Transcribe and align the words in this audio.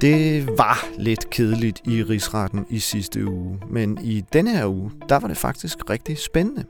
Det 0.00 0.48
var 0.58 0.86
lidt 0.98 1.30
kedeligt 1.30 1.80
i 1.84 2.02
rigsretten 2.02 2.66
i 2.70 2.78
sidste 2.78 3.26
uge, 3.26 3.60
men 3.70 3.98
i 4.02 4.24
denne 4.32 4.50
her 4.50 4.66
uge, 4.66 4.90
der 5.08 5.18
var 5.18 5.28
det 5.28 5.36
faktisk 5.36 5.90
rigtig 5.90 6.18
spændende. 6.18 6.64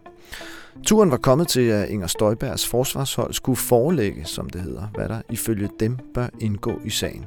Turen 0.86 1.10
var 1.10 1.16
kommet 1.16 1.48
til, 1.48 1.60
at 1.60 1.88
Inger 1.88 2.06
Støjbergs 2.06 2.66
forsvarshold 2.66 3.32
skulle 3.32 3.56
forelægge, 3.56 4.24
som 4.24 4.50
det 4.50 4.60
hedder, 4.60 4.86
hvad 4.94 5.08
der 5.08 5.22
ifølge 5.30 5.68
dem 5.80 5.98
bør 6.14 6.28
indgå 6.40 6.80
i 6.84 6.90
sagen. 6.90 7.26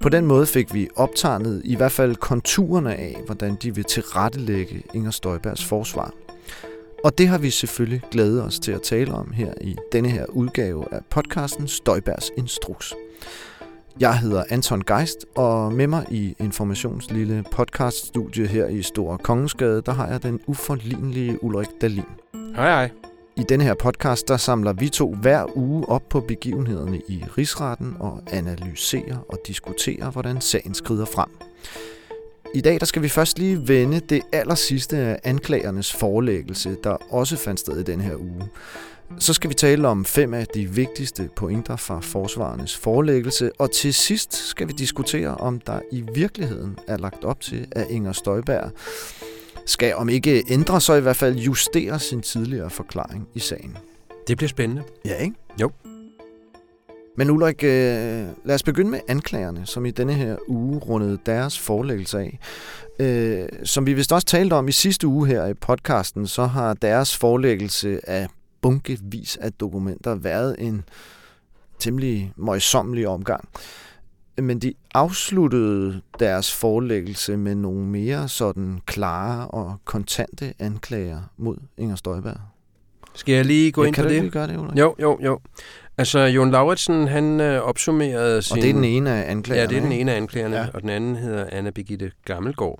På 0.00 0.08
den 0.08 0.26
måde 0.26 0.46
fik 0.46 0.74
vi 0.74 0.88
optegnet 0.96 1.62
i 1.64 1.76
hvert 1.76 1.92
fald 1.92 2.16
konturerne 2.16 2.96
af, 2.96 3.16
hvordan 3.26 3.56
de 3.62 3.74
vil 3.74 3.84
tilrettelægge 3.84 4.82
Inger 4.94 5.10
Støjbergs 5.10 5.64
forsvar. 5.64 6.12
Og 7.04 7.18
det 7.18 7.28
har 7.28 7.38
vi 7.38 7.50
selvfølgelig 7.50 8.02
glædet 8.10 8.42
os 8.42 8.58
til 8.58 8.72
at 8.72 8.82
tale 8.82 9.12
om 9.12 9.32
her 9.32 9.52
i 9.60 9.76
denne 9.92 10.08
her 10.08 10.26
udgave 10.26 10.94
af 10.94 11.00
podcasten 11.10 11.68
Støjbergs 11.68 12.30
Instruks. 12.36 12.94
Jeg 14.00 14.18
hedder 14.18 14.44
Anton 14.50 14.80
Geist, 14.80 15.26
og 15.36 15.72
med 15.72 15.86
mig 15.86 16.06
i 16.10 16.34
Informations 16.38 17.10
lille 17.10 17.44
podcaststudie 17.52 18.46
her 18.46 18.66
i 18.66 18.82
Store 18.82 19.18
Kongensgade, 19.18 19.82
der 19.82 19.92
har 19.92 20.08
jeg 20.08 20.22
den 20.22 20.40
uforlignelige 20.46 21.44
Ulrik 21.44 21.68
Dalin. 21.80 22.04
Hej 22.56 22.68
hej. 22.70 22.90
I 23.36 23.42
denne 23.48 23.64
her 23.64 23.74
podcast, 23.74 24.28
der 24.28 24.36
samler 24.36 24.72
vi 24.72 24.88
to 24.88 25.14
hver 25.14 25.56
uge 25.56 25.88
op 25.88 26.08
på 26.08 26.20
begivenhederne 26.20 27.00
i 27.08 27.24
rigsretten 27.38 27.96
og 28.00 28.22
analyserer 28.32 29.16
og 29.28 29.38
diskuterer, 29.46 30.10
hvordan 30.10 30.40
sagen 30.40 30.74
skrider 30.74 31.04
frem. 31.04 31.28
I 32.54 32.60
dag 32.60 32.80
der 32.80 32.86
skal 32.86 33.02
vi 33.02 33.08
først 33.08 33.38
lige 33.38 33.68
vende 33.68 34.00
det 34.00 34.22
aller 34.32 34.54
sidste 34.54 34.96
af 34.96 35.18
anklagernes 35.24 35.92
forelæggelse, 35.92 36.76
der 36.84 36.96
også 37.10 37.36
fandt 37.36 37.60
sted 37.60 37.78
i 37.78 37.82
den 37.82 38.00
her 38.00 38.16
uge. 38.16 38.48
Så 39.18 39.32
skal 39.32 39.50
vi 39.50 39.54
tale 39.54 39.88
om 39.88 40.04
fem 40.04 40.34
af 40.34 40.46
de 40.46 40.66
vigtigste 40.66 41.28
pointer 41.36 41.76
fra 41.76 42.00
forsvarernes 42.00 42.76
forelæggelse, 42.76 43.50
og 43.58 43.70
til 43.70 43.94
sidst 43.94 44.34
skal 44.34 44.68
vi 44.68 44.72
diskutere, 44.72 45.34
om 45.34 45.60
der 45.60 45.80
i 45.92 46.04
virkeligheden 46.14 46.78
er 46.88 46.96
lagt 46.96 47.24
op 47.24 47.40
til, 47.40 47.66
at 47.72 47.86
Inger 47.90 48.12
Støjberg 48.12 48.70
skal 49.66 49.94
om 49.94 50.08
ikke 50.08 50.44
ændre, 50.48 50.80
så 50.80 50.94
i 50.94 51.00
hvert 51.00 51.16
fald 51.16 51.36
justere 51.36 51.98
sin 51.98 52.22
tidligere 52.22 52.70
forklaring 52.70 53.28
i 53.34 53.38
sagen. 53.38 53.76
Det 54.28 54.36
bliver 54.36 54.48
spændende. 54.48 54.82
Ja, 55.04 55.16
ikke? 55.16 55.36
Jo. 55.60 55.70
Men 57.16 57.30
Ulrik, 57.30 57.64
øh, 57.64 58.26
lad 58.44 58.54
os 58.54 58.62
begynde 58.62 58.90
med 58.90 59.00
anklagerne, 59.08 59.66
som 59.66 59.86
i 59.86 59.90
denne 59.90 60.14
her 60.14 60.36
uge 60.48 60.78
rundede 60.78 61.18
deres 61.26 61.58
forelæggelse 61.58 62.18
af. 62.18 62.38
Øh, 63.00 63.48
som 63.64 63.86
vi 63.86 63.92
vist 63.92 64.12
også 64.12 64.26
talte 64.26 64.54
om 64.54 64.68
i 64.68 64.72
sidste 64.72 65.06
uge 65.06 65.26
her 65.26 65.46
i 65.46 65.54
podcasten, 65.54 66.26
så 66.26 66.46
har 66.46 66.74
deres 66.74 67.16
forelæggelse 67.16 68.10
af 68.10 68.28
bunkevis 68.62 69.36
af 69.36 69.52
dokumenter 69.52 70.14
været 70.14 70.56
en 70.58 70.84
temmelig 71.78 72.32
møjsommelig 72.36 73.08
omgang. 73.08 73.48
Men 74.42 74.58
de 74.58 74.74
afsluttede 74.94 76.00
deres 76.18 76.54
forelæggelse 76.54 77.36
med 77.36 77.54
nogle 77.54 77.86
mere 77.86 78.28
sådan 78.28 78.80
klare 78.86 79.48
og 79.48 79.76
kontante 79.84 80.54
anklager 80.58 81.20
mod 81.36 81.56
Inger 81.78 81.96
Støjberg. 81.96 82.36
Skal 83.14 83.34
jeg 83.34 83.44
lige 83.44 83.72
gå 83.72 83.82
ja, 83.82 83.86
ind 83.86 83.94
kan 83.94 84.04
på 84.04 84.08
du 84.08 84.14
det? 84.14 84.22
lige 84.22 84.30
gøre 84.30 84.46
det, 84.46 84.56
Ulrik? 84.56 84.78
Jo, 84.78 84.94
jo, 85.00 85.18
jo. 85.22 85.40
Altså, 85.98 86.18
Jon 86.18 86.50
Lauritsen, 86.50 87.08
han 87.08 87.40
øh, 87.40 87.60
opsummerede 87.62 88.42
sin... 88.42 88.56
Og 88.56 88.62
det 88.62 88.70
er 88.70 88.74
den 88.74 88.84
ene 88.84 89.10
af 89.10 89.30
anklagerne, 89.30 89.60
Ja, 89.62 89.68
det 89.68 89.76
er 89.76 89.80
den 89.80 89.92
ene 89.92 90.12
af 90.12 90.16
anklagerne, 90.16 90.56
ja. 90.56 90.66
og 90.74 90.82
den 90.82 90.90
anden 90.90 91.16
hedder 91.16 91.46
Anna 91.52 91.70
Birgitte 91.70 92.10
Gammelgaard. 92.24 92.78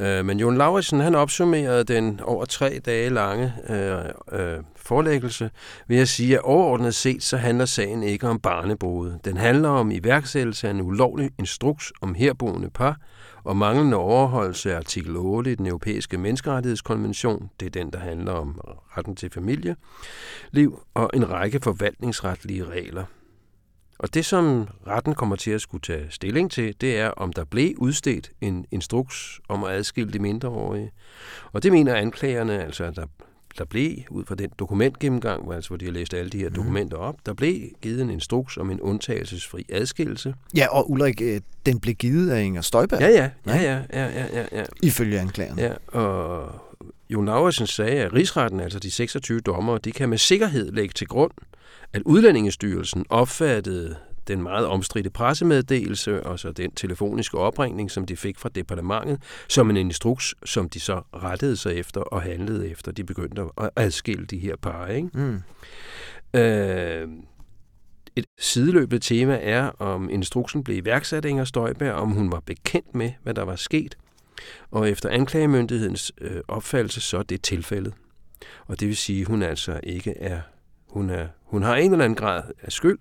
Øh, 0.00 0.24
men 0.24 0.40
Jon 0.40 0.56
Lauritsen, 0.56 1.00
han 1.00 1.14
opsummerede 1.14 1.84
den 1.84 2.20
over 2.20 2.44
tre 2.44 2.80
dage 2.86 3.10
lange 3.10 3.52
øh, 3.68 4.04
øh, 4.40 4.58
forelæggelse 4.76 5.50
ved 5.88 5.98
at 5.98 6.08
sige, 6.08 6.34
at 6.34 6.42
overordnet 6.42 6.94
set, 6.94 7.22
så 7.22 7.36
handler 7.36 7.64
sagen 7.64 8.02
ikke 8.02 8.28
om 8.28 8.40
barnebrude. 8.40 9.18
Den 9.24 9.36
handler 9.36 9.68
om 9.68 9.90
iværksættelse 9.90 10.66
af 10.66 10.70
en 10.70 10.80
ulovlig 10.80 11.30
instruks 11.38 11.92
om 12.00 12.14
herboende 12.14 12.70
par, 12.70 12.96
og 13.44 13.56
manglende 13.56 13.96
overholdelse 13.96 14.72
af 14.72 14.76
artikel 14.76 15.16
8 15.16 15.52
i 15.52 15.54
den 15.54 15.66
europæiske 15.66 16.18
menneskerettighedskonvention, 16.18 17.50
det 17.60 17.66
er 17.66 17.70
den, 17.70 17.92
der 17.92 17.98
handler 17.98 18.32
om 18.32 18.60
retten 18.96 19.16
til 19.16 19.30
familie, 19.30 19.76
liv 20.50 20.82
og 20.94 21.10
en 21.14 21.30
række 21.30 21.60
forvaltningsretlige 21.62 22.64
regler. 22.64 23.04
Og 24.02 24.14
det, 24.14 24.24
som 24.24 24.68
retten 24.86 25.14
kommer 25.14 25.36
til 25.36 25.50
at 25.50 25.60
skulle 25.60 25.82
tage 25.82 26.06
stilling 26.10 26.50
til, 26.50 26.74
det 26.80 26.98
er, 26.98 27.08
om 27.08 27.32
der 27.32 27.44
blev 27.44 27.74
udstedt 27.78 28.30
en 28.40 28.66
instruks 28.70 29.40
om 29.48 29.64
at 29.64 29.72
adskille 29.72 30.12
de 30.12 30.18
mindreårige. 30.18 30.90
Og 31.52 31.62
det 31.62 31.72
mener 31.72 31.94
anklagerne, 31.94 32.64
altså 32.64 32.84
at 32.84 32.96
der, 32.96 33.06
der 33.58 33.64
blev, 33.64 33.90
ud 34.10 34.24
fra 34.24 34.34
den 34.34 34.50
dokumentgennemgang, 34.58 35.44
hvor, 35.44 35.52
altså, 35.52 35.68
hvor 35.70 35.76
de 35.76 35.84
har 35.84 35.92
læst 35.92 36.14
alle 36.14 36.30
de 36.30 36.38
her 36.38 36.46
Mhm. 36.48 36.54
dokumenter 36.54 36.96
op, 36.96 37.14
der 37.26 37.34
blev 37.34 37.60
givet 37.82 38.00
en 38.02 38.10
instruks 38.10 38.56
om 38.56 38.70
en 38.70 38.80
undtagelsesfri 38.80 39.66
adskillelse. 39.72 40.34
Ja, 40.56 40.66
og 40.76 40.90
Ulrik, 40.90 41.20
øh, 41.22 41.40
den 41.66 41.80
blev 41.80 41.94
givet 41.94 42.30
af 42.30 42.42
Inger 42.42 42.60
Støjberg, 42.60 43.00
Ja, 43.00 43.08
ja, 43.08 43.30
ja, 43.46 43.60
ja, 43.62 43.82
ja, 43.92 44.06
ja, 44.06 44.26
ja, 44.32 44.44
ja. 44.52 44.64
ifølge 44.82 45.20
anklagerne. 45.20 45.62
Ja, 45.62 45.98
og 46.00 46.52
Jon 47.10 47.24
Lauritsen 47.26 47.66
sagde, 47.66 48.00
at 48.00 48.12
rigsretten, 48.12 48.60
altså 48.60 48.78
de 48.78 48.90
26 48.90 49.40
dommere, 49.40 49.78
de 49.78 49.92
kan 49.92 50.08
med 50.08 50.18
sikkerhed 50.18 50.72
lægge 50.72 50.92
til 50.92 51.06
grund, 51.06 51.30
at 51.92 52.02
Udlændingestyrelsen 52.02 53.06
opfattede 53.08 53.96
den 54.28 54.42
meget 54.42 54.66
omstridte 54.66 55.10
pressemeddelelse 55.10 56.22
og 56.22 56.38
så 56.38 56.52
den 56.52 56.70
telefoniske 56.70 57.38
opringning, 57.38 57.90
som 57.90 58.06
de 58.06 58.16
fik 58.16 58.38
fra 58.38 58.48
departementet, 58.48 59.22
som 59.48 59.70
en 59.70 59.76
instruks, 59.76 60.34
som 60.44 60.68
de 60.68 60.80
så 60.80 61.02
rettede 61.14 61.56
sig 61.56 61.74
efter 61.74 62.00
og 62.00 62.22
handlede 62.22 62.70
efter. 62.70 62.92
De 62.92 63.04
begyndte 63.04 63.42
at 63.58 63.70
adskille 63.76 64.26
de 64.26 64.38
her 64.38 64.56
par. 64.56 64.86
Ikke? 64.86 65.08
Mm. 65.14 65.40
Øh, 66.40 67.08
et 68.16 68.24
sideløbende 68.38 68.98
tema 68.98 69.38
er, 69.42 69.68
om 69.68 70.10
instruksen 70.10 70.64
blev 70.64 70.76
iværksat 70.76 71.24
af 71.24 71.28
Inger 71.28 71.44
Støjberg, 71.44 71.92
om 71.92 72.10
hun 72.10 72.32
var 72.32 72.40
bekendt 72.40 72.94
med, 72.94 73.12
hvad 73.22 73.34
der 73.34 73.42
var 73.42 73.56
sket. 73.56 73.98
Og 74.70 74.90
efter 74.90 75.08
anklagemyndighedens 75.08 76.12
øh, 76.20 76.40
opfattelse, 76.48 77.00
så 77.00 77.18
er 77.18 77.22
det 77.22 77.42
tilfældet. 77.42 77.94
Og 78.66 78.80
det 78.80 78.88
vil 78.88 78.96
sige, 78.96 79.20
at 79.20 79.26
hun 79.26 79.42
altså 79.42 79.80
ikke 79.82 80.18
er 80.18 80.40
hun, 80.90 81.10
er, 81.10 81.26
hun 81.44 81.62
har 81.62 81.76
en 81.76 81.92
eller 81.92 82.04
anden 82.04 82.16
grad 82.16 82.42
af 82.62 82.72
skyld. 82.72 82.98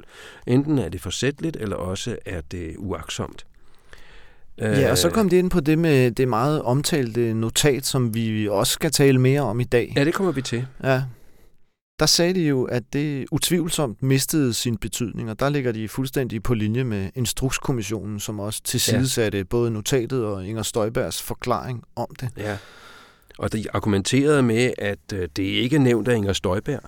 Enten 0.47 0.79
er 0.79 0.89
det 0.89 1.01
forsætligt, 1.01 1.57
eller 1.59 1.75
også 1.75 2.17
er 2.25 2.41
det 2.41 2.75
uaksomt. 2.77 3.45
Ja, 4.57 4.91
og 4.91 4.97
så 4.97 5.07
Øh, 5.07 5.13
kom 5.13 5.29
det 5.29 5.37
ind 5.37 5.49
på 5.49 5.59
det 5.59 5.79
med 5.79 6.11
det 6.11 6.27
meget 6.27 6.61
omtalte 6.61 7.33
notat, 7.33 7.85
som 7.85 8.13
vi 8.13 8.47
også 8.49 8.73
skal 8.73 8.91
tale 8.91 9.19
mere 9.19 9.41
om 9.41 9.59
i 9.59 9.63
dag. 9.63 9.93
Ja, 9.95 10.05
det 10.05 10.13
kommer 10.13 10.31
vi 10.31 10.41
til. 10.41 10.67
Ja. 10.83 11.03
Der 11.99 12.05
sagde 12.05 12.33
de 12.33 12.41
jo, 12.41 12.63
at 12.63 12.83
det 12.93 13.25
utvivlsomt 13.31 14.03
mistede 14.03 14.53
sin 14.53 14.77
betydning, 14.77 15.29
og 15.29 15.39
der 15.39 15.49
ligger 15.49 15.71
de 15.71 15.87
fuldstændig 15.87 16.43
på 16.43 16.53
linje 16.53 16.83
med 16.83 17.09
Instrukskommissionen, 17.15 18.19
som 18.19 18.39
også 18.39 18.63
tilsidesatte 18.63 19.37
ja. 19.37 19.43
både 19.43 19.71
notatet 19.71 20.25
og 20.25 20.47
Inger 20.47 20.63
Støjbergs 20.63 21.21
forklaring 21.21 21.83
om 21.95 22.07
det. 22.19 22.29
Ja. 22.37 22.57
Og 23.37 23.53
de 23.53 23.65
argumenterede 23.73 24.43
med, 24.43 24.73
at 24.77 25.13
øh, 25.13 25.29
det 25.35 25.43
ikke 25.43 25.75
er 25.75 25.79
nævnt 25.79 26.07
af 26.07 26.15
Inger 26.15 26.33
Støjberg. 26.33 26.81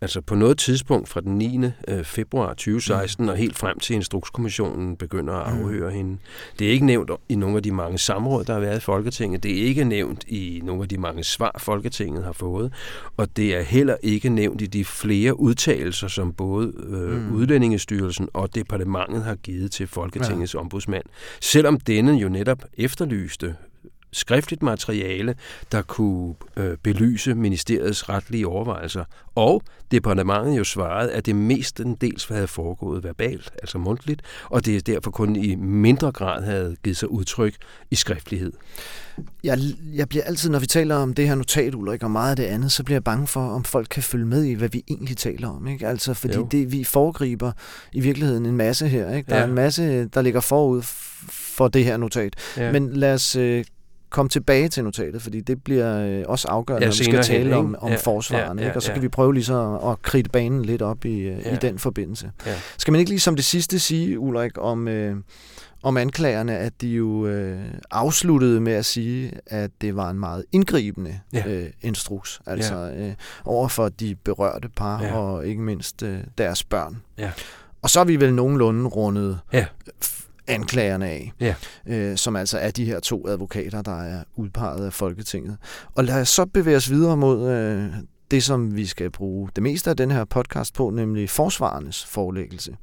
Altså 0.00 0.20
på 0.20 0.34
noget 0.34 0.58
tidspunkt 0.58 1.08
fra 1.08 1.20
den 1.20 1.38
9. 1.38 1.60
øh, 1.88 2.04
februar 2.04 2.48
2016 2.48 3.24
mm. 3.24 3.28
og 3.28 3.36
helt 3.36 3.56
frem 3.58 3.78
til 3.78 3.96
Instrukskommissionen 3.96 4.96
begynder 4.96 5.34
at 5.34 5.54
Mm. 5.54 5.60
afhøre 5.62 5.90
hende. 5.90 6.18
Det 6.58 6.66
er 6.66 6.70
ikke 6.70 6.86
nævnt 6.86 7.10
i 7.28 7.34
nogle 7.34 7.56
af 7.56 7.62
de 7.62 7.72
mange 7.72 7.98
samråd, 7.98 8.44
der 8.44 8.52
har 8.52 8.60
været 8.60 8.76
i 8.76 8.80
Folketinget. 8.80 9.42
Det 9.42 9.58
er 9.62 9.64
ikke 9.66 9.84
nævnt 9.84 10.24
i 10.28 10.60
nogle 10.64 10.82
af 10.82 10.88
de 10.88 10.98
mange 10.98 11.24
svar, 11.24 11.56
Folketinget 11.58 12.24
har 12.24 12.32
fået. 12.32 12.72
Og 13.16 13.36
det 13.36 13.56
er 13.56 13.62
heller 13.62 13.96
ikke 14.02 14.28
nævnt 14.28 14.62
i 14.62 14.66
de 14.66 14.84
flere 14.84 15.40
udtalelser, 15.40 16.08
som 16.08 16.32
både 16.32 16.72
øh, 16.88 17.08
Mm. 17.10 17.14
mm. 17.24 17.34
Udlændingestyrelsen 17.34 18.28
og 18.34 18.54
departementet 18.54 19.22
har 19.24 19.34
givet 19.34 19.70
til 19.72 19.86
Folketingets 19.86 20.54
ja. 20.54 20.58
ombudsmand. 20.58 21.04
Selvom 21.40 21.80
denne 21.80 22.12
jo 22.12 22.28
netop 22.28 22.58
efterlyste 22.78 23.54
skriftligt 24.12 24.62
materiale, 24.62 25.34
der 25.72 25.82
kunne 25.82 26.34
øh, 26.56 26.76
belyse 26.82 27.34
ministeriets 27.34 28.08
retlige 28.08 28.46
overvejelser. 28.46 29.04
Og 29.34 29.62
departementet 29.90 30.58
jo 30.58 30.64
svarede, 30.64 31.12
at 31.12 31.26
det 31.26 31.36
mest 31.36 31.80
en 31.80 31.94
dels 31.94 32.28
havde 32.28 32.46
foregået 32.46 33.04
verbalt, 33.04 33.50
altså 33.62 33.78
mundtligt, 33.78 34.22
og 34.44 34.66
det 34.66 34.86
derfor 34.86 35.10
kun 35.10 35.36
i 35.36 35.54
mindre 35.54 36.12
grad 36.12 36.44
havde 36.44 36.76
givet 36.84 36.96
sig 36.96 37.10
udtryk 37.10 37.54
i 37.90 37.94
skriftlighed. 37.94 38.52
Jeg, 39.44 39.58
jeg 39.94 40.08
bliver 40.08 40.24
altid, 40.24 40.50
når 40.50 40.58
vi 40.58 40.66
taler 40.66 40.96
om 40.96 41.14
det 41.14 41.28
her 41.28 41.34
notat, 41.34 41.74
Ulrik, 41.74 42.02
og 42.02 42.10
meget 42.10 42.30
af 42.30 42.36
det 42.36 42.44
andet, 42.44 42.72
så 42.72 42.84
bliver 42.84 42.96
jeg 42.96 43.04
bange 43.04 43.26
for, 43.26 43.40
om 43.40 43.64
folk 43.64 43.86
kan 43.90 44.02
følge 44.02 44.26
med 44.26 44.44
i, 44.44 44.52
hvad 44.52 44.68
vi 44.68 44.84
egentlig 44.88 45.16
taler 45.16 45.48
om. 45.48 45.68
Ikke? 45.68 45.86
Altså, 45.86 46.14
fordi 46.14 46.34
Jo. 46.34 46.48
det, 46.50 46.72
vi 46.72 46.84
foregriber 46.84 47.52
i 47.92 48.00
virkeligheden 48.00 48.46
en 48.46 48.56
masse 48.56 48.88
her. 48.88 49.14
Ikke? 49.14 49.30
Der 49.30 49.36
ja. 49.36 49.42
Er 49.42 49.46
en 49.46 49.54
masse, 49.54 50.04
der 50.04 50.22
ligger 50.22 50.40
forud 50.40 50.82
for 51.56 51.68
det 51.68 51.84
her 51.84 51.96
notat. 51.96 52.34
Ja. 52.56 52.72
Men 52.72 52.92
lad 52.92 53.14
os 53.14 53.36
øh, 53.36 53.64
komme 54.10 54.28
tilbage 54.28 54.68
til 54.68 54.84
notatet, 54.84 55.22
fordi 55.22 55.40
det 55.40 55.64
bliver 55.64 56.06
øh, 56.06 56.24
også 56.26 56.48
afgørende, 56.48 56.84
Ja, 56.84 56.88
når 56.90 56.92
vi 56.98 57.04
skal 57.04 57.14
hen, 57.14 57.22
tale 57.22 57.56
om, 57.56 57.76
om 57.80 57.90
Ja, 57.90 57.96
forsvaren. 57.96 58.58
ja, 58.58 58.64
ja, 58.64 58.68
ikke? 58.70 58.78
Og 58.78 58.82
så 58.82 58.88
ja. 58.90 58.94
kan 58.94 59.02
vi 59.02 59.08
prøve 59.08 59.34
lige 59.34 59.44
så 59.44 59.78
at, 59.84 59.90
at 59.90 60.02
kridte 60.02 60.30
banen 60.30 60.64
lidt 60.64 60.82
op 60.82 61.04
i, 61.04 61.18
øh, 61.18 61.38
Ja. 61.44 61.54
i 61.54 61.56
den 61.56 61.78
forbindelse. 61.78 62.30
Ja. 62.46 62.54
Skal 62.78 62.92
man 62.92 62.98
ikke 62.98 63.10
lige 63.10 63.20
som 63.20 63.36
det 63.36 63.44
sidste 63.44 63.78
sige, 63.78 64.18
Ulrik, 64.18 64.52
om, 64.58 64.88
øh, 64.88 65.16
om 65.82 65.96
anklagerne, 65.96 66.56
at 66.58 66.72
de 66.80 66.88
jo 66.88 67.26
øh, 67.26 67.60
afsluttede 67.90 68.60
med 68.60 68.72
at 68.72 68.84
sige, 68.84 69.32
at 69.46 69.70
det 69.80 69.96
var 69.96 70.10
en 70.10 70.18
meget 70.18 70.44
indgribende 70.52 71.20
Ja. 71.32 71.44
øh, 71.48 71.66
instruks, 71.82 72.40
altså 72.46 72.74
øh, 72.96 73.12
over 73.44 73.68
for 73.68 73.88
de 73.88 74.14
berørte 74.24 74.68
par 74.68 75.02
Ja. 75.02 75.16
og 75.16 75.46
ikke 75.46 75.62
mindst 75.62 76.02
øh, 76.02 76.18
deres 76.38 76.64
børn. 76.64 77.02
Ja. 77.18 77.30
Og 77.82 77.90
så 77.90 78.00
er 78.00 78.04
vi 78.04 78.16
vel 78.20 78.34
nogenlunde 78.34 78.88
rundet 78.88 79.38
Ja. 79.52 79.66
Anklagerne 80.48 81.06
af, 81.06 81.32
Ja. 81.40 81.54
øh, 81.86 82.16
som 82.16 82.36
altså 82.36 82.58
er 82.58 82.70
de 82.70 82.84
her 82.84 83.00
to 83.00 83.28
advokater, 83.28 83.82
der 83.82 84.00
er 84.02 84.22
udpeget 84.36 84.86
af 84.86 84.92
Folketinget. 84.92 85.56
Og 85.94 86.04
lad 86.04 86.20
os 86.20 86.28
så 86.28 86.46
bevæge 86.46 86.76
os 86.76 86.90
videre 86.90 87.16
mod 87.16 87.50
øh, 87.50 87.86
det, 88.30 88.42
som 88.44 88.76
vi 88.76 88.86
skal 88.86 89.10
bruge 89.10 89.48
det 89.56 89.62
meste 89.62 89.90
af 89.90 89.96
den 89.96 90.10
her 90.10 90.24
podcast 90.24 90.74
på, 90.74 90.90
nemlig 90.90 91.30
forsvarernes 91.30 92.04
forelæggelse. 92.04 92.76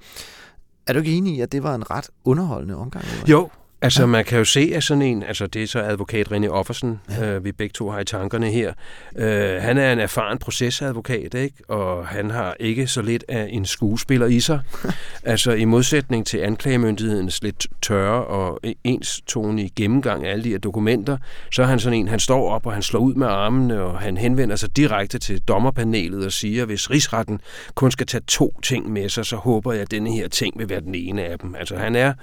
Er 0.87 0.93
du 0.93 0.99
ikke 0.99 1.11
enig 1.11 1.35
i, 1.37 1.41
at 1.41 1.51
det 1.51 1.63
var 1.63 1.75
en 1.75 1.91
ret 1.91 2.09
underholdende 2.25 2.75
omgang? 2.75 3.05
Ulrik? 3.15 3.29
Jo, 3.29 3.49
altså 3.81 4.01
ja. 4.01 4.05
man 4.05 4.25
kan 4.25 4.37
jo 4.37 4.45
se, 4.45 4.71
at 4.75 4.83
sådan 4.83 5.01
en, 5.01 5.23
altså 5.23 5.47
det 5.47 5.63
er 5.63 5.67
så 5.67 5.79
advokat 5.79 6.31
René 6.31 6.47
Offersen, 6.47 6.99
ja. 7.09 7.25
øh, 7.25 7.45
vi 7.45 7.51
begge 7.51 7.73
to 7.73 7.89
har 7.89 7.99
i 7.99 8.05
tankerne 8.05 8.51
her. 8.51 8.73
Øh, 9.15 9.61
han 9.61 9.77
er 9.77 9.93
en 9.93 9.99
erfaren 9.99 10.37
procesadvokat, 10.37 11.33
ikke? 11.33 11.55
og 11.67 12.07
han 12.07 12.31
har 12.31 12.55
ikke 12.59 12.87
så 12.87 13.01
lidt 13.01 13.25
af 13.29 13.47
en 13.51 13.65
skuespiller 13.65 14.27
i 14.27 14.39
sig. 14.39 14.59
altså 15.23 15.51
i 15.51 15.65
modsætning 15.65 16.25
til 16.25 16.37
anklagemyndighedens 16.37 17.43
lidt 17.43 17.67
tørre 17.81 18.25
og 18.25 18.59
enstonige 18.83 19.69
gennemgang 19.75 20.25
af 20.25 20.31
alle 20.31 20.43
de 20.43 20.49
her 20.49 20.59
dokumenter, 20.59 21.17
så 21.51 21.61
er 21.61 21.65
han 21.65 21.79
sådan 21.79 21.99
en, 21.99 22.07
han 22.07 22.19
står 22.19 22.49
op 22.49 22.65
og 22.65 22.73
han 22.73 22.81
slår 22.81 22.99
ud 22.99 23.13
med 23.13 23.27
armene, 23.27 23.81
og 23.81 23.99
han 23.99 24.17
henvender 24.17 24.55
sig 24.55 24.77
direkte 24.77 25.19
til 25.19 25.41
dommerpanelet 25.41 26.25
og 26.25 26.31
siger, 26.31 26.61
at 26.61 26.67
hvis 26.67 26.91
rigsretten 26.91 27.41
kun 27.75 27.91
skal 27.91 28.07
tage 28.07 28.23
to 28.27 28.59
ting 28.63 28.91
med 28.91 29.09
sig, 29.09 29.25
så 29.25 29.35
håber 29.35 29.73
jeg, 29.73 29.81
at 29.81 29.91
denne 29.91 30.11
her 30.11 30.27
ting 30.27 30.59
vil 30.59 30.69
være 30.69 30.81
den 30.81 30.95
ene 30.95 31.23
af 31.23 31.39
dem. 31.39 31.55
Altså 31.55 31.77
han 31.77 31.95
er 31.95 32.13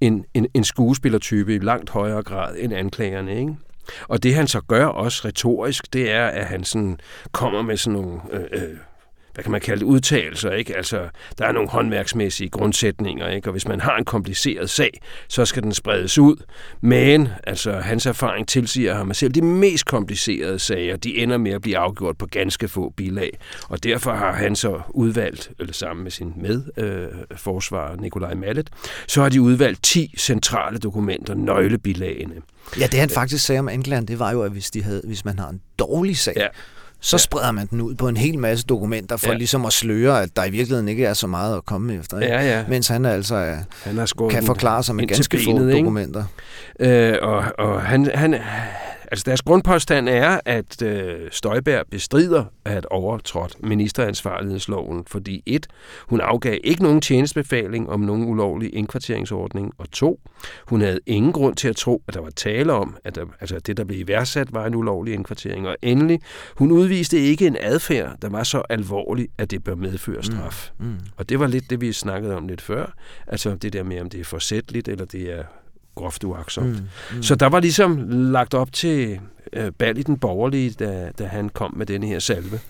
en, 0.00 0.24
en, 0.34 0.46
en 0.54 0.64
skuespillertype 0.64 1.54
i 1.54 1.58
langt 1.58 1.90
højere 1.90 2.22
grad 2.22 2.56
end 2.58 2.74
anklagerne, 2.74 3.38
ikke? 3.38 3.56
Og 4.08 4.22
det 4.22 4.34
han 4.34 4.46
så 4.46 4.60
gør 4.60 4.86
også 4.86 5.22
retorisk, 5.24 5.92
det 5.92 6.10
er, 6.10 6.26
at 6.26 6.46
han 6.46 6.64
sådan 6.64 6.98
kommer 7.32 7.62
med 7.62 7.76
sådan 7.76 8.00
nogle, 8.00 8.20
øh, 8.32 8.44
øh, 8.52 8.76
hvad 9.34 9.44
kan 9.44 9.52
man 9.52 9.60
kalde 9.60 9.80
det, 9.80 9.86
udtalelser, 9.86 10.50
ikke? 10.50 10.76
Altså, 10.76 11.08
der 11.38 11.46
er 11.46 11.52
nogle 11.52 11.68
håndværksmæssige 11.68 12.50
grundsætninger, 12.50 13.28
ikke? 13.28 13.48
Og 13.48 13.52
hvis 13.52 13.68
man 13.68 13.80
har 13.80 13.96
en 13.96 14.04
kompliceret 14.04 14.70
sag, 14.70 14.90
så 15.28 15.44
skal 15.44 15.62
den 15.62 15.72
spredes 15.74 16.18
ud. 16.18 16.36
Men, 16.80 17.28
altså, 17.44 17.72
hans 17.72 18.06
erfaring 18.06 18.48
tilsiger 18.48 18.94
ham, 18.94 19.10
at 19.10 19.16
selv 19.16 19.32
de 19.32 19.42
mest 19.42 19.86
komplicerede 19.86 20.58
sager, 20.58 20.96
de 20.96 21.18
ender 21.18 21.38
med 21.38 21.52
at 21.52 21.62
blive 21.62 21.78
afgjort 21.78 22.18
på 22.18 22.26
ganske 22.26 22.68
få 22.68 22.92
bilag. 22.96 23.30
Og 23.68 23.84
derfor 23.84 24.12
har 24.12 24.32
han 24.32 24.56
så 24.56 24.80
udvalgt, 24.88 25.50
eller 25.58 25.72
sammen 25.72 26.02
med 26.02 26.10
sin 26.10 26.32
medforsvarer, 26.36 27.92
øh, 27.92 28.00
Nikolaj 28.00 28.34
Mallet, 28.34 28.70
så 29.06 29.22
har 29.22 29.28
de 29.28 29.40
udvalgt 29.40 29.82
10 29.82 30.14
centrale 30.18 30.78
dokumenter, 30.78 31.34
nøglebilagene. 31.34 32.34
Ja, 32.80 32.86
det 32.86 33.00
han 33.00 33.08
faktisk 33.10 33.44
sagde 33.44 33.58
om 33.58 33.68
anklageren, 33.68 34.08
det 34.08 34.18
var 34.18 34.32
jo, 34.32 34.42
at 34.42 34.52
hvis, 34.52 34.70
de 34.70 34.82
havde, 34.82 35.02
hvis 35.04 35.24
man 35.24 35.38
har 35.38 35.48
en 35.48 35.60
dårlig 35.78 36.18
sag, 36.18 36.34
Ja. 36.36 36.46
Så 37.00 37.14
Ja. 37.16 37.18
spreder 37.18 37.52
man 37.52 37.66
den 37.66 37.80
ud 37.80 37.94
på 37.94 38.08
en 38.08 38.16
hel 38.16 38.38
masse 38.38 38.64
dokumenter, 38.66 39.16
for 39.16 39.26
Ja. 39.28 39.34
ligesom 39.34 39.64
at 39.64 39.72
sløre, 39.72 40.22
at 40.22 40.36
der 40.36 40.44
i 40.44 40.50
virkeligheden 40.50 40.88
ikke 40.88 41.04
er 41.04 41.14
så 41.14 41.26
meget 41.26 41.56
at 41.56 41.64
komme 41.66 41.94
efter. 41.94 42.20
Ikke? 42.20 42.34
Ja, 42.34 42.42
ja. 42.58 42.64
Mens 42.68 42.88
han 42.88 43.04
altså 43.04 43.34
er, 43.34 43.56
Han 43.84 44.06
skåret 44.06 44.32
kan 44.34 44.42
forklare 44.44 44.82
sig 44.82 44.94
med 44.94 45.06
ganske 45.06 45.38
få 45.44 45.52
benet, 45.52 45.68
ikke? 45.70 45.78
dokumenter. 45.78 46.24
Øh, 46.80 47.14
og 47.22 47.44
og 47.58 47.82
han, 47.82 48.10
han, 48.14 48.34
altså 49.10 49.24
deres 49.26 49.42
grundpåstand 49.42 50.08
er, 50.08 50.40
at 50.44 50.82
øh, 50.82 51.28
Støjberg 51.30 51.86
bestrider 51.90 52.44
at 52.64 52.70
have 52.72 52.92
overtrådt 52.92 53.56
ministeransvarlighedsloven, 53.62 55.04
fordi 55.06 55.42
et, 55.46 55.66
hun 56.08 56.20
afgav 56.20 56.58
ikke 56.64 56.82
nogen 56.82 57.00
tjenestebefaling 57.00 57.90
om 57.90 58.00
nogen 58.00 58.24
ulovlig 58.24 58.74
indkvarteringsordning, 58.74 59.72
og 59.78 59.90
to, 59.90 60.20
hun 60.66 60.80
havde 60.80 61.00
ingen 61.06 61.32
grund 61.32 61.56
til 61.56 61.68
at 61.68 61.76
tro, 61.76 62.02
at 62.08 62.14
der 62.14 62.20
var 62.20 62.30
tale 62.30 62.72
om, 62.72 62.96
at 63.04 63.14
der, 63.14 63.24
altså, 63.40 63.58
det, 63.58 63.76
der 63.76 63.84
blev 63.84 64.00
iværksat, 64.00 64.54
var 64.54 64.66
en 64.66 64.74
ulovlig 64.74 65.14
indkvartering. 65.14 65.68
Og 65.68 65.76
endelig, 65.82 66.20
hun 66.56 66.70
udviste 66.70 67.18
ikke 67.18 67.46
en 67.46 67.56
adfærd, 67.60 68.16
der 68.22 68.28
var 68.28 68.42
så 68.42 68.62
alvorlig, 68.68 69.28
at 69.38 69.50
det 69.50 69.64
bør 69.64 69.74
medføre 69.74 70.22
straf. 70.22 70.70
Mm. 70.78 70.96
Og 71.16 71.28
det 71.28 71.40
var 71.40 71.46
lidt 71.46 71.70
det, 71.70 71.80
vi 71.80 71.92
snakkede 71.92 72.36
om 72.36 72.48
lidt 72.48 72.60
før. 72.60 72.94
Altså 73.26 73.54
det 73.54 73.72
der 73.72 73.82
med, 73.82 74.00
om 74.00 74.10
det 74.10 74.20
er 74.20 74.24
forsætteligt, 74.24 74.88
eller 74.88 75.04
det 75.04 75.32
er 75.32 75.42
groft 75.94 76.24
uaksomt. 76.24 76.66
Mm. 76.66 76.88
Mm. 77.16 77.22
Så 77.22 77.34
der 77.34 77.46
var 77.46 77.60
ligesom 77.60 78.08
lagt 78.08 78.54
op 78.54 78.72
til 78.72 79.20
øh, 79.52 79.72
bal 79.78 79.98
i 79.98 80.02
den 80.02 80.18
borgerlige, 80.18 80.70
da, 80.70 81.10
da 81.18 81.26
han 81.26 81.48
kom 81.48 81.74
med 81.76 81.86
denne 81.86 82.06
her 82.06 82.18
salve. 82.18 82.60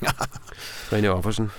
René 0.92 1.06
Offersen. 1.06 1.50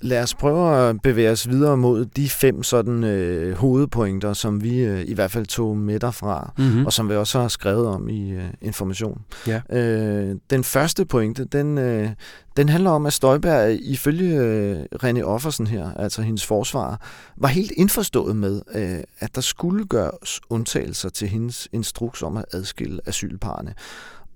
Lad 0.00 0.22
os 0.22 0.34
prøve 0.34 0.88
at 0.88 1.02
bevæge 1.02 1.30
os 1.30 1.48
videre 1.48 1.76
mod 1.76 2.04
de 2.04 2.28
fem 2.28 2.62
sådan 2.62 3.04
øh, 3.04 3.56
hovedpointer, 3.56 4.32
som 4.32 4.62
vi 4.62 4.78
øh, 4.78 5.04
i 5.08 5.14
hvert 5.14 5.30
fald 5.30 5.46
tog 5.46 5.76
med 5.76 6.00
derfra, 6.00 6.52
Mm-hmm. 6.58 6.86
og 6.86 6.92
som 6.92 7.08
vi 7.08 7.14
også 7.14 7.40
har 7.40 7.48
skrevet 7.48 7.86
om 7.86 8.08
i 8.08 8.30
øh, 8.30 8.44
information. 8.60 9.20
Ja. 9.46 9.60
Øh, 9.72 10.36
den 10.50 10.64
første 10.64 11.04
pointe, 11.04 11.44
den, 11.44 11.78
øh, 11.78 12.08
den 12.56 12.68
handler 12.68 12.90
om, 12.90 13.06
at 13.06 13.12
Støjberg 13.12 13.78
ifølge 13.80 14.36
øh, 14.40 14.78
René 15.04 15.22
Offersen 15.22 15.66
her, 15.66 15.92
altså 15.92 16.22
hendes 16.22 16.46
forsvar, 16.46 17.00
var 17.36 17.48
helt 17.48 17.72
indforstået 17.76 18.36
med, 18.36 18.62
øh, 18.74 18.98
at 19.18 19.34
der 19.34 19.40
skulle 19.40 19.84
gøres 19.86 20.40
undtagelser 20.50 21.08
til 21.08 21.28
hendes 21.28 21.68
instruks 21.72 22.22
om 22.22 22.36
at 22.36 22.44
adskille 22.52 23.00
asylparerne. 23.06 23.74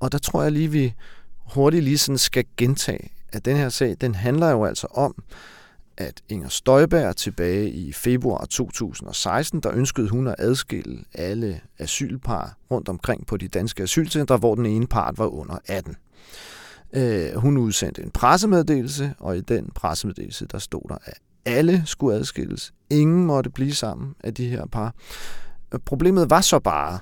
Og 0.00 0.12
der 0.12 0.18
tror 0.18 0.42
jeg 0.42 0.52
lige, 0.52 0.70
vi 0.70 0.94
hurtigt 1.54 1.84
lige 1.84 1.98
sådan 1.98 2.18
skal 2.18 2.44
gentage, 2.56 3.10
at 3.32 3.44
den 3.44 3.56
her 3.56 3.68
sag, 3.68 3.96
den 4.00 4.14
handler 4.14 4.50
jo 4.50 4.64
altså 4.64 4.86
om, 4.86 5.14
at 5.96 6.22
Inger 6.28 6.48
Støjberg 6.48 7.16
tilbage 7.16 7.70
i 7.70 7.92
februar 7.92 8.44
2016, 8.44 9.60
der 9.60 9.70
ønskede 9.74 10.08
hun 10.08 10.26
at 10.26 10.34
adskille 10.38 11.04
alle 11.14 11.60
asylpar 11.78 12.56
rundt 12.70 12.88
omkring 12.88 13.26
på 13.26 13.36
de 13.36 13.48
danske 13.48 13.82
asylcentre, 13.82 14.36
hvor 14.36 14.54
den 14.54 14.66
ene 14.66 14.86
part 14.86 15.18
var 15.18 15.26
under 15.26 15.58
18. 15.66 15.96
Øh, 16.92 17.34
hun 17.34 17.56
udsendte 17.56 18.02
en 18.02 18.10
pressemeddelelse, 18.10 19.14
og 19.18 19.36
i 19.36 19.40
den 19.40 19.70
pressemeddelelse, 19.74 20.46
der 20.46 20.58
stod 20.58 20.88
der, 20.88 20.98
at 21.04 21.18
alle 21.44 21.82
skulle 21.86 22.16
adskilles. 22.16 22.72
Ingen 22.90 23.26
måtte 23.26 23.50
blive 23.50 23.74
sammen 23.74 24.14
af 24.24 24.34
de 24.34 24.48
her 24.48 24.66
par. 24.66 24.94
Øh, 25.74 25.80
problemet 25.84 26.30
var 26.30 26.40
så 26.40 26.58
bare, 26.58 26.98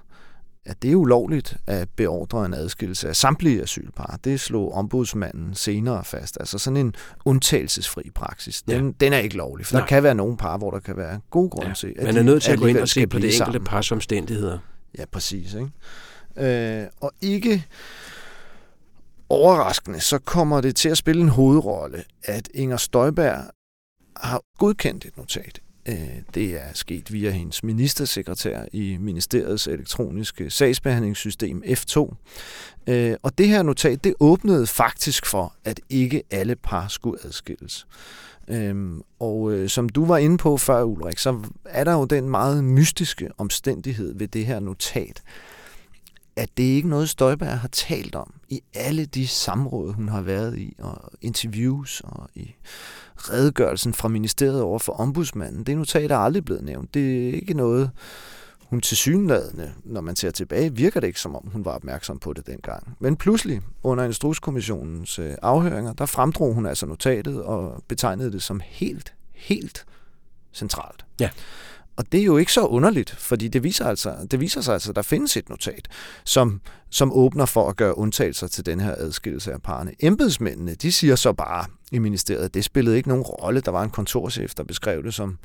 at 0.67 0.83
det 0.83 0.93
er 0.93 0.97
ulovligt 0.97 1.57
at 1.67 1.89
beordre 1.97 2.47
en 2.47 2.55
adskillelse 2.55 3.09
af 3.09 3.17
samtlige 3.17 3.63
asylpar. 3.63 4.19
Det 4.25 4.41
slog 4.41 4.73
ombudsmanden 4.75 5.55
senere 5.55 6.05
fast. 6.05 6.37
Altså 6.41 6.59
sådan 6.59 6.77
en 6.77 6.95
undtagelsesfri 7.25 8.11
praksis. 8.15 8.63
Den, 8.63 8.87
ja. 8.87 8.93
den 9.07 9.13
er 9.13 9.19
ikke 9.19 9.37
lovlig, 9.37 9.67
for 9.67 9.75
Nej. 9.75 9.81
der 9.81 9.87
kan 9.87 10.03
være 10.03 10.15
nogle 10.15 10.37
par, 10.37 10.59
hvor 10.59 10.71
der 10.71 10.79
kan 10.79 10.97
være 10.97 11.21
god 11.31 11.51
grund 11.51 11.67
Ja. 11.67 11.75
til, 11.75 11.95
at 11.99 12.05
Man 12.05 12.17
er 12.17 12.23
nødt 12.23 12.43
til 12.43 12.53
at 12.53 12.59
gå 12.59 12.67
ind 12.67 12.79
og 12.79 12.89
se 12.89 13.07
på 13.07 13.19
det 13.19 13.25
enkelte 13.25 13.37
sammen. 13.39 13.65
pars 13.65 13.93
omstændigheder. 13.93 14.59
Ja, 14.99 15.05
præcis. 15.13 15.55
Ikke? 15.55 16.81
Øh, 16.83 16.87
og 17.01 17.13
ikke 17.21 17.65
overraskende, 19.29 20.01
så 20.01 20.19
kommer 20.19 20.61
det 20.61 20.77
til 20.77 20.89
at 20.89 20.99
spille 20.99 21.23
en 21.23 21.29
hovedrolle, 21.29 22.05
at 22.25 22.49
Inger 22.55 22.77
Støjberg 22.77 23.45
har 24.17 24.41
godkendt 24.59 25.05
et 25.05 25.17
notat. 25.17 25.61
Øh, 25.89 26.23
det 26.35 26.55
er 26.55 26.73
sket 26.75 27.13
via 27.13 27.31
hendes 27.31 27.65
ministersekretær 27.65 28.65
i 28.73 28.97
ministeriets 29.01 29.67
elektroniske 29.67 30.51
sagsbehandlingssystem 30.51 31.63
F2. 31.67 32.15
Øh, 32.87 33.17
og 33.23 33.39
det 33.39 33.49
her 33.49 33.63
notat, 33.63 34.05
det 34.05 34.15
åbnede 34.21 34.67
faktisk 34.67 35.27
for, 35.27 35.55
at 35.65 35.81
ikke 35.91 36.23
alle 36.31 36.57
par 36.57 36.89
skulle 36.89 37.19
adskilles. 37.25 37.87
Øhm, 38.49 39.03
og 39.21 39.53
øh, 39.53 39.69
som 39.69 39.89
du 39.89 40.05
var 40.05 40.17
inde 40.17 40.39
på 40.39 40.57
før, 40.57 40.83
Ulrik, 40.83 41.19
så 41.19 41.41
er 41.65 41.85
der 41.85 41.93
jo 41.93 42.05
den 42.05 42.31
meget 42.31 42.65
mystiske 42.65 43.29
omstændighed 43.39 44.15
ved 44.19 44.29
det 44.29 44.47
her 44.47 44.61
notat, 44.61 45.23
at 46.37 46.49
det 46.57 46.63
ikke 46.63 46.87
er 46.87 46.91
noget, 46.91 47.09
Støjberg 47.09 47.59
har 47.59 47.69
talt 47.69 48.15
om 48.15 48.35
i 48.49 48.61
alle 48.75 49.05
de 49.05 49.29
samråd, 49.29 49.93
hun 49.93 50.09
har 50.09 50.23
været 50.23 50.59
i, 50.59 50.75
og 50.79 51.13
interviews 51.21 52.03
og 52.05 52.29
i 52.35 52.55
redegørelsen 53.17 53.95
fra 53.95 54.09
ministeriet 54.09 54.63
over 54.63 54.79
for 54.79 54.93
ombudsmanden. 54.93 55.65
Det 55.65 55.77
notat 55.77 56.11
er 56.11 56.17
aldrig 56.17 56.45
blevet 56.45 56.65
nævnt. 56.65 56.95
Det 56.95 57.29
er 57.29 57.33
ikke 57.33 57.55
noget, 57.55 57.91
hun 58.71 58.81
til 58.81 58.97
synladende, 58.97 59.73
når 59.85 60.01
man 60.01 60.17
ser 60.17 60.31
tilbage, 60.31 60.75
virker 60.75 61.01
det 61.01 61.07
ikke 61.07 61.21
som 61.21 61.37
om, 61.37 61.49
hun 61.53 61.65
var 61.65 61.71
opmærksom 61.71 62.19
på 62.19 62.33
det 62.33 62.47
dengang. 62.47 62.97
Men 62.99 63.17
pludselig, 63.17 63.61
under 63.83 64.05
Instrukskommissionens 64.05 65.19
øh, 65.19 65.35
afhøringer, 65.43 65.93
der 65.93 66.07
fremdrog 66.07 66.55
hun 66.55 66.67
altså 66.67 66.87
notatet 66.87 67.43
og 67.43 67.83
betegnede 67.89 68.33
det 68.33 68.43
som 68.43 68.61
helt, 68.65 69.15
helt 69.33 69.87
centralt. 70.53 71.05
Ja. 71.21 71.31
Og 71.97 72.13
det 72.13 72.21
er 72.21 72.25
jo 72.25 72.37
ikke 72.37 72.53
så 72.53 72.67
underligt, 72.67 73.11
fordi 73.11 73.49
det 73.49 73.63
viser, 73.63 73.87
altså, 73.87 74.15
det 74.31 74.41
viser 74.41 74.61
sig 74.61 74.75
altså, 74.75 74.91
at 74.91 74.97
der 74.97 75.03
findes 75.03 75.37
et 75.37 75.49
notat, 75.49 75.89
som, 76.25 76.61
som 76.91 77.13
åbner 77.13 77.47
for 77.47 77.69
at 77.69 77.77
gøre 77.77 77.99
undtagelser 77.99 78.47
til 78.47 78.67
den 78.67 78.81
her 78.81 78.95
adskillelse 78.99 79.53
af 79.53 79.63
parerne. 79.63 79.93
Embedsmændene, 80.01 80.75
de 80.75 80.93
siger 80.93 81.17
så 81.17 81.33
bare 81.33 81.65
i 81.93 81.99
ministeriet, 81.99 82.45
at 82.45 82.55
det 82.55 82.65
spillede 82.65 82.97
ikke 82.97 83.09
nogen 83.09 83.25
rolle. 83.25 83.61
Der 83.61 83.71
var 83.71 83.83
en 83.83 83.91
kontorchef, 83.91 84.55
der 84.55 84.65
beskrev 84.65 85.03
det 85.03 85.15
som 85.15 85.39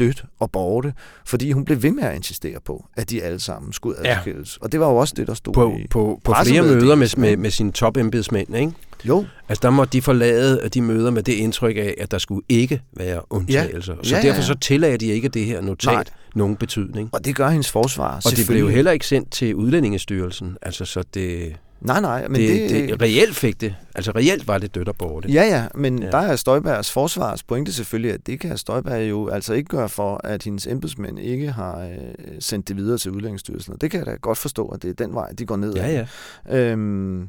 dødt 0.00 0.24
og 0.38 0.50
borte, 0.50 0.92
fordi 1.26 1.52
hun 1.52 1.64
blev 1.64 1.82
ved 1.82 1.90
med 1.92 2.02
at 2.04 2.16
insistere 2.16 2.58
på, 2.64 2.84
at 2.96 3.10
de 3.10 3.22
alle 3.22 3.40
sammen 3.40 3.72
skulle 3.72 3.96
Ja. 4.04 4.16
adskilles. 4.16 4.56
Og 4.56 4.72
det 4.72 4.80
var 4.80 4.86
jo 4.90 4.96
også 4.96 5.14
det, 5.16 5.26
der 5.26 5.34
stod 5.34 5.54
På, 5.54 5.76
i... 5.78 5.86
på, 5.90 6.20
på 6.24 6.34
flere 6.44 6.62
møder 6.62 6.94
med, 6.94 7.08
med, 7.16 7.36
med 7.36 7.50
sine 7.50 7.72
topembedsmænd, 7.72 8.56
ikke? 8.56 8.72
Jo, 9.04 9.24
Altså 9.48 9.60
der 9.62 9.70
måtte 9.70 9.92
de 9.92 10.02
forlade 10.02 10.68
de 10.74 10.82
møder 10.82 11.10
med 11.10 11.22
det 11.22 11.32
indtryk 11.32 11.76
af, 11.76 11.94
at 11.98 12.10
der 12.10 12.18
skulle 12.18 12.42
ikke 12.48 12.82
være 12.96 13.20
undtagelser. 13.30 13.94
Så 14.02 14.10
Ja, 14.14 14.20
ja, 14.20 14.26
derfor 14.26 14.40
ja. 14.40 14.46
så 14.46 14.54
tillagde 14.60 14.98
de 14.98 15.06
ikke 15.06 15.28
det 15.28 15.44
her 15.46 15.60
notat 15.60 15.92
Nej. 15.94 16.04
nogen 16.34 16.56
betydning. 16.56 17.08
og 17.12 17.24
det 17.24 17.36
gør 17.36 17.48
hendes 17.48 17.70
forsvar 17.70 18.16
Og 18.24 18.30
det 18.36 18.46
blev 18.48 18.60
jo 18.60 18.68
heller 18.68 18.90
ikke 18.90 19.06
sendt 19.06 19.30
til 19.30 19.54
Udlændingestyrelsen. 19.54 20.56
Altså 20.62 20.84
så 20.84 21.02
det, 21.14 21.56
Nej, 21.80 22.00
nej, 22.00 22.28
men 22.28 22.40
det, 22.40 22.70
det, 22.70 22.88
det, 22.88 23.02
reelt 23.02 23.36
fik 23.36 23.60
det. 23.60 23.74
Altså 23.94 24.10
reelt 24.10 24.48
var 24.48 24.58
det 24.58 24.74
dødt 24.74 24.88
og 24.88 24.96
borte. 24.96 25.28
Ja, 25.28 25.42
ja, 25.42 25.66
men 25.74 26.02
Ja. 26.02 26.10
der 26.10 26.18
er 26.18 26.36
Støjbergs 26.36 26.90
forsvars 26.92 27.42
pointe 27.42 27.72
selvfølgelig, 27.72 28.12
at 28.12 28.26
det 28.26 28.40
kan 28.40 28.58
Støjberg 28.58 29.10
jo 29.10 29.28
altså 29.28 29.54
ikke 29.54 29.68
gøre 29.68 29.88
for, 29.88 30.20
at 30.24 30.42
hendes 30.42 30.66
embedsmænd 30.66 31.18
ikke 31.18 31.50
har 31.52 31.80
øh, 31.80 31.96
sendt 32.40 32.68
det 32.68 32.76
videre 32.76 32.98
til 32.98 33.10
Udlændingsstyrelsen. 33.10 33.72
Og 33.72 33.80
det 33.80 33.90
kan 33.90 33.98
jeg 33.98 34.06
da 34.06 34.12
godt 34.12 34.38
forstå, 34.38 34.68
at 34.68 34.82
det 34.82 34.90
er 34.90 34.94
den 35.06 35.14
vej, 35.14 35.30
de 35.38 35.46
går 35.46 35.56
ned 35.56 35.74
Ja, 35.74 36.06
ja. 36.48 36.56
Øhm, 36.58 37.28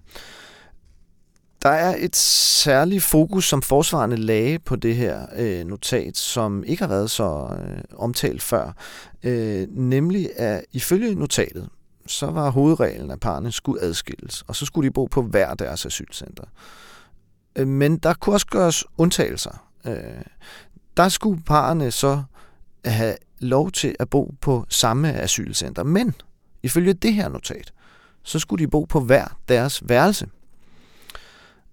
der 1.64 1.70
er 1.70 1.96
et 2.00 2.16
særligt 2.16 3.04
fokus, 3.04 3.50
som 3.50 3.62
forsvarende 3.62 4.18
lagde 4.18 4.60
på 4.60 4.76
det 4.76 4.96
her 4.96 5.20
øh, 5.38 5.66
notat, 5.66 6.18
som 6.18 6.64
ikke 6.64 6.84
har 6.84 6.90
været 6.90 7.12
så 7.12 7.48
øh, 7.60 7.78
omtalt 7.98 8.42
før. 8.42 8.76
Øh, 9.24 9.68
nemlig 9.70 10.30
at 10.38 10.64
ifølge 10.74 11.16
notatet, 11.16 11.70
så 12.08 12.32
var 12.32 12.50
hovedreglen, 12.50 13.12
at 13.12 13.20
parerne 13.20 13.52
skulle 13.52 13.82
adskilles, 13.82 14.44
og 14.48 14.56
så 14.56 14.66
skulle 14.66 14.90
de 14.90 14.94
bo 14.94 15.06
på 15.06 15.22
hver 15.22 15.54
deres 15.54 15.86
asylcenter. 15.86 16.44
Øh, 17.56 17.68
men 17.68 17.98
der 17.98 18.14
kunne 18.14 18.36
også 18.36 18.48
gøres 18.48 18.84
undtagelser. 18.98 19.68
Øh, 19.86 19.96
der 20.98 21.10
skulle 21.10 21.42
parerne 21.42 21.92
så 21.92 22.24
have 22.86 23.16
lov 23.40 23.72
til 23.72 23.96
at 24.00 24.10
bo 24.10 24.34
på 24.42 24.66
samme 24.70 25.14
asylcenter, 25.14 25.84
men 25.84 26.16
ifølge 26.64 26.94
det 26.94 27.14
her 27.14 27.30
notat, 27.30 27.74
så 28.24 28.40
skulle 28.40 28.66
de 28.66 28.70
bo 28.70 28.84
på 28.84 29.00
hver 29.00 29.38
deres 29.48 29.90
værelse. 29.90 30.28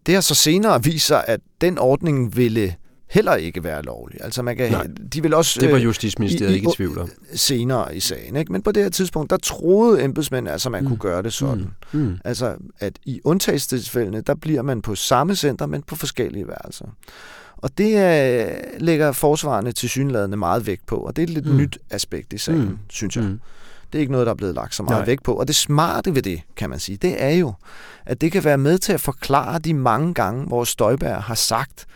Det 0.07 0.15
har 0.15 0.21
så 0.21 0.35
senere 0.35 0.85
vist 0.85 1.07
sig, 1.07 1.25
at 1.29 1.41
den 1.61 1.79
ordning 1.79 2.37
ville 2.37 2.77
heller 3.11 3.35
ikke 3.35 3.65
være 3.65 3.83
lovlig. 3.83 4.19
Altså 4.25 4.43
man 4.43 4.57
kan, 4.57 4.71
Nej, 4.73 4.87
de 5.13 5.23
vil 5.23 5.35
også 5.35 5.61
Det 5.61 5.71
var 5.71 5.77
øh, 5.77 5.85
Justitsministeriet 5.85 6.51
i- 6.51 6.55
i- 6.55 6.57
ikke 6.57 6.69
i 6.73 6.77
tvivl 6.77 6.99
om. 6.99 7.11
senere 7.35 7.97
i 7.97 8.01
sagen. 8.01 8.37
Ikke? 8.37 8.53
Men 8.53 8.63
på 8.63 8.73
det 8.73 8.83
her 8.83 8.91
tidspunkt, 8.91 9.31
der 9.31 9.37
troede 9.37 10.05
embedsmænd, 10.05 10.49
altså 10.49 10.71
man 10.71 10.83
Mm. 10.83 10.89
kunne 10.89 10.99
gøre 10.99 11.23
det 11.23 11.33
sådan. 11.33 11.67
Mm. 11.93 11.99
Mm. 12.01 12.19
Altså, 12.25 12.55
at 12.81 12.99
i 13.05 13.21
undtagelsestilfældene, 13.25 14.21
der 14.21 14.35
bliver 14.35 14.63
man 14.63 14.83
på 14.83 14.95
samme 14.95 15.35
center, 15.37 15.67
men 15.67 15.83
på 15.83 15.97
forskellige 15.97 16.49
værelser. 16.49 16.87
Og 17.57 17.79
det 17.79 17.97
øh, 18.45 18.51
lægger 18.79 19.13
forsvarende 19.13 19.73
til 19.73 19.89
synlædende 19.89 20.37
meget 20.37 20.67
vægt 20.67 20.87
på, 20.87 20.97
og 20.97 21.17
det 21.17 21.23
er 21.23 21.27
et 21.27 21.31
lidt 21.31 21.47
Mm. 21.47 21.57
nyt 21.57 21.79
aspekt 21.91 22.33
i 22.33 22.39
sagen, 22.39 22.61
Mm. 22.61 22.67
mm. 22.69 22.79
synes 22.89 23.17
jeg. 23.17 23.25
Mm. 23.25 23.41
Det 23.93 23.99
er 23.99 24.01
ikke 24.01 24.13
noget, 24.13 24.27
der 24.27 24.33
er 24.33 24.37
blevet 24.37 24.55
lagt 24.55 24.75
så 24.75 24.83
meget 24.83 24.99
Nej. 25.01 25.07
vægt 25.07 25.23
på. 25.25 25.35
Og 25.35 25.49
det 25.49 25.57
smarte 25.57 26.15
ved 26.15 26.23
det, 26.23 26.41
kan 26.57 26.71
man 26.71 26.79
sige, 26.79 26.97
det 26.97 27.23
er 27.23 27.31
jo, 27.31 27.53
at 28.07 28.21
det 28.21 28.33
kan 28.33 28.45
være 28.45 28.59
med 28.59 28.79
til 28.79 28.93
at 28.93 29.01
forklare 29.01 29.59
de 29.59 29.75
mange 29.75 30.15
gange, 30.15 30.45
hvor 30.47 30.65
Støjberg 30.65 31.23
har 31.23 31.35
sagt, 31.35 31.87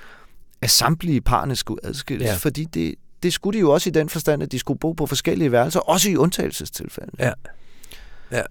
at 0.62 0.70
samtlige 0.70 1.20
parne 1.20 1.56
skulle 1.56 1.86
adskilles. 1.86 2.26
Ja. 2.26 2.34
Fordi 2.34 2.64
det, 2.64 2.94
det 3.22 3.32
skulle 3.32 3.56
de 3.56 3.60
jo 3.60 3.70
også 3.70 3.88
i 3.88 3.92
den 3.92 4.08
forstand, 4.08 4.42
at 4.42 4.52
de 4.52 4.58
skulle 4.58 4.78
bo 4.78 4.92
på 4.92 5.06
forskellige 5.06 5.52
værelser, 5.52 5.80
også 5.80 6.10
i 6.10 6.16
undtagelsestilfælde. 6.16 7.12
Ja. 7.18 7.32
Ja. 8.30 8.42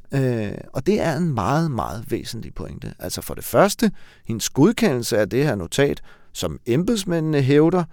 Øh, 0.49 0.57
og 0.73 0.85
det 0.85 1.01
er 1.01 1.17
en 1.17 1.33
meget, 1.33 1.71
meget 1.71 2.11
væsentlig 2.11 2.53
pointe. 2.53 2.93
Altså 2.99 3.21
for 3.21 3.33
det 3.33 3.43
første, 3.43 3.91
hendes 4.27 4.49
godkendelse 4.49 5.17
af 5.17 5.29
det 5.29 5.43
her 5.43 5.55
notat, 5.55 6.01
som 6.33 6.59
embedsmændene 6.65 7.41
hævder, 7.41 7.83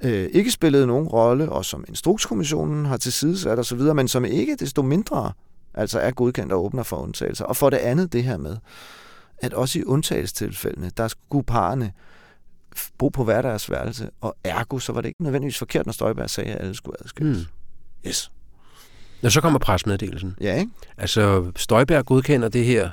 øh, 0.00 0.28
ikke 0.32 0.50
spillede 0.50 0.86
nogen 0.86 1.08
rolle, 1.08 1.48
og 1.48 1.64
som 1.64 1.84
Instrukskommissionen 1.88 2.86
har 2.86 2.96
tilsidesat 2.96 3.58
osv., 3.58 3.80
men 3.80 4.08
som 4.08 4.24
ikke 4.24 4.56
desto 4.56 4.82
mindre 4.82 5.32
altså 5.74 6.00
er 6.00 6.10
godkendt 6.10 6.52
og 6.52 6.64
åbner 6.64 6.82
for 6.82 6.96
undtagelser. 6.96 7.44
Og 7.44 7.56
for 7.56 7.70
det 7.70 7.76
andet 7.76 8.12
det 8.12 8.24
her 8.24 8.36
med, 8.36 8.56
at 9.38 9.54
også 9.54 9.78
i 9.78 9.84
undtagelsestilfældene, 9.84 10.90
der 10.96 11.08
skulle 11.08 11.44
parerne 11.44 11.92
f- 11.96 12.09
bo 12.98 13.08
på 13.08 13.24
hver 13.24 13.42
deres 13.42 13.70
værelse, 13.70 14.10
og 14.20 14.36
ergo, 14.44 14.78
så 14.78 14.92
var 14.92 15.00
det 15.00 15.08
ikke 15.08 15.22
nødvendigvis 15.22 15.58
forkert, 15.58 15.86
når 15.86 15.92
Støjberg 15.92 16.30
sagde, 16.30 16.50
at 16.50 16.60
alle 16.60 16.74
skulle 16.74 16.96
adskilles. 17.04 17.38
Mm. 17.38 18.08
Yes. 18.08 18.30
Når 19.22 19.30
så 19.30 19.40
kommer 19.40 19.58
presmeddelelsen. 19.58 20.36
Ja, 20.40 20.58
ikke? 20.58 20.70
Altså, 20.98 21.52
Støjberg 21.56 22.04
godkender 22.04 22.48
det 22.48 22.64
her 22.64 22.90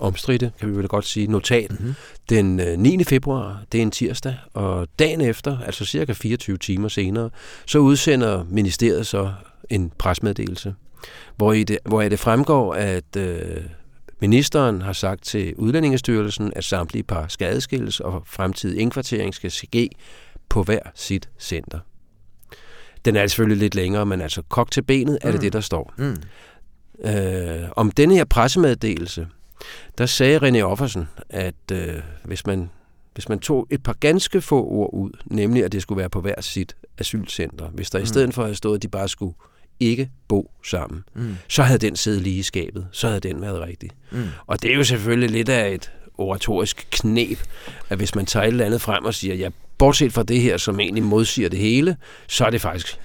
omstridte, 0.00 0.52
kan 0.60 0.70
vi 0.70 0.76
vel 0.76 0.88
godt 0.88 1.04
sige, 1.04 1.26
notat 1.26 1.70
Mm-hmm. 1.70 1.94
den 2.28 2.60
øh, 2.60 2.78
9. 2.78 3.04
februar, 3.04 3.62
det 3.72 3.78
er 3.78 3.82
en 3.82 3.90
tirsdag, 3.90 4.36
og 4.54 4.88
dagen 4.98 5.20
efter, 5.20 5.58
altså 5.60 5.84
cirka 5.84 6.12
24 6.12 6.56
timer 6.56 6.88
senere, 6.88 7.30
så 7.66 7.78
udsender 7.78 8.44
ministeriet 8.44 9.06
så 9.06 9.32
en 9.70 9.92
presmeddelelse, 9.98 10.74
hvor 11.36 11.52
i 11.52 11.64
det, 11.64 11.78
hvor 11.84 12.02
i 12.02 12.08
det 12.08 12.18
fremgår, 12.18 12.74
at 12.74 13.16
øh, 13.16 13.62
ministeren 14.20 14.82
har 14.82 14.92
sagt 14.92 15.24
til 15.24 15.54
Udlændingestyrelsen, 15.56 16.52
at 16.56 16.64
samtlige 16.64 17.02
par 17.02 17.28
skal 17.28 17.46
adskilles, 17.46 18.00
og 18.00 18.22
fremtidig 18.26 18.80
indkvartering 18.80 19.34
skal 19.34 19.50
ske 19.50 19.90
på 20.48 20.62
hver 20.62 20.80
sit 20.94 21.28
center. 21.38 21.78
Den 23.04 23.16
er 23.16 23.26
selvfølgelig 23.26 23.58
lidt 23.58 23.74
længere, 23.74 24.06
men 24.06 24.20
altså 24.20 24.42
kok 24.48 24.70
til 24.70 24.82
benet 24.82 25.18
er 25.22 25.26
det 25.30 25.34
Mm. 25.34 25.40
det, 25.40 25.52
der 25.52 25.60
står. 25.60 25.94
Mm. 25.96 26.16
Øh, 27.04 27.68
om 27.76 27.90
denne 27.90 28.14
her 28.14 28.24
pressemeddelelse, 28.24 29.26
der 29.98 30.06
sagde 30.06 30.38
René 30.38 30.60
Offersen, 30.62 31.08
at 31.30 31.54
øh, 31.72 31.94
hvis, 32.24 32.46
man, 32.46 32.70
hvis 33.14 33.28
man 33.28 33.38
tog 33.38 33.66
et 33.70 33.82
par 33.82 33.92
ganske 33.92 34.40
få 34.40 34.64
ord 34.64 34.90
ud, 34.92 35.10
nemlig 35.24 35.64
at 35.64 35.72
det 35.72 35.82
skulle 35.82 35.98
være 35.98 36.10
på 36.10 36.20
hver 36.20 36.40
sit 36.40 36.76
asylcenter, 36.98 37.68
hvis 37.68 37.90
der 37.90 37.98
mm. 37.98 38.02
i 38.02 38.06
stedet 38.06 38.34
for 38.34 38.42
at 38.42 38.48
have 38.48 38.54
stået, 38.54 38.76
at 38.76 38.82
de 38.82 38.88
bare 38.88 39.08
skulle 39.08 39.34
ikke 39.80 40.10
bo 40.28 40.50
sammen, 40.64 41.04
Mm. 41.14 41.36
så 41.48 41.62
havde 41.62 41.78
den 41.78 41.96
siddet 41.96 42.22
lige 42.22 42.36
i 42.36 42.42
skabet. 42.42 42.86
Så 42.92 43.08
havde 43.08 43.20
den 43.20 43.40
været 43.40 43.60
rigtig. 43.60 43.90
Mm. 44.10 44.24
Og 44.46 44.62
det 44.62 44.70
er 44.70 44.74
jo 44.74 44.84
selvfølgelig 44.84 45.30
lidt 45.30 45.48
af 45.48 45.74
et 45.74 45.92
oratorisk 46.18 46.88
knep, 46.90 47.38
at 47.88 47.96
hvis 47.98 48.14
man 48.14 48.26
tager 48.26 48.44
et 48.44 48.48
eller 48.48 48.64
andet 48.66 48.80
frem 48.80 49.04
og 49.04 49.14
siger, 49.14 49.34
ja, 49.34 49.48
bortset 49.78 50.12
fra 50.12 50.22
det 50.22 50.40
her, 50.40 50.56
som 50.56 50.80
egentlig 50.80 51.02
modsiger 51.04 51.48
det 51.48 51.58
hele, 51.58 51.96
så 52.28 52.44
er 52.44 52.50
det 52.50 52.60
faktisk 52.60 52.98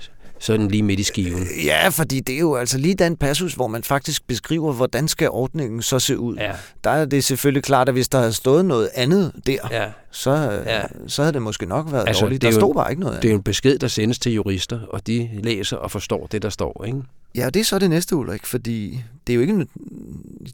så 0.43 0.53
den 0.57 0.67
lige 0.67 0.83
midt 0.83 0.99
i 0.99 1.03
skiven. 1.03 1.47
Ja, 1.65 1.87
fordi 1.89 2.19
det 2.19 2.35
er 2.35 2.39
jo 2.39 2.55
altså 2.55 2.77
lige 2.77 2.95
den 2.95 3.17
passus, 3.17 3.53
hvor 3.53 3.67
man 3.67 3.83
faktisk 3.83 4.27
beskriver, 4.27 4.73
hvordan 4.73 5.07
skal 5.07 5.29
ordningen 5.29 5.81
så 5.81 5.99
se 5.99 6.19
ud. 6.19 6.35
Ja, 6.35 6.51
Der 6.83 6.89
er 6.89 7.05
det 7.05 7.23
selvfølgelig 7.23 7.63
klart, 7.63 7.87
at 7.89 7.95
hvis 7.95 8.09
der 8.09 8.17
havde 8.19 8.33
stået 8.33 8.65
noget 8.65 8.89
andet 8.93 9.31
der, 9.45 9.57
ja. 9.71 9.85
så, 10.11 10.31
Ja. 10.65 10.81
så 11.07 11.21
havde 11.21 11.33
det 11.33 11.41
måske 11.41 11.65
nok 11.65 11.91
været 11.91 12.07
Altså, 12.07 12.21
dårligt. 12.21 12.43
er 12.43 12.49
Der 12.49 12.57
stod 12.59 12.73
bare 12.75 12.91
ikke 12.91 13.01
noget 13.01 13.15
Det 13.21 13.25
er 13.27 13.29
jo 13.29 13.33
andet. 13.35 13.39
en 13.39 13.43
besked, 13.43 13.77
der 13.79 13.87
sendes 13.87 14.19
til 14.19 14.31
jurister, 14.33 14.79
og 14.89 15.07
de 15.07 15.29
læser 15.43 15.77
og 15.77 15.91
forstår 15.91 16.27
det, 16.31 16.41
der 16.41 16.49
står. 16.49 16.83
Ikke? 16.87 16.97
Ja, 17.35 17.45
og 17.45 17.53
det 17.53 17.59
er 17.59 17.63
så 17.63 17.79
det 17.79 17.89
næste, 17.89 18.15
Ulrik, 18.15 18.45
fordi 18.45 19.03
det 19.27 19.33
er 19.33 19.35
jo 19.35 19.41
ikke 19.41 19.53
en, 19.53 19.67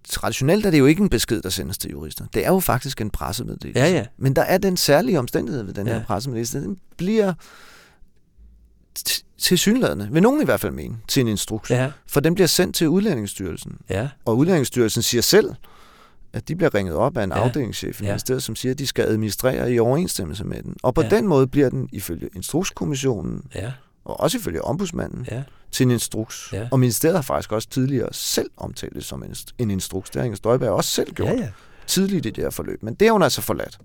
traditionelt 0.09 0.65
er 0.65 0.71
det 0.71 0.79
jo 0.79 0.85
ikke 0.85 1.01
en 1.03 1.09
besked, 1.09 1.41
der 1.41 1.49
sendes 1.49 1.77
til 1.77 1.91
jurister. 1.91 2.25
Det 2.33 2.45
er 2.45 2.49
jo 2.49 2.59
faktisk 2.59 3.01
en 3.01 3.09
pressemeddelelse. 3.09 3.79
Ja, 3.79 3.91
ja. 3.91 4.05
Men 4.17 4.35
der 4.35 4.41
er 4.41 4.57
den 4.57 4.77
særlige 4.77 5.19
omstændighed 5.19 5.63
ved 5.63 5.73
den 5.73 5.87
Ja. 5.87 5.93
her 5.93 6.03
pressemeddelelse. 6.03 6.59
Den 6.61 6.77
bliver 6.97 7.33
til 9.37 9.57
synlædende, 9.57 10.07
vil 10.11 10.21
nogen 10.23 10.41
i 10.41 10.45
hvert 10.45 10.59
fald 10.59 10.71
mene, 10.71 10.95
til 11.07 11.21
en 11.21 11.27
instruks. 11.27 11.69
Ja, 11.69 11.91
For 12.07 12.19
den 12.19 12.33
bliver 12.35 12.47
sendt 12.47 12.75
til 12.75 12.87
Udlændingsstyrelsen. 12.89 13.77
ja, 13.89 14.09
Og 14.25 14.37
Udlændingsstyrelsen 14.37 15.01
siger 15.01 15.21
selv, 15.21 15.53
at 16.33 16.47
de 16.47 16.55
bliver 16.55 16.75
ringet 16.75 16.95
op 16.95 17.17
af 17.17 17.23
en 17.23 17.29
Ja. 17.31 17.43
afdelingschef 17.43 18.01
i 18.01 18.03
Ja. 18.03 18.09
ministeriet, 18.11 18.43
som 18.43 18.55
siger, 18.55 18.71
at 18.71 18.79
de 18.79 18.87
skal 18.87 19.05
administrere 19.05 19.71
i 19.73 19.79
overensstemmelse 19.79 20.43
med 20.43 20.63
den. 20.63 20.75
Og 20.83 20.93
på 20.95 21.01
Ja. 21.01 21.09
den 21.09 21.27
måde 21.27 21.47
bliver 21.47 21.69
den 21.69 21.89
ifølge 21.91 22.29
Instrukskommissionen, 22.35 23.41
ja, 23.55 23.71
og 24.05 24.19
også 24.19 24.37
ifølge 24.37 24.61
ombudsmanden, 24.61 25.27
ja. 25.31 25.43
til 25.71 25.83
en 25.83 25.91
instruks. 25.91 26.49
Ja. 26.53 26.67
Og 26.71 26.79
ministeriet 26.79 27.15
har 27.17 27.21
faktisk 27.21 27.51
også 27.51 27.69
tidligere 27.69 28.09
selv 28.11 28.49
omtalt 28.57 28.93
det 28.95 29.05
som 29.05 29.23
en, 29.57 29.71
instruks. 29.71 30.09
Det 30.09 30.15
har 30.19 30.23
Inger 30.25 30.35
Støjberg 30.37 30.69
også 30.69 30.89
selv 30.89 31.13
gjort 31.13 31.29
ja. 31.29 31.33
ja. 31.41 31.49
tidligt 31.87 32.25
i 32.25 32.29
det 32.29 32.43
her 32.43 32.49
forløb. 32.49 32.83
Men 32.83 32.93
det 32.93 33.07
har 33.07 33.11
hun 33.13 33.23
altså 33.23 33.41
forladt. 33.41 33.77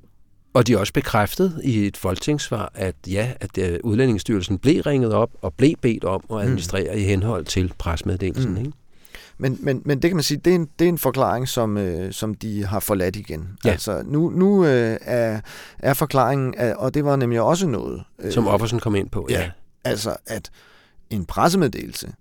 Og 0.54 0.66
de 0.66 0.72
har 0.72 0.78
også 0.78 0.92
bekræftet 0.92 1.60
i 1.64 1.86
et 1.86 1.96
folketingssvar, 1.96 2.72
at 2.74 2.94
ja, 3.06 3.32
at 3.40 3.58
øh, 3.58 3.78
Udlændingsstyrelsen 3.84 4.58
blev 4.58 4.80
ringet 4.80 5.12
op 5.12 5.30
og 5.42 5.54
blev 5.54 5.74
bedt 5.82 6.04
om 6.04 6.24
at 6.30 6.40
administrere 6.40 6.92
mm. 6.92 6.98
i 6.98 7.02
henhold 7.02 7.44
til 7.44 7.72
presmeddelelsen. 7.78 8.50
Mm. 8.50 8.58
Mm. 8.58 8.64
Ikke? 8.64 8.72
Men, 9.38 9.58
men, 9.60 9.82
men 9.84 10.02
det 10.02 10.10
kan 10.10 10.16
man 10.16 10.22
sige, 10.22 10.40
det 10.44 10.50
er 10.50 10.54
en, 10.54 10.68
det 10.78 10.84
er 10.84 10.88
en 10.88 10.98
forklaring, 10.98 11.48
som, 11.48 11.78
øh, 11.78 12.12
som 12.12 12.34
de 12.34 12.64
har 12.64 12.80
forladt 12.80 13.16
igen. 13.16 13.48
Ja. 13.64 13.70
Altså 13.70 14.02
nu, 14.06 14.30
nu 14.30 14.64
øh, 14.64 14.96
er, 15.00 15.40
er 15.78 15.94
forklaringen, 15.94 16.54
og 16.76 16.94
det 16.94 17.04
var 17.04 17.16
nemlig 17.16 17.40
også 17.40 17.66
noget, 17.66 18.02
øh, 18.18 18.32
Som 18.32 18.46
Offersen 18.46 18.80
kom 18.80 18.94
ind 18.94 19.10
på. 19.10 19.26
Ja. 19.30 19.50
altså 19.84 20.16
at 20.26 20.50
en 21.10 21.24
pressemeddelelse, 21.24 22.12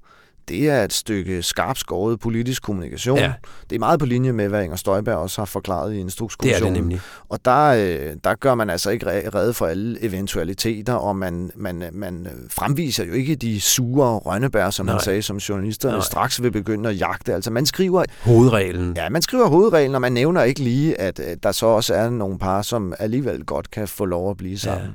det 0.48 0.70
er 0.70 0.84
et 0.84 0.94
stykke 0.94 1.44
skarpt 1.44 1.80
skåret 1.80 2.20
politisk 2.20 2.64
kommunikation. 2.64 3.18
Ja. 3.18 3.34
Det 3.70 3.76
er 3.76 3.80
meget 3.80 4.00
på 4.00 4.06
linje 4.06 4.32
med, 4.32 4.48
hvad 4.50 4.64
Inger 4.64 4.76
Støjberg 4.78 5.16
også 5.18 5.42
har 5.42 5.46
forklaret 5.46 5.90
i 5.92 5.94
Det 5.94 6.00
er 6.00 6.04
Instrukskommissionen. 6.04 6.74
det 6.74 6.82
nemlig. 6.82 7.00
Og 7.30 7.40
der, 7.46 7.66
øh, 7.68 8.16
der 8.24 8.36
gør 8.36 8.56
man 8.56 8.70
altså 8.70 8.90
ikke 8.90 9.06
re- 9.06 9.30
rede 9.36 9.54
for 9.54 9.66
alle 9.66 10.04
eventualiteter, 10.04 10.94
og 10.94 11.16
man, 11.16 11.52
man, 11.56 11.84
man 11.94 12.28
fremviser 12.50 13.06
jo 13.06 13.14
ikke 13.14 13.36
de 13.36 13.62
sure 13.62 14.18
rønnebær, 14.18 14.70
som 14.70 14.86
Nej. 14.86 14.94
man 14.96 15.02
sagde, 15.04 15.22
som 15.22 15.38
journalisterne 15.38 15.94
Nej. 15.96 16.06
straks 16.06 16.42
vil 16.44 16.52
begynde 16.52 16.90
at 16.90 17.00
jagte. 17.00 17.34
Altså 17.34 17.52
man 17.52 17.66
skriver, 17.66 18.04
Hovedreglen. 18.22 18.94
ja, 18.98 19.10
man 19.10 19.22
skriver 19.22 19.48
hovedreglen, 19.48 19.96
og 19.96 20.02
man 20.02 20.12
nævner 20.12 20.44
ikke 20.44 20.60
lige, 20.60 21.02
at 21.02 21.22
der 21.44 21.52
så 21.52 21.66
også 21.66 21.94
er 21.94 22.10
nogle 22.10 22.40
par, 22.40 22.62
som 22.62 22.94
alligevel 23.00 23.46
godt 23.46 23.72
kan 23.72 23.88
få 23.88 24.06
lov 24.06 24.30
at 24.32 24.38
blive 24.38 24.60
sammen. 24.60 24.90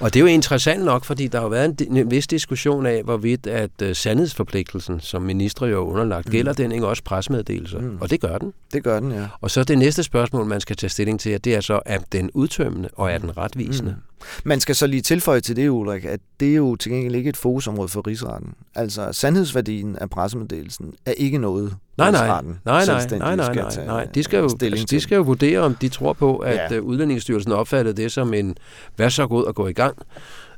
Og 0.00 0.14
det 0.14 0.20
er 0.20 0.24
jo 0.24 0.26
interessant 0.26 0.84
nok, 0.84 1.04
fordi 1.04 1.26
der 1.26 1.40
har 1.40 1.48
været 1.48 1.80
en 1.80 2.10
vis 2.10 2.26
diskussion 2.26 2.86
af, 2.86 3.02
hvorvidt 3.02 3.46
at 3.46 3.70
uh, 3.82 3.88
sandhedsforpligtelsen, 3.92 4.77
som 5.00 5.22
ministre 5.22 5.66
jo 5.66 5.82
er 5.82 5.86
underlagt, 5.90 6.26
mm. 6.26 6.30
Mm. 6.30 6.32
gælder 6.32 6.52
den 6.52 6.72
ikke 6.72 6.86
også 6.86 7.02
pressemeddelelser? 7.04 7.78
Mm. 7.78 7.86
Mm. 7.86 7.98
Og 8.00 8.10
det 8.10 8.20
gør 8.20 8.38
den. 8.38 8.52
Det 8.72 8.84
gør 8.84 9.00
den, 9.00 9.12
ja. 9.12 9.26
Og 9.40 9.50
så 9.50 9.64
det 9.64 9.78
næste 9.78 10.02
spørgsmål, 10.02 10.46
man 10.46 10.60
skal 10.60 10.76
tage 10.76 10.90
stilling 10.90 11.20
til, 11.20 11.44
det 11.44 11.54
er 11.54 11.60
så, 11.60 11.80
er 11.86 11.98
den 12.12 12.30
udtømmende, 12.34 12.88
og 12.96 13.12
er 13.12 13.18
den 13.18 13.36
retvisende? 13.36 13.90
Mm. 13.90 14.02
Man 14.44 14.60
skal 14.60 14.74
så 14.74 14.86
lige 14.86 15.02
tilføje 15.02 15.40
til 15.40 15.56
det, 15.56 15.68
Ulrik, 15.68 16.04
at 16.04 16.20
det 16.40 16.50
er 16.50 16.54
jo 16.56 16.76
til 16.76 16.92
gengæld 16.92 17.14
ikke 17.14 17.30
et 17.30 17.36
fokusområde 17.36 17.88
for 17.88 18.06
rigsretten. 18.06 18.54
Altså, 18.74 19.12
sandhedsværdien 19.12 19.96
af 19.96 20.10
pressemeddelelsen 20.10 20.94
er 21.06 21.12
ikke 21.12 21.38
noget, 21.38 21.76
Nej, 21.98 22.10
nej. 22.10 22.20
rigsretten 22.20 22.58
Nej, 22.64 22.86
nej, 22.86 23.06
nej, 23.18 23.36
nej, 23.36 23.54
nej, 23.54 23.70
tage 23.70 23.86
nej. 23.86 24.04
De 24.14 24.22
skal, 24.22 24.38
jo, 24.38 24.48
stilling 24.48 24.80
altså, 24.80 24.96
de 24.96 25.00
skal 25.00 25.16
jo 25.16 25.22
vurdere, 25.22 25.58
om 25.60 25.74
de 25.74 25.88
tror 25.88 26.12
på, 26.12 26.36
at 26.36 26.54
Ja. 26.54 26.74
ja. 26.74 26.80
Udlændingsstyrelsen 26.80 27.52
opfattede 27.52 28.02
det 28.02 28.12
som 28.12 28.34
en 28.34 28.56
vær 28.96 29.08
så 29.08 29.26
god 29.26 29.44
at 29.48 29.54
gå 29.54 29.66
i 29.66 29.72
gang 29.72 29.96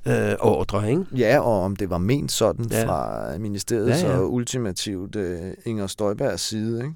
øh, 0.07 0.35
ordre, 0.41 0.91
ikke? 0.91 1.05
Ja, 1.17 1.39
og 1.39 1.63
om 1.63 1.77
det 1.77 1.91
var 1.91 1.99
ment 1.99 2.33
sådan 2.33 2.67
ja. 2.71 2.87
Fra 2.87 3.39
ministeriets 3.39 4.03
ja, 4.03 4.11
Ja, 4.11 4.19
og 4.19 4.33
ultimativt 4.33 5.17
øh, 5.17 5.53
Inger 5.65 5.87
Støjbergs 5.87 6.43
side. 6.43 6.93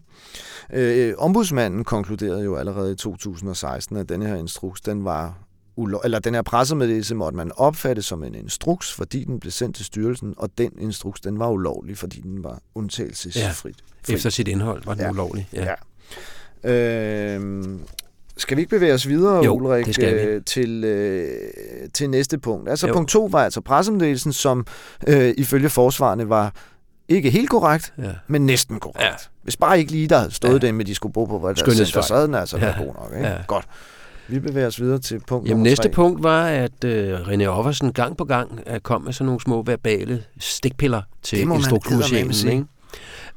Ikke? 0.73 1.09
Øh, 1.09 1.15
ombudsmanden 1.19 1.85
konkluderede 1.85 2.45
jo 2.45 2.57
allerede 2.57 2.93
i 2.93 2.97
2016, 2.97 3.97
at 3.97 4.09
denne 4.09 4.27
her 4.27 4.37
instruks, 4.37 4.81
den 4.81 5.05
var 5.05 5.35
ulo- 5.81 6.01
eller 6.05 6.19
den 6.19 6.35
her 6.35 6.43
pressemeddelelse 6.43 7.15
måtte 7.15 7.37
man 7.37 7.53
opfatte 7.57 8.03
som 8.03 8.23
en 8.23 8.35
instruks, 8.35 8.93
fordi 8.93 9.25
den 9.25 9.41
blev 9.41 9.53
sendt 9.53 9.77
til 9.77 9.85
styrelsen, 9.85 10.35
og 10.37 10.51
den 10.59 10.73
instruks, 10.79 11.21
den 11.21 11.39
var 11.39 11.51
ulovlig, 11.51 11.99
fordi 11.99 12.21
den 12.21 12.45
var 12.45 12.59
undtagelsesfrit. 12.75 13.77
Ja. 14.09 14.15
Efter 14.15 14.31
sit 14.31 14.49
indhold 14.49 14.83
var 14.85 14.95
den 14.95 15.03
ja. 15.03 15.11
ulovlig. 15.11 15.49
Ja. 15.53 15.75
Ja. 16.65 17.37
Øh, 17.39 17.65
skal 18.37 18.57
vi 18.57 18.63
ikke 18.63 18.71
bevæge 18.71 18.95
os 18.95 19.09
videre, 19.09 19.45
Jo, 19.45 19.55
Ulrik, 19.55 19.87
det 19.87 19.95
skal 19.95 20.15
vi. 20.17 20.21
øh, 20.21 20.43
til, 20.47 20.85
øh, 20.85 21.29
til 21.95 22.11
næste 22.11 22.39
punkt? 22.39 22.69
Altså 22.71 22.87
Jo. 22.87 22.93
punkt 22.93 23.11
to 23.11 23.29
var 23.33 23.45
altså 23.45 23.61
pressemeddelelsen, 23.61 24.33
som 24.33 24.67
øh, 25.07 25.35
ifølge 25.39 25.69
forsvarerne 25.69 26.29
var 26.29 26.53
ikke 27.09 27.31
helt 27.31 27.51
korrekt, 27.51 27.93
ja. 27.99 28.11
men 28.29 28.47
næsten 28.47 28.81
korrekt. 28.81 29.01
Ja. 29.05 29.11
Hvis 29.43 29.57
bare 29.57 29.79
ikke 29.79 29.91
lige 29.93 30.09
der 30.09 30.19
havde 30.19 30.31
stået 30.31 30.63
Ja. 30.63 30.67
det 30.67 30.75
med, 30.75 30.85
de 30.85 30.95
skulle 30.95 31.13
bruge 31.13 31.29
på, 31.29 31.39
hvad 31.39 31.55
der 31.55 31.61
Skønhedsfejl. 31.61 32.05
så 32.05 32.15
havde 32.15 32.27
den 32.27 32.35
altså 32.35 32.59
været 32.59 32.75
Ja. 32.79 32.85
god 32.85 32.95
nok. 32.95 33.13
Ikke? 33.17 33.29
Ja. 33.29 33.37
Godt. 33.47 33.65
Vi 34.29 34.39
bevæger 34.41 34.67
os 34.67 34.81
videre 34.81 34.99
til 34.99 35.21
punkt 35.27 35.49
Jamen 35.49 35.63
næste 35.63 35.83
tre. 35.89 35.91
punkt 35.93 36.23
var, 36.23 36.47
at 36.47 36.85
øh, 36.85 37.21
René 37.21 37.45
Offersen 37.45 37.93
gang 37.93 38.17
på 38.17 38.25
gang 38.25 38.61
øh, 38.67 38.81
kom 38.81 39.03
med 39.03 39.13
sådan 39.13 39.27
nogle 39.27 39.41
små 39.41 39.63
verbale 39.63 40.25
stikpiller 40.39 41.03
til 41.23 41.39
Det 41.39 42.69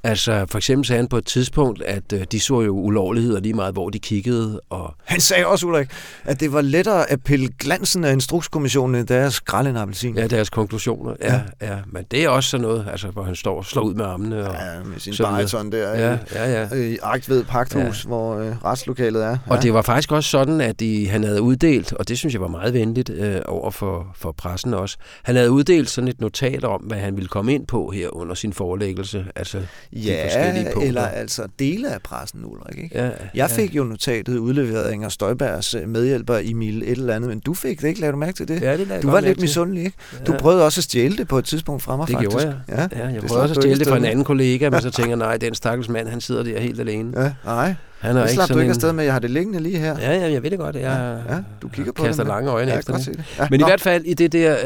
Altså 0.07 0.45
for 0.49 0.57
eksempel 0.57 0.85
sagde 0.85 0.99
han 0.99 1.07
på 1.07 1.17
et 1.17 1.25
tidspunkt, 1.25 1.83
at 1.83 2.13
øh, 2.13 2.23
de 2.31 2.39
så 2.39 2.61
jo 2.61 2.71
ulovligheder 2.71 3.39
lige 3.39 3.53
meget, 3.53 3.73
hvor 3.73 3.89
de 3.89 3.99
kiggede. 3.99 4.61
Og, 4.69 4.93
Han 5.03 5.19
sagde 5.19 5.45
også, 5.45 5.67
Ulrik, 5.67 5.87
at 6.23 6.39
det 6.39 6.53
var 6.53 6.61
lettere 6.61 7.11
at 7.11 7.23
pille 7.23 7.49
glansen 7.59 8.03
af 8.03 8.13
instrukskommissionen, 8.13 8.95
end 8.95 9.07
deres 9.07 9.41
grælle 9.41 9.69
en 9.69 9.77
appelsin. 9.77 10.17
ja, 10.17 10.27
deres 10.27 10.49
konklusioner. 10.49 11.15
Ja, 11.21 11.33
ja. 11.61 11.73
ja. 11.73 11.77
Men 11.91 12.05
det 12.11 12.23
er 12.23 12.29
også 12.29 12.49
sådan 12.49 12.61
noget, 12.61 12.87
altså, 12.91 13.07
hvor 13.07 13.23
han 13.23 13.35
står 13.35 13.57
og 13.57 13.65
slår 13.65 13.81
ud 13.83 13.93
med 13.93 14.05
armene. 14.05 14.49
Og, 14.49 14.55
Ja, 14.55 14.83
med 14.83 14.99
sin 14.99 15.13
bariton 15.19 15.71
der 15.71 15.89
ja, 15.99 16.13
i, 16.13 16.17
ja, 16.33 16.61
ja. 16.61 16.75
i 16.75 16.97
Agtved 17.03 17.43
Pagthus, 17.43 18.03
ja. 18.03 18.07
hvor 18.07 18.35
øh, 18.35 18.63
retslokalet 18.65 19.25
er. 19.25 19.37
Og 19.47 19.63
det 19.63 19.73
var 19.73 19.81
faktisk 19.81 20.11
også 20.11 20.29
sådan, 20.29 20.61
at 20.61 20.79
de, 20.79 21.09
han 21.09 21.23
havde 21.23 21.41
uddelt, 21.41 21.93
og 21.93 22.07
det 22.07 22.17
synes 22.17 22.33
jeg 22.33 22.41
var 22.41 22.47
meget 22.47 22.73
venligt 22.73 23.09
øh, 23.09 23.41
over 23.45 23.71
for, 23.71 24.07
for 24.15 24.31
pressen 24.31 24.73
også, 24.73 24.97
han 25.23 25.35
havde 25.35 25.51
uddelt 25.51 25.89
sådan 25.89 26.07
et 26.07 26.21
notat 26.21 26.63
om, 26.63 26.81
hvad 26.81 26.97
han 26.97 27.15
ville 27.15 27.27
komme 27.27 27.53
ind 27.53 27.67
på 27.67 27.91
her 27.91 28.15
under 28.15 28.35
sin 28.35 28.53
forelæggelse. 28.53 29.25
Altså, 29.35 29.61
Ja, 30.05 30.25
forskellige 30.25 30.63
punkter. 30.73 30.87
eller 30.87 31.01
altså 31.07 31.47
dele 31.59 31.93
af 31.93 32.01
pressen, 32.01 32.45
Ulrik. 32.45 32.83
Ikke? 32.83 32.97
ja, 33.03 33.09
Jeg 33.35 33.49
fik 33.49 33.75
jo 33.75 33.83
notatet 33.83 34.37
udleveret 34.37 34.83
af 34.83 34.93
Inger 34.93 35.09
Støjbergs 35.09 35.75
øh, 35.75 35.89
medhjælper 35.89 36.39
Emil 36.43 36.81
et 36.83 36.89
eller 36.91 37.15
andet, 37.15 37.29
men 37.29 37.39
du 37.39 37.53
fik 37.53 37.81
det 37.81 37.87
ikke, 37.87 37.99
lagde 37.99 38.11
du 38.11 38.17
mærke 38.17 38.33
til 38.33 38.47
det? 38.47 38.61
Ja, 38.61 38.77
det 38.77 38.99
du 39.03 39.09
var 39.11 39.19
lidt 39.19 39.41
misundelig, 39.41 39.83
ikke? 39.85 39.97
Du 40.27 40.31
Ja. 40.31 40.37
prøvede 40.37 40.65
også 40.65 40.79
at 40.79 40.83
stjæle 40.83 41.17
det 41.17 41.27
på 41.27 41.37
et 41.37 41.45
tidspunkt 41.45 41.83
fra 41.83 41.97
mig, 41.97 42.07
Det 42.07 42.13
faktisk. 42.15 42.29
gjorde 42.37 42.47
jeg. 42.47 42.77
Ja, 42.91 42.99
Ja, 42.99 43.05
jeg 43.07 43.21
det 43.21 43.29
prøvede 43.29 43.43
også 43.43 43.53
du 43.53 43.59
at 43.59 43.63
stjæle 43.63 43.79
det 43.79 43.87
fra 43.87 43.97
en 43.97 44.05
anden 44.05 44.25
kollega, 44.25 44.69
men 44.69 44.81
så 44.81 44.91
tænker 44.97 45.09
jeg, 45.09 45.17
nej, 45.17 45.37
den 45.37 45.55
stakkels 45.55 45.89
mand, 45.89 46.07
han 46.07 46.21
sidder 46.21 46.43
der 46.43 46.59
helt 46.59 46.79
alene. 46.79 47.21
Ja, 47.23 47.31
nej. 47.45 47.73
Han 47.99 48.15
er 48.17 48.21
Det 48.21 48.29
ikke 48.29 48.33
slap 48.33 48.43
du 48.43 48.47
sådan 48.47 48.61
ikke 48.61 48.65
en... 48.65 48.69
afsted 48.75 48.93
med, 48.93 49.03
jeg 49.03 49.13
har 49.13 49.19
det 49.19 49.29
liggende 49.31 49.59
lige 49.59 49.77
her. 49.79 49.99
Ja, 49.99 50.13
ja, 50.15 50.31
jeg 50.31 50.43
ved 50.43 50.51
det 50.51 50.59
godt. 50.59 50.75
Jeg 50.75 51.23
ja 51.29 51.37
du 51.61 51.67
kigger 51.69 51.91
på 51.91 52.03
kaster 52.03 52.23
det. 52.23 52.27
lange 52.29 52.51
øjne 52.51 52.71
ja, 52.71 52.77
efter 52.77 52.97
det. 52.97 53.25
Ja, 53.39 53.47
Men 53.51 53.59
nå. 53.59 53.65
i 53.65 53.69
hvert 53.69 53.81
fald 53.81 54.05
i 54.05 54.13
det 54.13 54.31
der, 54.31 54.57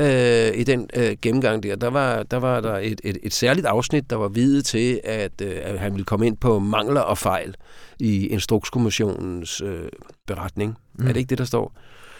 øh, 0.52 0.60
i 0.60 0.64
den 0.64 0.90
øh, 0.96 1.16
gennemgang 1.22 1.64
der, 1.64 1.76
der 1.76 1.90
var 1.90 2.24
der, 2.24 2.38
var 2.38 2.60
der 2.62 2.78
et, 2.78 3.02
et, 3.04 3.18
et 3.24 3.34
særligt 3.34 3.68
afsnit, 3.68 4.10
der 4.10 4.16
var 4.16 4.28
videt 4.28 4.66
til, 4.66 5.02
at, 5.04 5.32
øh, 5.42 5.56
at 5.64 5.80
han 5.80 5.92
ville 5.92 6.06
komme 6.06 6.28
ind 6.28 6.38
på 6.38 6.60
mangler 6.60 7.02
og 7.02 7.18
fejl 7.18 7.56
i 8.00 8.28
Instrukskommissionens 8.28 9.62
øh, 9.62 9.80
beretning. 10.28 10.78
Mm. 10.96 11.04
Er 11.08 11.14
det 11.14 11.20
ikke 11.20 11.30
det, 11.30 11.38
der 11.38 11.46
står? 11.46 11.74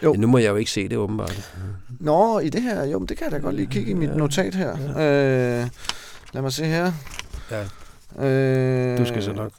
Jo. 0.04 0.14
Nu 0.14 0.28
må 0.28 0.38
jeg 0.38 0.50
jo 0.50 0.56
ikke 0.56 0.72
se 0.72 0.88
det 0.88 0.98
åbenbart. 0.98 1.52
Nå, 2.00 2.40
i 2.40 2.50
det 2.50 2.62
her, 2.62 2.84
jo, 2.86 3.00
men 3.00 3.08
det 3.08 3.18
kan 3.18 3.26
jeg 3.26 3.32
da 3.32 3.38
godt 3.38 3.56
lige 3.56 3.68
kigge 3.68 3.92
i 3.92 3.94
mit 3.94 4.10
Ja. 4.10 4.16
notat 4.16 4.56
her. 4.56 4.74
Øh, 4.74 5.68
lad 6.34 6.42
mig 6.42 6.52
se 6.52 6.66
her. 6.66 6.92
Ja. 7.52 8.26
Øh, 8.28 8.98
Du 8.98 9.06
skal 9.06 9.24
så 9.24 9.34
nok... 9.34 9.52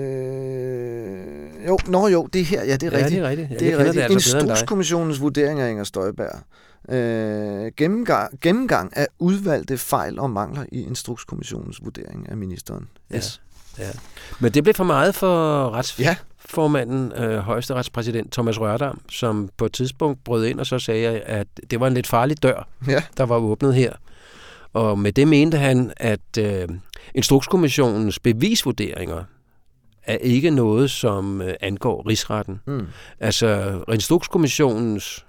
Øh, 0.00 1.66
jo, 1.68 1.78
nå 1.86 2.08
jo, 2.08 2.26
det 2.32 2.40
er 2.40 2.44
her, 2.44 2.64
ja, 2.64 2.76
det 2.76 2.82
er 2.82 2.98
ja, 2.98 3.04
rigtigt. 3.04 3.10
det 3.22 3.24
er 3.24 3.28
rigtigt. 3.28 3.50
Ja, 3.50 3.56
Det 3.56 3.72
er 3.72 3.78
rigtigt. 3.78 3.94
det 3.94 4.02
altså. 4.14 4.38
Instrukskommissionens 4.38 5.20
vurdering 5.20 5.60
af 5.60 5.70
Inger 5.70 5.84
Støjberg. 5.84 6.38
Øh, 6.88 7.72
gennemgang, 7.76 8.40
gennemgang 8.40 8.96
af 8.96 9.06
udvalgte 9.18 9.78
fejl 9.78 10.18
og 10.18 10.30
mangler 10.30 10.64
i 10.72 10.82
Instrukskommissionens 10.82 11.80
vurdering 11.84 12.26
af 12.30 12.36
ministeren. 12.36 12.88
Yes. 13.14 13.40
Ja. 13.78 13.84
Men 14.40 14.52
det 14.52 14.62
blev 14.62 14.74
for 14.74 14.84
meget 14.84 15.14
for 15.14 15.64
Ja. 15.64 15.78
retsformanden, 15.78 17.12
øh, 17.12 17.38
højesteretspræsident 17.38 18.32
Thomas 18.32 18.60
Rørdam, 18.60 19.00
som 19.08 19.48
på 19.56 19.64
et 19.66 19.72
tidspunkt 19.72 20.24
brød 20.24 20.44
ind 20.46 20.60
og 20.60 20.66
så 20.66 20.78
sagde, 20.78 21.08
at 21.20 21.46
det 21.70 21.80
var 21.80 21.86
en 21.86 21.94
lidt 21.94 22.06
farlig 22.06 22.42
dør, 22.42 22.68
Ja. 22.88 23.02
der 23.16 23.24
var 23.24 23.36
åbnet 23.36 23.74
her. 23.74 23.92
Og 24.72 24.98
med 24.98 25.12
det 25.12 25.28
mente 25.28 25.58
han, 25.58 25.92
at 25.96 26.38
øh, 26.38 26.68
Instrukskommissionens 27.14 28.18
bevisvurderinger 28.18 29.24
er 30.02 30.16
ikke 30.16 30.50
noget, 30.50 30.90
som 30.90 31.42
øh, 31.42 31.54
angår 31.60 32.08
rigsretten. 32.08 32.60
Mm. 32.66 32.86
Altså, 33.20 33.80
Instrukskommissionens 33.92 35.26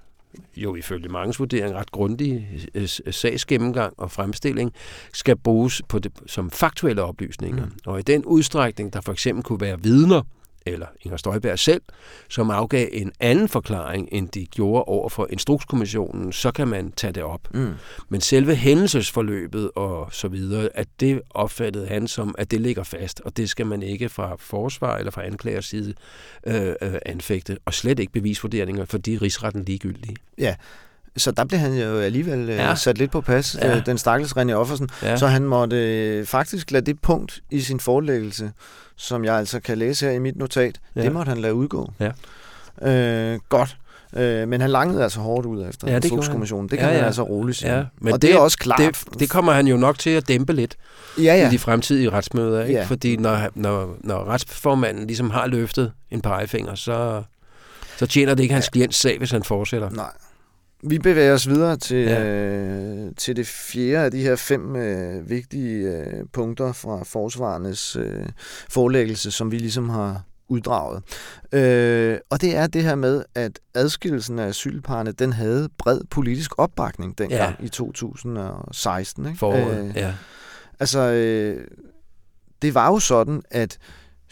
jo 0.58 0.76
ifølge 0.76 1.10
mange 1.10 1.34
vurdering 1.38 1.76
ret 1.76 1.92
grundige 1.92 2.48
øh, 2.76 2.88
s- 2.88 3.02
sagsgennemgang 3.12 3.94
og 3.98 4.12
fremstilling, 4.12 4.74
skal 5.14 5.36
bruges 5.36 5.82
på 5.90 6.00
det, 6.00 6.12
som 6.28 6.50
faktuelle 6.52 7.04
oplysninger. 7.04 7.66
Mm. 7.66 7.72
Og 7.86 8.00
i 8.00 8.02
den 8.02 8.26
udstrækning, 8.26 8.94
der 8.94 9.02
for 9.02 9.12
eksempel 9.12 9.44
kunne 9.44 9.62
være 9.62 9.82
vidner, 9.84 10.22
eller 10.66 10.86
Inger 11.02 11.18
Støjberg 11.18 11.60
selv, 11.60 11.82
som 12.30 12.50
afgav 12.50 12.88
en 12.92 13.12
anden 13.20 13.50
forklaring, 13.50 14.10
end 14.12 14.30
de 14.30 14.46
gjorde 14.46 14.84
over 14.84 15.10
for 15.10 15.28
Instrukskommissionen, 15.30 16.32
så 16.32 16.52
kan 16.52 16.68
man 16.68 16.92
tage 16.92 17.14
det 17.14 17.24
op. 17.24 17.54
Mm. 17.54 17.74
Men 18.10 18.22
selve 18.22 18.56
hændelsesforløbet 18.56 19.72
og 19.76 20.10
så 20.12 20.28
videre, 20.28 20.70
at 20.74 20.88
det 21.00 21.22
opfattede 21.30 21.88
han 21.88 22.08
som, 22.08 22.36
at 22.38 22.52
det 22.52 22.62
ligger 22.62 22.84
fast, 22.84 23.22
og 23.26 23.38
det 23.38 23.50
skal 23.50 23.66
man 23.66 23.84
ikke 23.84 24.10
fra 24.10 24.36
forsvar 24.40 24.98
eller 24.98 25.12
fra 25.12 25.26
anklagers 25.26 25.66
side 25.66 25.94
øh, 26.48 26.76
øh, 26.82 26.94
anfægte, 27.06 27.58
og 27.66 27.74
slet 27.74 28.00
ikke 28.00 28.14
bevisvurderinger, 28.14 28.86
fordi 28.86 29.18
rigsretten 29.18 29.64
ligegyldige. 29.64 30.16
Så 31.18 31.32
der 31.32 31.44
blev 31.46 31.60
han 31.60 31.74
jo 31.78 32.00
alligevel 32.00 32.48
ja. 32.48 32.68
Ja. 32.70 32.76
sat 32.76 32.98
lidt 32.98 33.12
på 33.12 33.22
pas, 33.22 33.56
Ja. 33.62 33.74
ja. 33.74 33.80
den 33.80 33.98
stakkels 33.98 34.32
René 34.38 34.52
Offersen. 34.52 34.90
Ja. 35.04 35.18
Så 35.18 35.28
han 35.28 35.44
måtte 35.44 35.76
øh, 35.78 36.26
faktisk 36.26 36.72
lade 36.72 36.86
det 36.86 37.00
punkt 37.02 37.40
i 37.52 37.62
sin 37.62 37.80
forelæggelse, 37.80 38.52
som 38.96 39.26
jeg 39.26 39.36
altså 39.36 39.60
kan 39.60 39.78
læse 39.78 40.06
her 40.06 40.12
i 40.14 40.20
mit 40.20 40.36
notat, 40.36 40.80
ja. 40.96 41.00
Ja. 41.00 41.06
det 41.06 41.14
måtte 41.14 41.30
han 41.30 41.38
lade 41.38 41.54
udgå. 41.54 41.92
Ja. 42.00 42.12
Øh, 42.92 43.40
godt. 43.50 43.78
Øh, 44.16 44.48
men 44.48 44.62
han 44.62 44.70
langede 44.70 45.04
altså 45.04 45.20
hårdt 45.20 45.46
ud 45.46 45.68
efter 45.70 45.88
Ja, 45.88 45.94
ja, 45.94 46.00
det. 46.00 46.04
Det 46.04 46.12
Ja, 46.12 46.78
kan 46.78 46.80
ja, 46.80 46.86
man 46.86 46.96
ja. 47.00 47.06
altså 47.06 47.22
roligt 47.24 47.58
sige. 47.58 47.78
Ja, 47.78 47.84
men 48.00 48.14
og 48.14 48.22
det, 48.22 48.30
det 48.30 48.36
er 48.36 48.40
også 48.40 48.58
klart. 48.58 48.80
Det, 48.80 49.20
det 49.20 49.30
kommer 49.30 49.52
han 49.52 49.68
jo 49.68 49.78
nok 49.78 50.00
til 50.00 50.10
at 50.10 50.28
dæmpe 50.28 50.54
lidt 50.54 50.76
ja, 51.18 51.24
ja. 51.24 51.36
ja. 51.36 51.48
i 51.48 51.52
de 51.52 51.60
fremtidige 51.60 52.10
retsmøder, 52.10 52.62
ikke? 52.62 52.74
Ja. 52.74 52.80
Ja. 52.80 52.86
fordi 52.86 53.18
når, 53.18 53.48
når, 53.56 53.96
når 54.00 54.24
retsformanden 54.28 55.08
ligesom 55.08 55.30
har 55.30 55.48
løftet 55.48 55.92
en 56.12 56.22
pegefinger, 56.22 56.76
så, 56.76 57.24
så 57.98 58.06
tjener 58.08 58.34
det 58.36 58.44
ikke 58.44 58.54
hans 58.54 58.70
klients 58.70 58.98
sag, 58.98 59.18
hvis 59.18 59.32
han 59.32 59.44
fortsætter. 59.44 59.90
Nej. 59.90 60.12
Vi 60.84 61.00
bevæger 61.00 61.34
os 61.34 61.50
videre 61.50 61.78
til, 61.78 61.98
ja. 61.98 62.24
Øh, 62.24 63.12
til 63.18 63.36
det 63.36 63.48
fjerde 63.48 64.06
af 64.06 64.12
de 64.12 64.22
her 64.22 64.36
fem 64.36 64.76
øh, 64.76 65.30
vigtige 65.30 65.98
øh, 65.98 66.26
punkter 66.34 66.72
fra 66.72 67.04
forsvarernes 67.04 67.96
øh, 67.96 68.26
forelæggelse, 68.70 69.32
som 69.32 69.52
vi 69.52 69.58
ligesom 69.58 69.90
har 69.90 70.24
uddraget. 70.48 71.04
Øh, 71.52 72.18
og 72.30 72.42
det 72.42 72.56
er 72.56 72.68
det 72.68 72.84
her 72.84 72.96
med, 72.96 73.24
at 73.36 73.60
adskillelsen 73.74 74.40
af 74.40 74.48
asylparerne, 74.48 75.12
den 75.12 75.34
havde 75.34 75.70
bred 75.78 76.02
politisk 76.10 76.52
opbakning 76.58 77.18
dengang 77.18 77.56
ja. 77.60 77.66
i 77.66 77.70
2016. 77.70 79.26
Ikke? 79.26 79.38
Foråret, 79.40 79.86
øh, 79.86 79.96
ja. 79.96 80.14
Altså, 80.80 81.00
øh, 81.00 81.68
det 82.62 82.76
var 82.76 82.88
jo 82.88 83.00
sådan, 83.00 83.42
at 83.52 83.78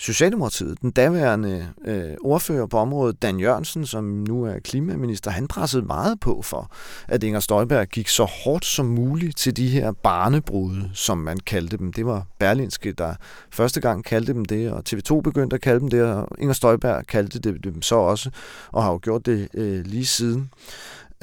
Socialdemokratiet, 0.02 0.82
den 0.82 0.92
daværende 0.92 1.68
øh, 1.86 2.14
ordfører 2.22 2.66
på 2.66 2.78
området, 2.78 3.22
Dan 3.22 3.40
Jørgensen, 3.40 3.86
som 3.86 4.04
nu 4.04 4.44
er 4.44 4.60
klimaminister, 4.60 5.32
han 5.32 5.48
pressede 5.48 5.86
meget 5.86 6.20
på 6.20 6.42
for, 6.42 6.72
at 7.08 7.24
Inger 7.24 7.40
Støjberg 7.40 7.88
gik 7.88 8.08
så 8.08 8.24
hårdt 8.24 8.66
som 8.66 8.86
muligt 8.86 9.38
til 9.38 9.58
de 9.58 9.68
her 9.68 9.92
barnebrude, 9.92 10.90
som 10.94 11.18
man 11.18 11.38
kaldte 11.40 11.78
dem. 11.78 11.94
Det 11.94 12.06
var 12.06 12.26
Berlinske, 12.40 12.92
der 12.92 13.14
første 13.52 13.82
gang 13.82 14.04
kaldte 14.04 14.34
dem 14.34 14.46
det, 14.46 14.72
og 14.72 14.84
TV2 14.90 15.22
begyndte 15.22 15.54
at 15.54 15.62
kalde 15.62 15.80
dem 15.80 15.90
det, 15.90 16.04
og 16.04 16.28
Inger 16.40 16.54
Støjberg 16.54 17.08
kaldte 17.08 17.40
det 17.40 17.64
dem 17.64 17.82
så 17.82 17.96
også, 17.96 18.30
og 18.72 18.84
har 18.84 18.92
jo 18.92 19.00
gjort 19.04 19.26
det 19.26 19.48
øh, 19.54 19.86
lige 19.86 20.06
siden. 20.06 20.50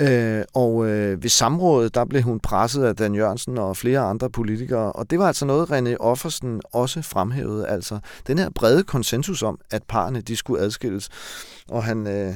Øh, 0.00 0.44
og 0.54 0.86
øh, 0.86 1.22
ved 1.22 1.30
samrådet, 1.30 1.94
der 1.94 2.04
blev 2.04 2.22
hun 2.22 2.40
presset 2.40 2.84
af 2.84 2.96
Dan 2.96 3.14
Jørgensen 3.14 3.58
og 3.58 3.76
flere 3.76 4.00
andre 4.00 4.30
politikere, 4.30 4.92
og 4.92 5.10
det 5.10 5.18
var 5.18 5.26
altså 5.26 5.46
noget, 5.46 5.70
René 5.70 5.96
Offersen 5.96 6.60
også 6.72 7.02
fremhævede, 7.02 7.68
altså 7.68 7.98
den 8.26 8.38
her 8.38 8.50
brede 8.50 8.82
konsensus 8.82 9.42
om, 9.42 9.58
at 9.70 9.82
parerne 9.82 10.20
de 10.20 10.36
skulle 10.36 10.62
adskilles. 10.62 11.08
Og 11.68 11.84
han, 11.84 12.06
øh, 12.06 12.34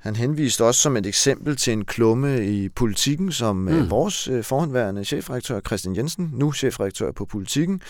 han 0.00 0.16
henviste 0.16 0.64
også 0.64 0.80
som 0.80 0.96
et 0.96 1.06
eksempel 1.06 1.56
til 1.56 1.72
en 1.72 1.84
klumme 1.84 2.46
i 2.46 2.68
politikken, 2.68 3.32
som 3.32 3.56
mm. 3.56 3.90
vores 3.90 4.28
øh, 4.28 4.44
forhåndværende 4.44 5.04
chefredaktør 5.04 5.60
Christian 5.60 5.96
Jensen, 5.96 6.30
nu 6.32 6.52
chefredaktør 6.52 7.12
på 7.12 7.24
politikken, 7.24 7.80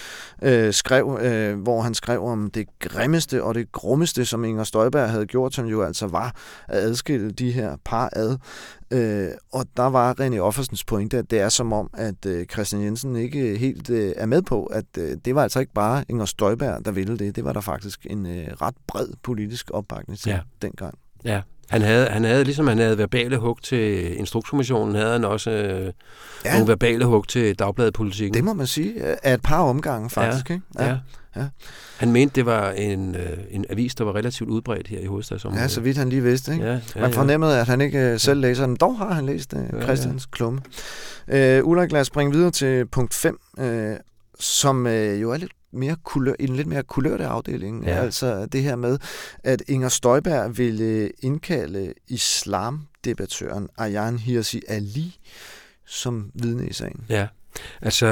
øh, 0.43 0.73
skrev, 0.73 1.19
øh, 1.23 1.61
hvor 1.61 1.83
han 1.83 1.95
skrev 1.95 2.25
om 2.25 2.51
det 2.51 2.67
grimmeste 2.79 3.43
og 3.43 3.55
det 3.55 3.73
grummeste, 3.73 4.25
som 4.25 4.45
Inger 4.45 4.65
Støjberg 4.65 5.11
havde 5.11 5.27
gjort, 5.27 5.55
som 5.55 5.67
jo 5.67 5.83
altså 5.83 6.07
var 6.07 6.35
at 6.69 6.79
adskille 6.79 7.31
de 7.31 7.53
her 7.53 7.77
par 7.85 8.11
ad. 8.13 8.37
Øh, 8.91 9.29
og 9.53 9.67
der 9.77 9.87
var 9.87 10.15
René 10.21 10.39
Offersens 10.39 10.85
pointe, 10.85 11.19
at 11.19 11.31
det 11.31 11.41
er 11.41 11.49
som 11.49 11.73
om, 11.73 11.91
at 11.95 12.27
øh, 12.27 12.47
Christian 12.47 12.83
Jensen 12.83 13.17
ikke 13.17 13.59
helt 13.59 13.91
øh, 13.91 14.13
er 14.17 14.27
med 14.27 14.43
på, 14.43 14.65
at 14.65 14.85
øh, 14.99 15.17
det 15.25 15.35
var 15.35 15.43
altså 15.43 15.61
ikke 15.61 15.73
bare 15.73 16.05
Inger 16.09 16.25
Støjberg, 16.25 16.85
der 16.85 16.91
ville 16.91 17.19
det. 17.19 17.37
Det 17.37 17.45
var 17.45 17.53
der 17.53 17.61
faktisk 17.61 18.07
en 18.11 18.27
øh, 18.27 18.49
ret 18.63 18.75
bred 18.87 19.09
politisk 19.23 19.71
opbakning 19.75 20.19
til 20.19 20.31
ja. 20.31 20.41
dengang. 20.63 20.99
Ja, 21.25 21.43
han 21.71 21.83
havde, 21.83 22.07
han 22.07 22.25
havde, 22.25 22.45
ligesom 22.45 22.67
han 22.67 22.79
havde 22.79 22.99
verbale 22.99 23.37
hug 23.37 23.63
til 23.63 24.17
Instrukskommissionen, 24.19 24.95
havde 24.95 25.13
han 25.13 25.25
også 25.25 25.51
øh, 25.51 25.93
ja. 26.45 26.53
nogle 26.53 26.69
verbale 26.69 27.05
hug 27.05 27.29
til 27.29 27.55
Dagbladet 27.55 27.95
Politikken. 27.95 28.35
Det 28.35 28.45
må 28.45 28.53
man 28.53 28.67
sige, 28.67 29.03
af 29.27 29.35
et 29.35 29.43
par 29.43 29.63
omgange 29.63 30.11
faktisk. 30.11 30.51
Ja, 30.51 30.55
ikke? 30.55 30.67
Ja. 30.79 30.87
ja. 30.87 30.97
Ja. 31.37 31.47
Han 31.99 32.13
mente, 32.13 32.35
det 32.35 32.47
var 32.47 32.71
en, 32.71 33.15
øh, 33.15 33.39
en 33.51 33.65
avis, 33.71 33.95
der 33.95 34.05
var 34.05 34.15
relativt 34.15 34.51
udbredt 34.51 34.89
her 34.89 35.01
i 35.01 35.07
hovedstadsområdet. 35.07 35.63
Ja, 35.63 35.69
så 35.69 35.81
vidt 35.81 35.97
han 35.97 36.09
lige 36.09 36.23
vidste. 36.23 36.53
Ikke? 36.53 36.65
Ja, 36.65 36.81
ja, 36.97 37.01
Man 37.01 37.13
fornemmede, 37.13 37.61
at 37.61 37.67
han 37.67 37.81
ikke 37.81 37.99
øh, 37.99 38.19
selv 38.19 38.41
læser 38.41 38.67
den. 38.67 38.77
Dog 38.77 38.99
har 38.99 39.13
han 39.13 39.27
læst 39.27 39.55
uh, 39.55 39.83
Christians 39.83 40.23
ja. 40.23 40.37
klumme. 40.37 40.61
Uh, 41.29 41.69
Ulrik, 41.69 41.93
lad 41.93 42.01
os 42.01 42.07
springe 42.07 42.33
videre 42.33 42.51
til 42.51 42.87
punkt 42.87 43.15
5, 43.15 43.39
uh, 43.59 43.65
som 44.41 44.87
uh, 44.87 45.23
jo 45.23 45.31
er 45.31 45.37
lidt 45.37 45.53
mere 45.73 45.97
kulør, 46.05 46.35
en 46.41 46.57
lidt 46.57 46.67
mere 46.67 46.83
kulørte 46.83 47.27
afdeling. 47.27 47.85
Ja. 47.85 47.91
Altså 47.91 48.47
det 48.47 48.63
her 48.63 48.77
med, 48.77 48.99
at 49.45 49.63
Inger 49.69 49.89
Støjberg 49.89 50.59
ville 50.59 51.11
indkalde 51.23 51.95
islamdebattøren 52.09 53.69
Ayan 53.79 54.19
Hirsi 54.19 54.63
Ali 54.69 55.19
som 55.91 56.31
vidne 56.35 56.69
i 56.69 56.73
sagen. 56.73 57.05
Ja, 57.09 57.27
altså 57.83 58.07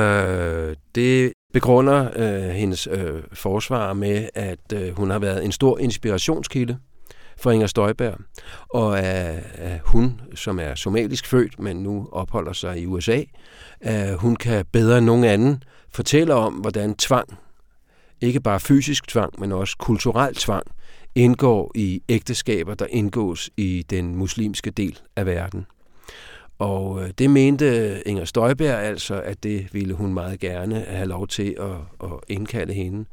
det 0.94 1.32
begrunder 1.52 2.10
øh, 2.16 2.50
hendes 2.50 2.86
øh, 2.86 3.22
forsvar 3.32 3.92
med, 3.92 4.28
at 4.34 4.72
øh, 4.74 4.96
hun 4.96 5.10
har 5.10 5.18
været 5.18 5.44
en 5.44 5.52
stor 5.52 5.78
inspirationskilde 5.78 6.78
for 7.36 7.50
Inger 7.50 7.66
Støjberg, 7.66 8.18
og 8.68 8.98
at, 8.98 9.44
at 9.54 9.80
hun, 9.84 10.20
som 10.34 10.58
er 10.58 10.74
somalisk 10.74 11.26
født, 11.26 11.60
men 11.60 11.76
nu 11.76 12.08
opholder 12.12 12.52
sig 12.52 12.78
i 12.78 12.86
USA, 12.86 13.22
at 13.80 14.16
hun 14.16 14.36
kan 14.36 14.64
bedre 14.72 14.98
end 14.98 15.06
nogen 15.06 15.24
anden 15.24 15.62
fortælle 15.90 16.34
om, 16.34 16.54
hvordan 16.54 16.94
tvang, 16.94 17.38
ikke 18.20 18.40
bare 18.40 18.60
fysisk 18.60 19.08
tvang, 19.08 19.40
men 19.40 19.52
også 19.52 19.76
kulturel 19.78 20.34
tvang, 20.34 20.66
indgår 21.14 21.72
i 21.74 22.02
ægteskaber, 22.08 22.74
der 22.74 22.86
indgås 22.90 23.50
i 23.56 23.84
den 23.90 24.16
muslimske 24.16 24.70
del 24.70 24.98
af 25.16 25.26
verden. 25.26 25.66
Og 26.58 27.02
øh, 27.02 27.10
det 27.18 27.30
mente 27.30 28.02
Inger 28.08 28.24
Støjberg 28.24 28.78
altså, 28.78 29.20
at 29.20 29.42
det 29.42 29.74
ville 29.74 29.94
hun 29.94 30.14
meget 30.14 30.40
gerne 30.40 30.84
have 30.88 31.08
lov 31.08 31.26
til 31.26 31.56
at, 31.60 32.10
at 32.10 32.18
indkalde 32.28 32.72
hende. 32.72 33.04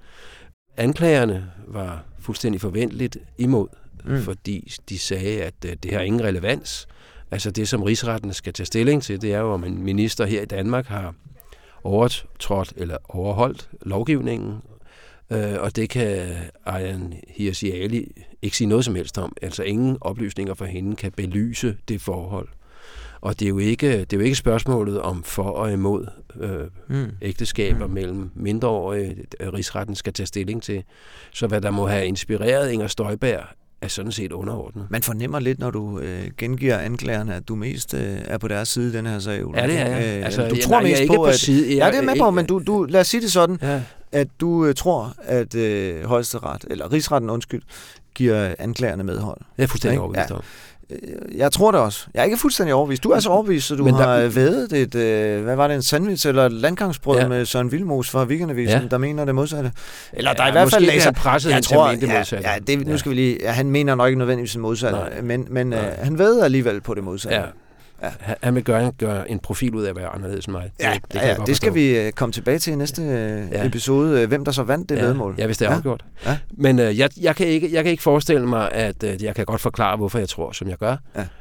Anklagerne 0.77 1.51
var 1.67 2.03
fuldstændig 2.19 2.61
forventeligt 2.61 3.17
imod, 3.37 3.67
mm. 4.05 4.21
fordi 4.21 4.73
de 4.89 4.99
sagde, 4.99 5.43
at 5.43 5.53
øh, 5.65 5.75
det 5.83 5.93
har 5.93 5.99
ingen 5.99 6.23
relevans. 6.23 6.87
Altså 7.31 7.51
det, 7.51 7.67
som 7.67 7.83
rigsretten 7.83 8.33
skal 8.33 8.53
tage 8.53 8.65
stilling 8.65 9.03
til, 9.03 9.21
det 9.21 9.33
er 9.33 9.39
jo, 9.39 9.53
om 9.53 9.63
en 9.63 9.83
minister 9.83 10.25
her 10.25 10.41
i 10.41 10.45
Danmark 10.45 10.87
har 10.87 11.15
overtrådt 11.85 12.73
eller 12.77 12.97
overholdt 13.03 13.69
lovgivningen, 13.81 14.61
øh, 15.31 15.55
og 15.59 15.75
det 15.75 15.89
kan 15.89 16.35
Ayan 16.65 17.13
Hirsi 17.27 17.71
Ali 17.71 18.11
ikke 18.41 18.57
sige 18.57 18.67
noget 18.67 18.85
som 18.85 18.95
helst 18.95 19.17
om. 19.17 19.33
Altså 19.41 19.63
ingen 19.63 19.97
oplysninger 20.01 20.53
fra 20.53 20.65
hende 20.65 20.95
kan 20.95 21.11
belyse 21.11 21.77
det 21.87 22.01
forhold. 22.01 22.47
Og 23.21 23.39
det 23.39 23.45
er 23.45 23.49
jo 23.49 23.57
ikke, 23.57 23.99
det 23.99 24.13
er 24.13 24.17
jo 24.17 24.23
ikke 24.23 24.35
spørgsmålet 24.35 25.01
om 25.01 25.23
for 25.23 25.43
og 25.43 25.73
imod 25.73 26.07
øh, 26.39 26.67
mm. 26.87 27.11
ægteskaber 27.21 27.87
mm. 27.87 27.93
mellem 27.93 28.31
mindreårige, 28.35 29.25
rigsretten 29.41 29.95
skal 29.95 30.13
tage 30.13 30.27
stilling 30.27 30.63
til. 30.63 30.83
Så 31.33 31.47
hvad 31.47 31.61
der 31.61 31.71
må 31.71 31.87
have 31.87 32.05
inspireret 32.05 32.71
Inger 32.71 32.87
Støjberg, 32.87 33.43
er 33.85 33.89
sådan 33.89 34.11
set 34.11 34.31
underordnet. 34.31 34.87
Man 34.89 35.03
fornemmer 35.03 35.39
lidt, 35.39 35.59
når 35.59 35.71
du 35.71 35.99
øh, 35.99 36.27
gengiver 36.37 36.77
anklagerne, 36.77 37.35
at 37.35 37.47
du 37.47 37.55
mest 37.55 37.93
øh, 37.93 38.17
er 38.25 38.37
på 38.37 38.47
deres 38.47 38.69
side 38.69 38.89
i 38.89 38.93
den 38.97 39.05
her 39.05 39.19
sag. 39.19 39.43
Ja, 39.55 39.67
det 39.67 39.79
er 39.79 39.87
jeg. 39.87 40.17
Øh, 40.17 40.25
altså, 40.25 40.49
du 40.49 40.55
tror 40.55 40.71
nej, 40.71 40.83
mest 40.83 40.99
jeg 40.99 41.03
er 41.03 41.07
på, 41.07 41.15
på, 41.15 41.23
at... 41.23 41.39
Side. 41.39 41.69
Jeg, 41.69 41.77
ja, 41.77 41.91
det 41.91 41.97
er 41.97 42.01
med 42.01 42.19
på, 42.19 42.31
men 42.31 42.45
du, 42.45 42.61
du, 42.67 42.83
lad 42.83 43.01
os 43.01 43.07
sige 43.07 43.21
det 43.21 43.31
sådan, 43.31 43.59
ja. 43.61 43.81
at 44.11 44.27
du 44.39 44.65
øh, 44.65 44.75
tror, 44.75 45.13
at 45.23 45.55
øh, 45.55 46.05
højesteret, 46.05 46.65
eller 46.69 46.91
rigsretten, 46.91 47.29
undskyld, 47.29 47.61
giver 48.15 48.55
anklagerne 48.59 49.03
medhold. 49.03 49.41
Det 49.57 49.63
er 49.63 49.67
fuldstændig 49.67 49.99
overbevist 49.99 50.29
ja. 50.29 50.35
om. 50.35 50.41
Øh, 50.89 50.97
jeg 51.37 51.51
tror 51.51 51.71
det 51.71 51.79
også. 51.79 52.07
Jeg 52.13 52.19
er 52.19 52.23
ikke 52.23 52.37
fuldstændig 52.37 52.73
overbevist. 52.73 53.03
Du 53.03 53.09
er 53.09 53.19
så 53.19 53.29
overbevist, 53.29 53.67
så 53.67 53.75
du 53.75 53.83
Men 53.83 53.93
der... 53.93 54.07
har 54.07 54.27
vædet 54.27 54.73
et, 54.73 54.95
øh, 54.95 55.43
hvad 55.43 55.55
var 55.55 55.67
det, 55.67 55.75
en 55.75 55.81
sandwich 55.81 56.27
eller 56.27 56.45
et 56.45 56.51
landgangsbrød 56.51 57.19
ja. 57.19 57.27
med 57.27 57.45
Søren 57.45 57.71
Vilmos 57.71 58.09
fra 58.09 58.23
Weekendavisen, 58.23 58.81
ja. 58.81 58.87
der 58.87 58.97
mener 58.97 59.25
det 59.25 59.35
modsatte. 59.35 59.71
Eller 60.13 60.33
der 60.33 60.43
ja, 60.43 60.47
er 60.47 60.51
i 60.51 60.51
hvert 60.51 60.71
fald 60.71 60.85
læser... 60.85 61.11
presset 61.11 61.51
jeg 61.51 61.63
tror, 61.63 61.91
det 61.91 62.09
modsatte. 62.09 62.49
Ja, 62.49 62.59
det, 62.67 62.85
nu 62.85 62.91
ja. 62.91 62.97
skal 62.97 63.09
vi 63.09 63.15
lige, 63.15 63.37
ja, 63.41 63.51
han 63.51 63.69
mener 63.69 63.95
nok 63.95 64.07
ikke 64.07 64.19
nødvendigvis 64.19 64.51
det 64.51 64.61
modsatte, 64.61 64.99
Nej. 64.99 65.21
men, 65.21 65.47
men 65.49 65.73
øh, 65.73 65.79
han 65.97 66.17
ved 66.17 66.41
alligevel 66.41 66.81
på 66.81 66.93
det 66.93 67.03
modsatte. 67.03 67.37
Ja. 67.37 67.43
Ja. 68.01 68.11
Han 68.41 68.55
vil 68.55 68.63
gøre, 68.63 68.91
gøre 68.91 69.31
en 69.31 69.39
profil 69.39 69.75
ud 69.75 69.83
af 69.83 69.89
at 69.89 69.95
være 69.95 70.07
anderledes 70.07 70.45
end 70.45 70.51
mig. 70.51 70.71
Ja, 70.79 70.93
det, 70.93 71.13
det, 71.13 71.19
ja, 71.19 71.27
ja, 71.27 71.35
det 71.45 71.55
skal 71.55 71.73
vi 71.73 71.97
øh, 71.97 72.11
komme 72.11 72.33
tilbage 72.33 72.59
til 72.59 72.73
i 72.73 72.75
næste 72.75 73.01
øh, 73.01 73.51
ja. 73.51 73.65
episode. 73.65 74.27
Hvem 74.27 74.45
der 74.45 74.51
så 74.51 74.63
vandt 74.63 74.89
det 74.89 74.95
ja. 74.97 75.05
vedmål. 75.05 75.35
Ja, 75.37 75.45
hvis 75.45 75.57
det 75.57 75.65
er 75.65 75.69
ja. 75.69 75.75
afgjort. 75.77 76.05
Ja. 76.25 76.37
Men 76.51 76.79
øh, 76.79 76.99
jeg, 76.99 77.09
jeg, 77.21 77.35
kan 77.35 77.47
ikke, 77.47 77.73
jeg 77.73 77.83
kan 77.83 77.91
ikke 77.91 78.03
forestille 78.03 78.47
mig, 78.47 78.71
at 78.71 79.03
øh, 79.03 79.23
jeg 79.23 79.35
kan 79.35 79.45
godt 79.45 79.61
forklare, 79.61 79.97
hvorfor 79.97 80.19
jeg 80.19 80.29
tror, 80.29 80.51
som 80.51 80.69
jeg 80.69 80.77
gør. 80.77 80.97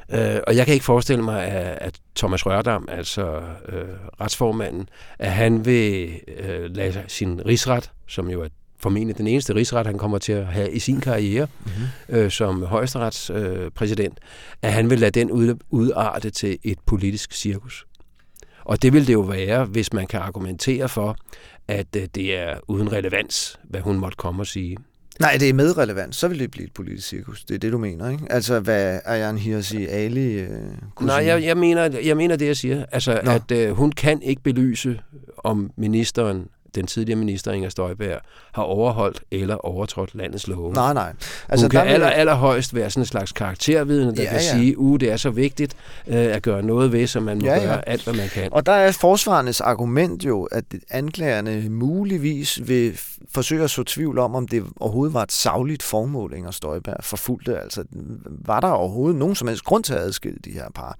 Ja. 0.09 0.35
Øh, 0.35 0.41
og 0.47 0.55
jeg 0.55 0.65
kan 0.65 0.73
ikke 0.73 0.85
forestille 0.85 1.23
mig, 1.23 1.45
at, 1.45 1.77
at 1.81 1.99
Thomas 2.15 2.45
Rørdam, 2.45 2.87
altså 2.91 3.41
øh, 3.69 3.83
retsformanden, 4.21 4.89
at 5.19 5.31
han 5.31 5.65
vil 5.65 6.19
øh, 6.37 6.75
lade 6.75 7.03
sin 7.07 7.41
rigsret, 7.45 7.91
som 8.07 8.29
jo 8.29 8.41
er 8.41 8.47
formentlig 8.85 9.17
den 9.17 9.27
eneste 9.27 9.55
rigsret, 9.55 9.85
han 9.87 9.97
kommer 9.97 10.17
til 10.17 10.33
at 10.33 10.45
have 10.45 10.71
i 10.71 10.79
sin 10.79 11.01
karriere 11.01 11.47
mm-hmm. 11.65 12.15
øh, 12.17 12.31
som 12.31 12.63
højesteretspræsident, 12.63 14.19
øh, 14.23 14.59
at 14.61 14.73
han 14.73 14.89
vil 14.89 14.99
lade 14.99 15.19
den 15.19 15.31
ud, 15.31 15.55
udarte 15.69 16.29
til 16.29 16.57
et 16.63 16.77
politisk 16.85 17.33
cirkus. 17.33 17.85
Og 18.65 18.81
det 18.81 18.93
vil 18.93 19.07
det 19.07 19.13
jo 19.13 19.21
være, 19.21 19.65
hvis 19.65 19.93
man 19.93 20.07
kan 20.07 20.19
argumentere 20.19 20.89
for, 20.89 21.15
at 21.67 21.87
øh, 21.97 22.07
det 22.15 22.37
er 22.37 22.59
uden 22.67 22.91
relevans, 22.91 23.59
hvad 23.63 23.81
hun 23.81 23.97
måtte 23.97 24.15
komme 24.15 24.41
og 24.41 24.47
sige. 24.47 24.77
Nej, 25.19 25.37
det 25.39 25.49
er 25.49 25.53
med 25.53 25.77
relevans. 25.77 26.15
Så 26.15 26.27
vil 26.27 26.39
det 26.39 26.51
blive 26.51 26.65
et 26.65 26.73
politisk 26.73 27.07
cirkus. 27.07 27.43
Det 27.45 27.55
er 27.55 27.59
det, 27.59 27.71
du 27.71 27.77
mener, 27.77 28.09
ikke? 28.09 28.23
Altså, 28.29 28.59
hvad 28.59 28.99
Ayan 29.05 29.37
Hirsi 29.37 29.85
Ali 29.85 30.33
øh, 30.33 30.49
kunne 30.95 31.07
Nej, 31.07 31.25
jeg, 31.25 31.43
jeg, 31.43 31.57
mener, 31.57 31.99
jeg 31.99 32.17
mener 32.17 32.35
det, 32.35 32.45
jeg 32.45 32.57
siger. 32.57 32.85
Altså, 32.91 33.21
Nå. 33.23 33.31
at 33.31 33.51
øh, 33.51 33.71
hun 33.71 33.91
kan 33.91 34.21
ikke 34.21 34.41
belyse, 34.43 34.99
om 35.37 35.71
ministeren 35.77 36.47
den 36.75 36.87
tidligere 36.87 37.19
minister 37.19 37.51
Inger 37.51 37.69
Støjberg 37.69 38.19
har 38.51 38.63
overholdt 38.63 39.21
eller 39.31 39.55
overtrådt 39.55 40.15
landets 40.15 40.47
love. 40.47 40.73
Nej, 40.73 40.93
nej. 40.93 41.13
Altså, 41.49 41.65
Hun 41.65 41.69
kan 41.69 41.87
aller, 41.87 42.07
allerhøjst 42.07 42.75
være 42.75 42.89
sådan 42.89 43.01
en 43.01 43.05
slags 43.05 43.31
karaktervidende, 43.31 44.15
der 44.15 44.23
ja, 44.23 44.29
kan 44.29 44.39
ja. 44.39 44.57
sige, 44.57 44.77
uh, 44.77 44.99
det 44.99 45.11
er 45.11 45.17
så 45.17 45.29
vigtigt 45.29 45.75
øh, 46.07 46.15
at 46.15 46.41
gøre 46.41 46.63
noget 46.63 46.91
ved, 46.91 47.07
så 47.07 47.19
man 47.19 47.37
må 47.37 47.45
ja, 47.45 47.55
ja. 47.55 47.65
gøre 47.65 47.89
alt, 47.89 48.03
hvad 48.03 48.13
man 48.13 48.29
kan. 48.29 48.49
Og 48.51 48.65
der 48.65 48.71
er 48.71 48.91
forsvarernes 48.91 49.61
argument 49.61 50.25
jo, 50.25 50.43
at 50.43 50.65
anklagerne 50.89 51.69
muligvis 51.69 52.67
vil 52.67 52.99
forsøge 53.33 53.63
at 53.63 53.69
så 53.69 53.83
tvivl 53.83 54.19
om, 54.19 54.35
om 54.35 54.47
det 54.47 54.63
overhovedet 54.79 55.13
var 55.13 55.23
et 55.23 55.31
savligt 55.31 55.83
formål, 55.83 56.33
Inger 56.33 56.51
Støjberg 56.51 57.03
forfulgte. 57.03 57.59
Altså, 57.59 57.83
var 58.45 58.59
der 58.59 58.67
overhovedet 58.67 59.19
nogen 59.19 59.35
som 59.35 59.47
helst 59.47 59.63
grund 59.63 59.83
til 59.83 59.93
at 59.93 59.99
adskille 59.99 60.37
de 60.45 60.51
her 60.51 60.69
par? 60.75 60.97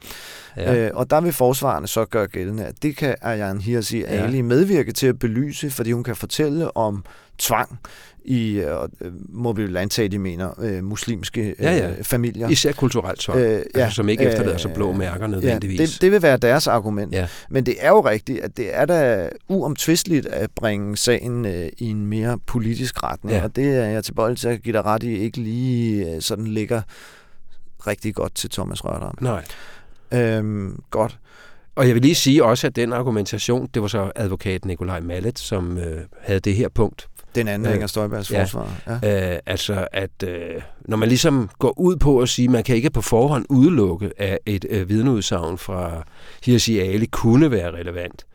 Ja. 0.58 0.76
Øh, 0.76 0.92
og 0.94 1.10
der 1.10 1.22
vil 1.22 1.34
forsvarerne 1.34 1.88
så 1.88 2.06
gøre 2.06 2.28
gældende, 2.28 2.66
at 2.66 2.84
det 2.84 2.98
kan 2.98 3.16
Arjan 3.22 3.62
Hirsi 3.62 4.04
Ali 4.04 4.38
ja. 4.38 4.44
medvirke 4.44 4.92
til 4.92 5.08
at 5.08 5.20
belyse, 5.20 5.64
fordi 5.71 5.91
hun 5.91 6.04
kan 6.04 6.15
fortælle 6.15 6.78
om 6.78 7.04
tvang 7.38 7.80
i, 8.25 8.51
øh, 8.51 9.12
må 9.30 9.54
vi 9.54 9.63
jo 9.63 9.78
antage, 9.78 10.10
de 10.10 10.19
mener, 10.19 10.60
øh, 10.60 10.84
muslimske 10.84 11.56
ja, 11.60 11.78
ja. 11.78 11.89
Øh, 11.89 12.04
familier. 12.04 12.49
Især 12.49 12.71
kulturelt 12.71 13.19
tvang, 13.19 13.39
øh, 13.39 13.51
altså, 13.51 13.69
ja, 13.75 13.84
altså, 13.84 13.95
som 13.95 14.10
ikke 14.10 14.23
efterlader 14.23 14.58
sig 14.58 14.73
blå 14.73 14.91
mærker 14.91 15.28
nødvendigvis. 15.28 15.80
Ja, 15.80 15.86
det, 15.86 16.01
det 16.01 16.12
vil 16.12 16.21
være 16.21 16.38
deres 16.38 16.67
argument. 16.67 17.13
Ja. 17.13 17.28
Men 17.49 17.65
det 17.65 17.75
er 17.80 17.89
jo 17.89 18.01
rigtigt, 18.01 18.39
at 18.39 18.58
det 18.58 18.75
er 18.75 18.86
da 18.86 19.30
uomtvisteligt 19.47 20.25
at 20.25 20.51
bringe 20.56 20.97
sagen 20.97 21.45
øh, 21.45 21.69
i 21.78 21.89
en 21.89 22.06
mere 22.06 22.39
politisk 22.45 23.04
retning, 23.04 23.38
ja. 23.38 23.43
og 23.43 23.56
det 23.56 23.65
er 23.65 23.86
jeg 23.86 24.04
tilbøjelig 24.04 24.39
til 24.39 24.47
at 24.47 24.62
give 24.62 24.73
dig 24.73 24.86
ret 24.86 25.04
i, 25.04 25.17
ikke 25.17 25.38
lige 25.38 26.15
øh, 26.15 26.21
sådan 26.21 26.47
ligger 26.47 26.82
rigtig 27.88 28.15
godt 28.15 28.36
til 28.36 28.49
Thomas 28.49 28.86
Rørdam. 28.86 29.17
Nej. 29.21 29.45
Øhm, 30.12 30.80
godt. 30.91 31.19
Og 31.76 31.88
jeg 31.88 31.96
vil 31.96 32.02
lige 32.02 32.16
sige 32.16 32.44
også, 32.44 32.68
at 32.68 32.76
den 32.76 32.94
argumentation, 32.94 33.70
det 33.74 33.82
var 33.82 33.88
så 33.88 34.12
advokat 34.16 34.66
Nikolaj 34.66 35.00
Mallet, 35.00 35.40
som 35.40 35.78
øh, 35.78 36.02
havde 36.22 36.40
det 36.40 36.56
her 36.56 36.70
punkt. 36.70 37.08
Den 37.36 37.48
anden 37.48 37.68
øh, 37.68 37.74
Inger 37.74 37.88
Støjbergs 37.88 38.32
ja, 38.32 38.44
forsvar. 38.44 39.00
Ja. 39.04 39.34
Øh, 39.34 39.40
altså, 39.46 39.88
at 39.92 40.24
øh, 40.24 40.62
når 40.82 40.98
man 40.98 41.10
ligesom 41.10 41.50
går 41.60 41.80
ud 41.80 41.96
på 41.96 42.20
at 42.20 42.30
sige, 42.30 42.46
at 42.46 42.52
man 42.52 42.64
kan 42.64 42.76
ikke 42.76 42.90
på 42.90 43.02
forhånd 43.02 43.46
udelukke, 43.50 44.12
at 44.18 44.38
et 44.46 44.66
øh, 44.70 44.90
vidneudsagn 44.90 45.58
fra 45.58 46.04
Hirsi 46.46 46.80
Ali 46.80 47.06
kunne 47.06 47.52
være 47.52 47.72
relevant, 47.72 48.26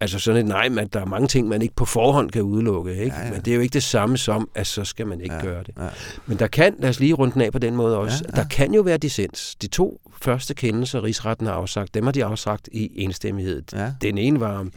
Altså 0.00 0.18
sådan 0.18 0.40
et 0.40 0.46
nej, 0.46 0.68
men 0.68 0.88
der 0.92 1.00
er 1.00 1.04
mange 1.04 1.28
ting, 1.28 1.48
man 1.48 1.62
ikke 1.62 1.74
på 1.74 1.84
forhånd 1.84 2.30
kan 2.30 2.42
udelukke. 2.42 2.90
Ikke? 2.90 3.16
Ja, 3.16 3.24
ja. 3.26 3.30
Men 3.32 3.40
det 3.40 3.50
er 3.50 3.54
jo 3.54 3.60
ikke 3.60 3.72
det 3.72 3.82
samme 3.82 4.18
som, 4.18 4.48
at 4.54 4.66
så 4.66 4.84
skal 4.84 5.06
man 5.06 5.20
ikke 5.20 5.34
Ja, 5.34 5.42
gøre 5.42 5.62
det. 5.62 5.74
ja. 5.78 5.88
Men 6.26 6.38
der 6.38 6.46
kan, 6.46 6.74
lad 6.78 6.88
os 6.90 7.00
lige 7.00 7.14
runde 7.14 7.34
den 7.34 7.42
af 7.42 7.52
på 7.52 7.58
den 7.58 7.76
måde 7.76 7.98
også, 7.98 8.24
ja, 8.28 8.36
ja. 8.36 8.42
der 8.42 8.48
kan 8.48 8.74
jo 8.74 8.82
være 8.82 8.96
dissens. 8.98 9.54
De 9.62 9.66
to 9.66 10.00
første 10.22 10.54
kendelser, 10.54 11.02
rigsretten 11.04 11.46
har 11.46 11.54
afsagt, 11.54 11.94
dem 11.94 12.04
har 12.04 12.12
de 12.12 12.24
afsagt 12.24 12.68
i 12.72 12.90
enstemmighed. 13.02 13.62
Ja. 13.72 13.92
Den 14.02 14.18
ene 14.18 14.40
var 14.40 14.58
om 14.58 14.72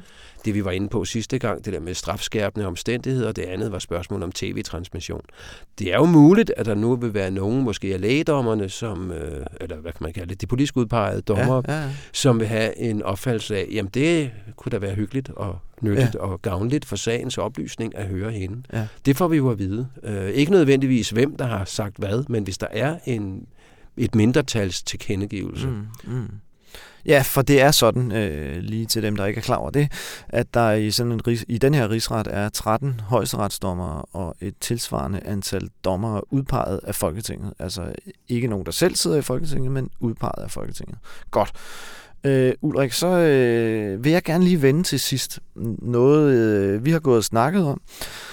det, 0.45 0.53
vi 0.53 0.65
var 0.65 0.71
inde 0.71 0.89
på 0.89 1.05
sidste 1.05 1.39
gang, 1.39 1.65
det 1.65 1.73
der 1.73 1.79
med 1.79 1.93
strafskærpende 1.93 2.67
omstændigheder, 2.67 3.31
det 3.31 3.41
andet 3.41 3.71
var 3.71 3.79
spørgsmål 3.79 4.23
om 4.23 4.31
tv-transmission. 4.31 5.21
Det 5.79 5.93
er 5.93 5.97
jo 5.97 6.05
muligt, 6.05 6.53
at 6.57 6.65
der 6.65 6.75
nu 6.75 6.95
vil 6.95 7.13
være 7.13 7.31
nogen, 7.31 7.63
måske 7.63 7.93
af 7.93 8.01
lægedommerne, 8.01 8.69
som, 8.69 9.11
øh, 9.11 9.45
eller 9.61 9.75
hvad 9.75 9.91
kan 9.91 10.03
man 10.03 10.13
kalde 10.13 10.29
det, 10.29 10.41
de 10.41 10.47
politisk 10.47 10.77
udpegede 10.77 11.21
dommer, 11.21 11.61
Ja, 11.67 11.73
ja, 11.73 11.83
ja. 11.83 11.89
som 12.13 12.39
vil 12.39 12.47
have 12.47 12.77
en 12.77 13.03
opfattelse 13.03 13.57
af, 13.57 13.67
jamen 13.71 13.89
det 13.93 14.31
kunne 14.55 14.69
da 14.69 14.77
være 14.77 14.95
hyggeligt 14.95 15.29
og 15.29 15.59
nyttigt 15.81 16.15
ja. 16.15 16.19
og 16.19 16.41
gavnligt 16.41 16.85
for 16.85 16.95
sagens 16.95 17.37
oplysning 17.37 17.97
at 17.97 18.05
høre 18.05 18.31
hende. 18.31 18.63
Ja. 18.73 18.87
Det 19.05 19.17
får 19.17 19.27
vi 19.27 19.37
jo 19.37 19.49
at 19.49 19.59
vide. 19.59 19.87
Øh, 20.03 20.29
ikke 20.29 20.51
nødvendigvis 20.51 21.09
hvem, 21.09 21.37
der 21.37 21.45
har 21.45 21.65
sagt 21.65 21.97
hvad, 21.97 22.23
men 22.29 22.43
hvis 22.43 22.57
der 22.57 22.67
er 22.71 22.97
en, 23.05 23.47
et 23.97 24.15
mindretals 24.15 24.83
tilkendegivelse. 24.83 25.67
Mm, 25.67 26.13
mm. 26.13 26.27
Ja, 27.05 27.21
for 27.25 27.41
det 27.41 27.61
er 27.61 27.71
sådan, 27.71 28.11
øh, 28.11 28.57
lige 28.57 28.85
til 28.85 29.03
dem, 29.03 29.15
der 29.15 29.25
ikke 29.25 29.37
er 29.37 29.41
klar 29.41 29.55
over 29.55 29.69
det, 29.69 29.91
at 30.29 30.53
der 30.53 30.71
i, 30.71 30.91
sådan 30.91 31.11
en, 31.11 31.21
i 31.47 31.57
den 31.57 31.73
her 31.73 31.89
rigsret 31.89 32.27
er 32.31 32.49
13 32.49 32.99
højesteretsdommere 32.99 34.01
og 34.01 34.35
et 34.41 34.53
tilsvarende 34.61 35.19
antal 35.25 35.69
dommere 35.85 36.33
udpeget 36.33 36.79
af 36.83 36.95
Folketinget. 36.95 37.53
Altså 37.59 37.93
ikke 38.29 38.47
nogen, 38.47 38.65
der 38.65 38.71
selv 38.71 38.95
sidder 38.95 39.17
i 39.17 39.21
Folketinget, 39.21 39.71
men 39.71 39.89
udpeget 39.99 40.43
af 40.43 40.51
Folketinget. 40.51 40.97
Godt. 41.31 41.51
Øh, 42.23 42.53
Ulrik, 42.61 42.91
så 42.91 43.07
øh, 43.07 44.03
vil 44.03 44.11
jeg 44.11 44.23
gerne 44.23 44.43
lige 44.43 44.61
vende 44.61 44.83
til 44.83 44.99
sidst 44.99 45.39
noget, 45.81 46.33
øh, 46.33 46.85
vi 46.85 46.91
har 46.91 46.99
gået 46.99 47.17
og 47.17 47.23
snakket 47.23 47.65
om, 47.65 47.81
øh, 47.81 48.30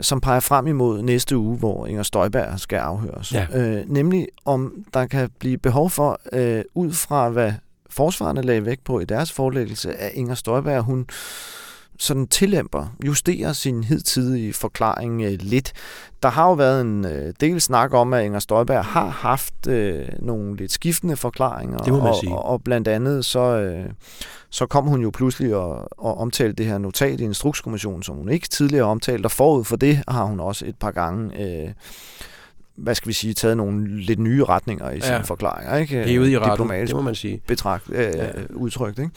som 0.00 0.20
peger 0.20 0.40
frem 0.40 0.66
imod 0.66 1.02
næste 1.02 1.36
uge, 1.36 1.58
hvor 1.58 1.86
Inger 1.86 2.02
Støjberg 2.02 2.60
skal 2.60 2.76
afhøres. 2.76 3.32
Ja. 3.32 3.46
Øh, 3.54 3.90
nemlig 3.90 4.28
om 4.44 4.84
der 4.94 5.06
kan 5.06 5.30
blive 5.38 5.58
behov 5.58 5.90
for, 5.90 6.20
øh, 6.32 6.64
ud 6.74 6.92
fra 6.92 7.28
hvad 7.28 7.52
forsvarerne 7.90 8.42
lagde 8.42 8.64
vægt 8.64 8.84
på 8.84 9.00
i 9.00 9.04
deres 9.04 9.32
forelæggelse, 9.32 9.94
at 9.94 10.12
Inger 10.14 10.34
Støjberg, 10.34 10.82
hun 10.82 11.06
sådan 12.00 12.26
tillæmper, 12.26 12.96
justerer 13.06 13.52
sin 13.52 13.84
hidtidige 13.84 14.52
forklaring 14.52 15.22
øh, 15.22 15.32
lidt. 15.40 15.72
Der 16.22 16.28
har 16.28 16.46
jo 16.46 16.52
været 16.52 16.80
en 16.80 17.04
øh, 17.04 17.34
del 17.40 17.60
snak 17.60 17.94
om, 17.94 18.12
at 18.12 18.24
Inger 18.24 18.38
Støjberg 18.38 18.84
har 18.84 19.08
haft 19.08 19.66
øh, 19.68 20.08
nogle 20.18 20.56
lidt 20.56 20.72
skiftende 20.72 21.16
forklaringer. 21.16 21.78
Det 21.78 21.92
må 21.92 21.98
man 21.98 22.08
og, 22.08 22.16
sige. 22.16 22.32
Og, 22.32 22.44
og 22.44 22.62
blandt 22.64 22.88
andet 22.88 23.24
så, 23.24 23.40
øh, 23.40 23.84
så 24.50 24.66
kom 24.66 24.86
hun 24.86 25.02
jo 25.02 25.10
pludselig 25.10 25.56
og, 25.56 25.88
og 25.98 26.18
omtalte 26.18 26.52
det 26.56 26.66
her 26.66 26.78
notat 26.78 27.20
i 27.20 27.24
Instrukskommissionen, 27.24 28.02
som 28.02 28.16
hun 28.16 28.28
ikke 28.28 28.48
tidligere 28.48 28.84
omtalte, 28.84 29.26
og 29.26 29.30
forud 29.30 29.64
for 29.64 29.76
det 29.76 30.02
har 30.08 30.24
hun 30.24 30.40
også 30.40 30.66
et 30.66 30.76
par 30.76 30.90
gange... 30.90 31.42
Øh, 31.42 31.68
hvad 32.76 32.94
skal 32.94 33.08
vi 33.08 33.12
sige, 33.12 33.34
taget 33.34 33.56
nogle 33.56 34.00
lidt 34.00 34.18
nye 34.18 34.44
retninger 34.44 34.90
i 34.90 35.00
sine 35.00 35.14
Ja. 35.14 35.20
forklaringer. 35.20 35.76
Ikke? 35.76 36.04
Hævet 36.04 36.28
i 36.28 36.38
retten, 36.38 36.70
det 36.70 36.94
må 36.94 37.02
man 37.02 37.14
sige. 37.14 37.42
betragt, 37.46 37.84
øh, 37.92 38.12
ja. 38.16 38.28
udtrykt. 38.54 38.98
Ikke? 38.98 39.10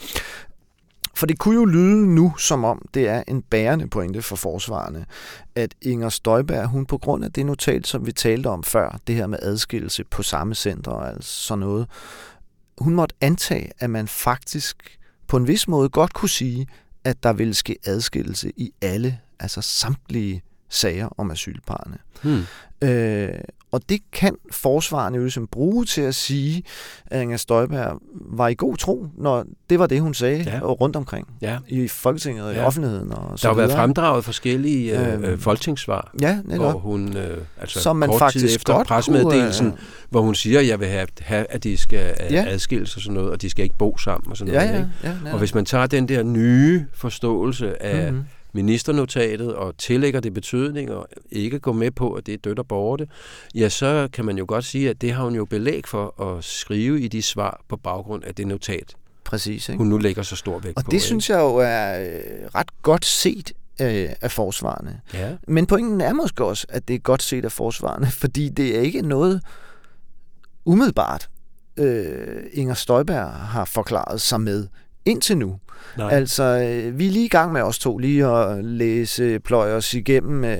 For 1.16 1.26
det 1.26 1.38
kunne 1.38 1.54
jo 1.54 1.64
lyde 1.64 2.14
nu, 2.14 2.34
som 2.36 2.64
om 2.64 2.88
det 2.94 3.08
er 3.08 3.22
en 3.28 3.42
bærende 3.42 3.88
pointe 3.88 4.22
for 4.22 4.36
forsvarerne, 4.36 5.06
at 5.54 5.74
Inger 5.82 6.08
Støjberg, 6.08 6.66
hun 6.66 6.86
på 6.86 6.98
grund 6.98 7.24
af 7.24 7.32
det 7.32 7.46
notat, 7.46 7.86
som 7.86 8.06
vi 8.06 8.12
talte 8.12 8.46
om 8.46 8.64
før, 8.64 8.98
det 9.06 9.14
her 9.14 9.26
med 9.26 9.38
adskillelse 9.42 10.04
på 10.04 10.22
samme 10.22 10.54
center 10.54 10.90
og 10.90 11.08
altså 11.08 11.32
sådan 11.46 11.60
noget, 11.60 11.86
hun 12.78 12.94
måtte 12.94 13.14
antage, 13.20 13.70
at 13.78 13.90
man 13.90 14.08
faktisk 14.08 14.98
på 15.26 15.36
en 15.36 15.46
vis 15.46 15.68
måde 15.68 15.88
godt 15.88 16.12
kunne 16.12 16.28
sige, 16.28 16.66
at 17.04 17.22
der 17.22 17.32
ville 17.32 17.54
ske 17.54 17.76
adskillelse 17.86 18.52
i 18.56 18.72
alle, 18.82 19.18
altså 19.40 19.62
samtlige 19.62 20.42
sager 20.68 21.08
om 21.20 21.30
asylparerne. 21.30 21.98
Hmm. 22.22 22.42
Øh, 22.88 23.38
og 23.74 23.80
det 23.88 24.00
kan 24.12 24.36
forsvarerne 24.50 25.16
jo 25.16 25.22
ligesom 25.22 25.46
bruge 25.46 25.84
til 25.84 26.00
at 26.00 26.14
sige, 26.14 26.62
at 27.06 27.22
Inger 27.22 27.36
Støjberg 27.36 27.98
var 28.12 28.48
i 28.48 28.54
god 28.54 28.76
tro, 28.76 29.06
når 29.18 29.44
det 29.70 29.78
var 29.78 29.86
det, 29.86 30.00
hun 30.00 30.14
sagde 30.14 30.42
Ja. 30.46 30.54
ja. 30.56 30.60
rundt 30.60 30.96
omkring 30.96 31.28
Ja. 31.42 31.58
i 31.68 31.88
Folketinget 31.88 32.44
og 32.44 32.52
i 32.52 32.56
Ja. 32.56 32.66
offentligheden. 32.66 33.12
Og 33.12 33.30
Der 33.30 33.36
så 33.36 33.48
har 33.48 33.54
været 33.54 33.72
fremdraget 33.72 34.24
forskellige 34.24 34.98
øh, 35.00 35.14
Øhm, 35.14 35.24
øh, 35.24 35.38
folketingssvar, 35.38 36.14
Ja, 36.20 36.38
hvor 36.56 36.70
hun, 36.72 37.16
øh, 37.16 37.38
altså 37.60 37.80
Som 37.80 37.96
man 37.96 38.08
kort 38.08 38.18
faktisk 38.18 38.46
tid 38.46 38.56
efter 38.56 38.74
godt 38.74 38.86
pressemeddelelsen, 38.88 39.70
kunne, 39.70 39.78
hvor 40.10 40.20
hun 40.20 40.34
siger, 40.34 40.60
at 40.60 40.68
jeg 40.68 40.80
vil 40.80 40.88
have, 40.88 41.06
have 41.20 41.46
at 41.50 41.64
de 41.64 41.76
skal 41.76 42.14
øh, 42.26 42.32
Ja. 42.32 42.44
adskilles 42.48 42.96
og 42.96 43.02
sådan 43.02 43.14
noget, 43.14 43.30
og 43.30 43.42
de 43.42 43.50
skal 43.50 43.62
ikke 43.62 43.76
bo 43.78 43.98
sammen 43.98 44.30
og 44.30 44.36
sådan 44.36 44.54
Ja, 44.54 44.58
noget. 44.60 44.72
ja, 44.72 44.78
Ikke? 44.78 44.90
ja, 45.04 45.08
netop. 45.08 45.32
Og 45.32 45.38
hvis 45.38 45.54
man 45.54 45.64
tager 45.64 45.86
den 45.86 46.08
der 46.08 46.22
nye 46.22 46.84
forståelse 46.94 47.82
af 47.82 48.12
Mhm. 48.12 48.22
Ministernotatet 48.54 49.54
og 49.54 49.78
tillægger 49.78 50.20
det 50.20 50.34
betydning 50.34 50.90
og 50.90 51.08
ikke 51.30 51.58
går 51.58 51.72
med 51.72 51.90
på, 51.90 52.12
at 52.12 52.26
det 52.26 52.34
er 52.34 52.38
dødt 52.38 52.58
og 52.58 52.66
borte, 52.68 53.08
ja, 53.54 53.68
så 53.68 54.08
kan 54.12 54.24
man 54.24 54.38
jo 54.38 54.44
godt 54.48 54.64
sige, 54.64 54.90
at 54.90 55.00
det 55.00 55.12
har 55.12 55.24
hun 55.24 55.34
jo 55.34 55.44
belæg 55.44 55.88
for 55.88 56.22
at 56.22 56.44
skrive 56.44 57.00
i 57.00 57.08
de 57.08 57.22
svar 57.22 57.60
på 57.68 57.76
baggrund 57.76 58.24
af 58.24 58.34
det 58.34 58.46
notat, 58.46 58.94
Præcis. 59.24 59.68
Ikke? 59.68 59.78
hun 59.78 59.86
nu 59.86 59.98
lægger 59.98 60.22
så 60.22 60.36
stor 60.36 60.58
vægt 60.58 60.76
Og 60.76 60.84
på. 60.84 60.90
det 60.90 61.02
synes 61.02 61.30
jeg 61.30 61.38
jo 61.38 61.56
er 61.56 62.00
øh, 62.00 62.48
ret 62.54 62.82
godt 62.82 63.04
set 63.04 63.52
øh, 63.80 64.08
af 64.20 64.30
forsvarerne. 64.30 65.00
Ja, 65.14 65.32
Men 65.48 65.66
pointen 65.66 66.00
er 66.00 66.12
måske 66.12 66.44
også, 66.44 66.66
at 66.68 66.88
det 66.88 66.94
er 66.94 66.98
godt 66.98 67.22
set 67.22 67.44
af 67.44 67.52
forsvarerne, 67.52 68.06
fordi 68.22 68.48
det 68.48 68.76
er 68.76 68.80
ikke 68.80 69.02
noget 69.02 69.42
umiddelbart, 70.64 71.28
øh, 71.76 72.42
Inger 72.52 72.74
Støjberg 72.74 73.30
har 73.30 73.64
forklaret 73.64 74.20
sig 74.20 74.40
med 74.40 74.66
indtil 75.06 75.38
nu. 75.38 75.54
nej. 75.98 76.12
Altså, 76.12 76.42
øh, 76.42 76.98
vi 76.98 77.06
er 77.06 77.10
lige 77.10 77.24
i 77.24 77.28
gang 77.28 77.52
med 77.52 77.60
os 77.62 77.78
to 77.78 77.98
lige 77.98 78.26
at 78.26 78.64
læse, 78.64 79.38
pløje 79.38 79.72
os 79.74 79.94
igennem 79.94 80.44
øh, 80.44 80.58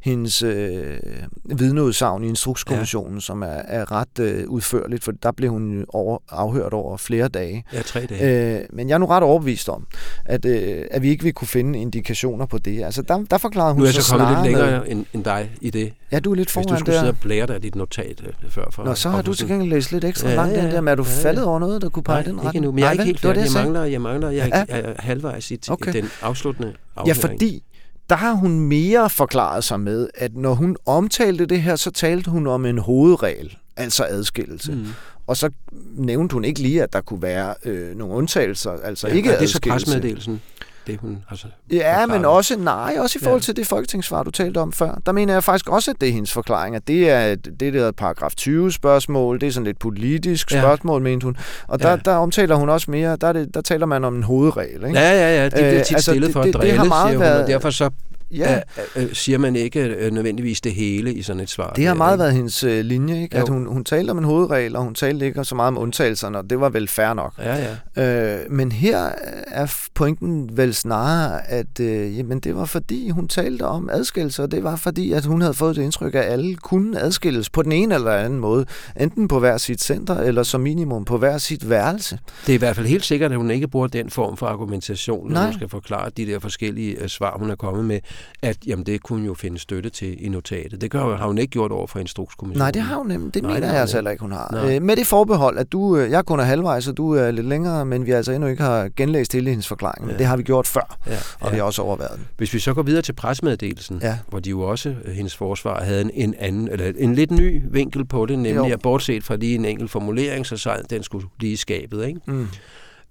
hendes 0.00 0.42
øh, 0.42 0.96
vidneudsagn 1.44 2.24
i 2.24 2.28
Instrukskommissionen, 2.28 3.14
ja. 3.14 3.20
som 3.20 3.42
er, 3.42 3.46
er 3.46 3.92
ret 3.92 4.18
øh, 4.20 4.48
udførligt, 4.48 5.04
for 5.04 5.12
der 5.12 5.32
blev 5.32 5.50
hun 5.50 5.84
over, 5.88 6.18
afhørt 6.30 6.72
over 6.72 6.96
flere 6.96 7.28
dage. 7.28 7.64
ja, 7.72 7.82
tre 7.82 8.06
dage. 8.06 8.58
Øh, 8.58 8.64
men 8.72 8.88
jeg 8.88 8.94
er 8.94 8.98
nu 8.98 9.06
ret 9.06 9.22
overbevist 9.22 9.68
om, 9.68 9.86
at, 10.24 10.44
øh, 10.44 10.84
at 10.90 11.02
vi 11.02 11.08
ikke 11.08 11.24
vil 11.24 11.32
kunne 11.32 11.48
finde 11.48 11.78
indikationer 11.78 12.46
på 12.46 12.58
det. 12.58 12.84
Altså, 12.84 13.02
der, 13.02 13.24
der 13.30 13.38
forklarede 13.38 13.72
hun 13.74 13.80
Nu 13.80 13.84
er 13.86 13.92
jeg 13.94 14.02
så 14.02 14.16
kommet 14.16 14.28
lidt 14.44 14.56
med- 14.56 14.62
længere 14.62 14.88
end, 14.90 15.04
end 15.12 15.24
dig 15.24 15.50
i 15.60 15.70
det. 15.70 15.92
Ja, 16.12 16.18
du 16.18 16.30
er 16.30 16.34
lidt 16.34 16.48
Hvis 16.48 16.52
foran 16.52 16.66
du 16.68 16.76
skulle 16.76 16.92
sidde 16.92 17.04
der. 17.06 17.12
og 17.12 17.18
blære 17.20 17.46
dig 17.46 17.62
dit 17.62 17.74
notat 17.74 18.22
øh, 18.26 18.50
før. 18.50 18.64
For, 18.72 18.84
Nå, 18.84 18.94
så 18.94 19.08
har 19.10 19.22
du 19.22 19.34
til 19.34 19.48
gengæld 19.48 19.70
læst 19.70 19.92
lidt 19.92 20.04
ekstra 20.04 20.28
Ja, 20.28 20.32
ja, 20.34 20.40
langt 20.40 20.56
ja, 20.56 20.62
den 20.62 20.70
der, 20.72 20.80
men 20.80 20.88
er 20.88 20.94
du 20.94 21.02
ja, 21.02 21.10
ja. 21.22 21.28
faldet 21.28 21.44
over 21.44 21.58
noget, 21.58 21.82
der 21.82 21.88
kunne 21.88 22.02
pege 22.02 22.16
Nej, 22.16 22.22
den 22.22 22.32
ikke 22.32 22.38
retning? 22.46 22.56
endnu, 22.56 22.72
men 22.72 22.78
jeg 22.78 22.86
er 22.86 22.92
ikke 22.92 23.04
helt 23.04 23.20
færdig. 23.20 23.40
Jeg 23.40 23.48
sagde. 23.48 23.66
Mangler, 23.74 23.90
jeg 23.92 24.00
mangler, 24.00 24.30
jeg, 24.30 24.48
Ja. 24.48 24.64
jeg 24.76 24.80
er 24.84 24.94
halvvejs 25.02 25.50
i, 25.50 25.58
Okay. 25.68 25.92
den 25.92 26.10
afsluttende 26.22 26.68
Ja, 26.68 27.00
afhøring. 27.00 27.20
fordi 27.20 27.62
der 28.10 28.16
har 28.16 28.32
hun 28.32 28.60
mere 28.60 29.10
forklaret 29.10 29.64
sig 29.64 29.80
med, 29.80 30.08
at 30.14 30.36
når 30.36 30.54
hun 30.54 30.76
omtalte 30.86 31.46
det 31.46 31.62
her, 31.62 31.76
så 31.76 31.90
talte 31.90 32.30
hun 32.30 32.46
om 32.46 32.66
en 32.66 32.78
hovedregel, 32.78 33.56
altså 33.76 34.04
adskillelse. 34.08 34.72
Mm. 34.72 34.86
Og 35.26 35.36
så 35.36 35.50
nævnte 35.96 36.32
hun 36.32 36.44
ikke 36.44 36.60
lige, 36.60 36.82
at 36.82 36.92
der 36.92 37.00
kunne 37.00 37.22
være 37.22 37.54
øh, 37.64 37.96
nogle 37.96 38.14
undtagelser, 38.14 38.70
altså 38.70 39.08
Ja, 39.08 39.14
ikke 39.14 39.30
er 39.30 39.38
det 39.38 39.50
så 39.50 39.60
adskillelse. 39.72 40.38
Det 40.86 40.98
hun 41.00 41.18
har 41.28 41.36
så 41.36 41.46
Ja, 41.72 42.06
men 42.06 42.24
også, 42.24 42.58
nej, 42.58 42.96
også 43.00 43.18
i 43.18 43.22
forhold 43.24 43.40
Ja. 43.40 43.44
til 43.44 43.56
det 43.56 43.66
folketingssvar, 43.66 44.22
du 44.22 44.30
talte 44.30 44.58
om 44.58 44.72
før. 44.72 45.00
Der 45.06 45.12
mener 45.12 45.32
jeg 45.32 45.44
faktisk 45.44 45.68
også, 45.68 45.90
at 45.90 45.96
det 46.00 46.08
er 46.08 46.12
hendes 46.12 46.32
forklaring, 46.32 46.76
at 46.76 46.88
det 46.88 47.10
er 47.10 47.34
det, 47.34 47.60
det 47.60 47.74
der 47.74 47.92
paragraf 47.92 48.34
20 48.36 48.72
spørgsmål, 48.72 49.40
det 49.40 49.46
er 49.46 49.50
sådan 49.52 49.64
lidt 49.64 49.78
politisk 49.78 50.52
Ja. 50.52 50.60
spørgsmål, 50.60 51.02
mente 51.02 51.24
hun. 51.24 51.36
Og 51.68 51.82
der, 51.82 51.90
Ja. 51.90 51.96
der 51.96 52.14
omtaler 52.16 52.54
hun 52.54 52.68
også 52.68 52.90
mere, 52.90 53.16
der, 53.16 53.26
er 53.26 53.32
det, 53.32 53.54
der 53.54 53.60
taler 53.60 53.86
man 53.86 54.04
om 54.04 54.16
en 54.16 54.22
hovedregel, 54.22 54.74
ikke? 54.86 54.98
Ja, 54.98 55.12
ja, 55.12 55.36
ja, 55.36 55.44
det 55.44 55.52
bliver 55.52 55.74
Øh, 55.78 55.84
tit 55.84 55.94
altså, 55.94 56.10
stillet 56.10 56.26
det- 56.26 56.32
for 56.32 56.40
at 56.40 56.44
det- 56.46 56.52
det 56.54 56.60
drille, 56.62 56.78
har 56.78 56.84
meget 56.84 57.08
siger 57.10 57.18
hun, 57.18 57.26
været- 57.26 57.42
og 57.42 57.48
derfor 57.48 57.70
så 57.70 57.90
ja 58.30 58.60
øh, 58.96 59.04
øh, 59.04 59.14
siger 59.14 59.38
man 59.38 59.56
ikke 59.56 59.80
øh, 59.80 60.12
nødvendigvis 60.12 60.60
det 60.60 60.72
hele 60.72 61.14
i 61.14 61.22
sådan 61.22 61.40
et 61.40 61.50
svar. 61.50 61.72
Det 61.72 61.84
har 61.84 61.92
der, 61.92 61.98
meget 61.98 62.14
ikke? 62.14 62.22
været 62.22 62.32
hendes 62.32 62.64
øh, 62.64 62.84
linje, 62.84 63.22
ikke? 63.22 63.36
at 63.36 63.48
hun, 63.48 63.66
hun 63.66 63.84
talte 63.84 64.10
om 64.10 64.18
en 64.18 64.24
hovedregel, 64.24 64.76
og 64.76 64.82
hun 64.82 64.94
talte 64.94 65.26
ikke 65.26 65.44
så 65.44 65.54
meget 65.54 65.68
om 65.68 65.78
undtagelserne, 65.78 66.38
og 66.38 66.50
det 66.50 66.60
var 66.60 66.68
vel 66.68 66.88
fair 66.88 67.14
nok. 67.14 67.32
Ja, 67.38 67.76
ja. 67.96 68.40
Øh, 68.42 68.52
men 68.52 68.72
her 68.72 69.08
er 69.46 69.74
pointen 69.94 70.56
vel 70.56 70.74
snarere, 70.74 71.50
at 71.50 71.80
øh, 71.80 72.18
jamen, 72.18 72.40
det 72.40 72.56
var 72.56 72.64
fordi, 72.64 73.10
hun 73.10 73.28
talte 73.28 73.62
om 73.62 73.90
adskillelse, 73.92 74.42
og 74.42 74.50
det 74.50 74.64
var 74.64 74.76
fordi, 74.76 75.12
at 75.12 75.24
hun 75.24 75.40
havde 75.40 75.54
fået 75.54 75.76
det 75.76 75.82
indtryk, 75.82 76.14
at 76.14 76.24
alle 76.24 76.56
kunne 76.56 77.00
adskilles 77.00 77.50
på 77.50 77.62
den 77.62 77.72
ene 77.72 77.94
eller 77.94 78.12
anden 78.12 78.38
måde, 78.38 78.66
enten 79.00 79.28
på 79.28 79.38
hver 79.38 79.56
sit 79.56 79.82
center, 79.82 80.16
eller 80.16 80.42
som 80.42 80.60
minimum 80.60 81.04
på 81.04 81.18
hver 81.18 81.38
sit 81.38 81.70
værelse. 81.70 82.18
Det 82.46 82.52
er 82.52 82.54
i 82.54 82.58
hvert 82.58 82.76
fald 82.76 82.86
helt 82.86 83.04
sikkert, 83.04 83.30
at 83.30 83.36
hun 83.36 83.50
ikke 83.50 83.68
bruger 83.68 83.86
den 83.86 84.10
form 84.10 84.36
for 84.36 84.46
argumentation, 84.46 85.28
når 85.28 85.34
Nej. 85.34 85.44
hun 85.44 85.54
skal 85.54 85.68
forklare 85.68 86.10
de 86.16 86.26
der 86.26 86.38
forskellige 86.38 87.02
øh, 87.02 87.08
svar, 87.08 87.38
hun 87.38 87.50
er 87.50 87.56
kommet 87.56 87.84
med, 87.84 88.00
at 88.42 88.56
jamen, 88.66 88.86
det 88.86 89.02
kunne 89.02 89.26
jo 89.26 89.34
finde 89.34 89.58
støtte 89.58 89.90
til 89.90 90.24
i 90.24 90.28
notatet. 90.28 90.80
Det 90.80 90.90
gør, 90.90 91.16
har 91.16 91.26
hun 91.26 91.38
ikke 91.38 91.50
gjort 91.50 91.72
over 91.72 91.86
for 91.86 91.98
Instrukskommissionen. 91.98 92.60
Nej, 92.64 92.70
det 92.70 92.82
har 92.82 92.96
hun 92.96 93.06
nemlig. 93.06 93.34
Det 93.34 93.42
Nej, 93.42 93.52
mener 93.54 93.66
det 93.66 93.72
jeg 93.72 93.80
altså 93.80 93.96
ikke. 93.96 93.98
heller 93.98 94.10
ikke, 94.10 94.22
hun 94.22 94.32
har. 94.32 94.48
Nej. 94.52 94.76
Øh, 94.76 94.82
med 94.82 94.96
det 94.96 95.06
forbehold, 95.06 95.58
at 95.58 95.72
du, 95.72 95.96
øh, 95.96 96.10
jeg 96.10 96.24
kun 96.24 96.40
er 96.40 96.44
halvvejs, 96.44 96.88
og 96.88 96.96
du 96.96 97.12
er 97.14 97.30
lidt 97.30 97.46
længere, 97.46 97.84
men 97.86 98.06
vi 98.06 98.10
altså 98.10 98.32
endnu 98.32 98.48
ikke 98.48 98.62
har 98.62 98.88
genlæst 98.96 99.32
hele 99.32 99.50
hendes 99.50 99.68
forklaring. 99.68 100.10
Ja. 100.10 100.16
det 100.16 100.26
har 100.26 100.36
vi 100.36 100.42
gjort 100.42 100.66
før, 100.66 100.98
Ja, 101.06 101.16
og 101.40 101.52
vi 101.52 101.56
har 101.56 101.64
også 101.64 101.82
overvejet 101.82 102.16
den. 102.16 102.26
Hvis 102.36 102.54
vi 102.54 102.58
så 102.58 102.74
går 102.74 102.82
videre 102.82 103.02
til 103.02 103.12
pressemeddelelsen, 103.12 103.98
Ja. 104.02 104.18
hvor 104.28 104.38
de 104.40 104.50
jo 104.50 104.60
også, 104.60 104.94
øh, 105.04 105.12
hendes 105.14 105.36
forsvar, 105.36 105.84
havde 105.84 106.00
en, 106.00 106.10
en 106.14 106.34
anden, 106.38 106.68
eller 106.68 106.92
en 106.98 107.14
lidt 107.14 107.30
ny 107.30 107.62
vinkel 107.70 108.04
på 108.04 108.26
det, 108.26 108.38
nemlig 108.38 108.56
Jo. 108.68 108.72
at 108.72 108.80
bortset 108.82 109.24
fra 109.24 109.36
lige 109.36 109.54
en 109.54 109.64
enkelt 109.64 109.90
formulering, 109.90 110.46
så 110.46 110.56
sad 110.56 110.84
den 110.90 111.02
skulle 111.02 111.26
lige 111.40 111.56
skabet, 111.56 112.06
ikke? 112.06 112.20
Mm. 112.26 112.48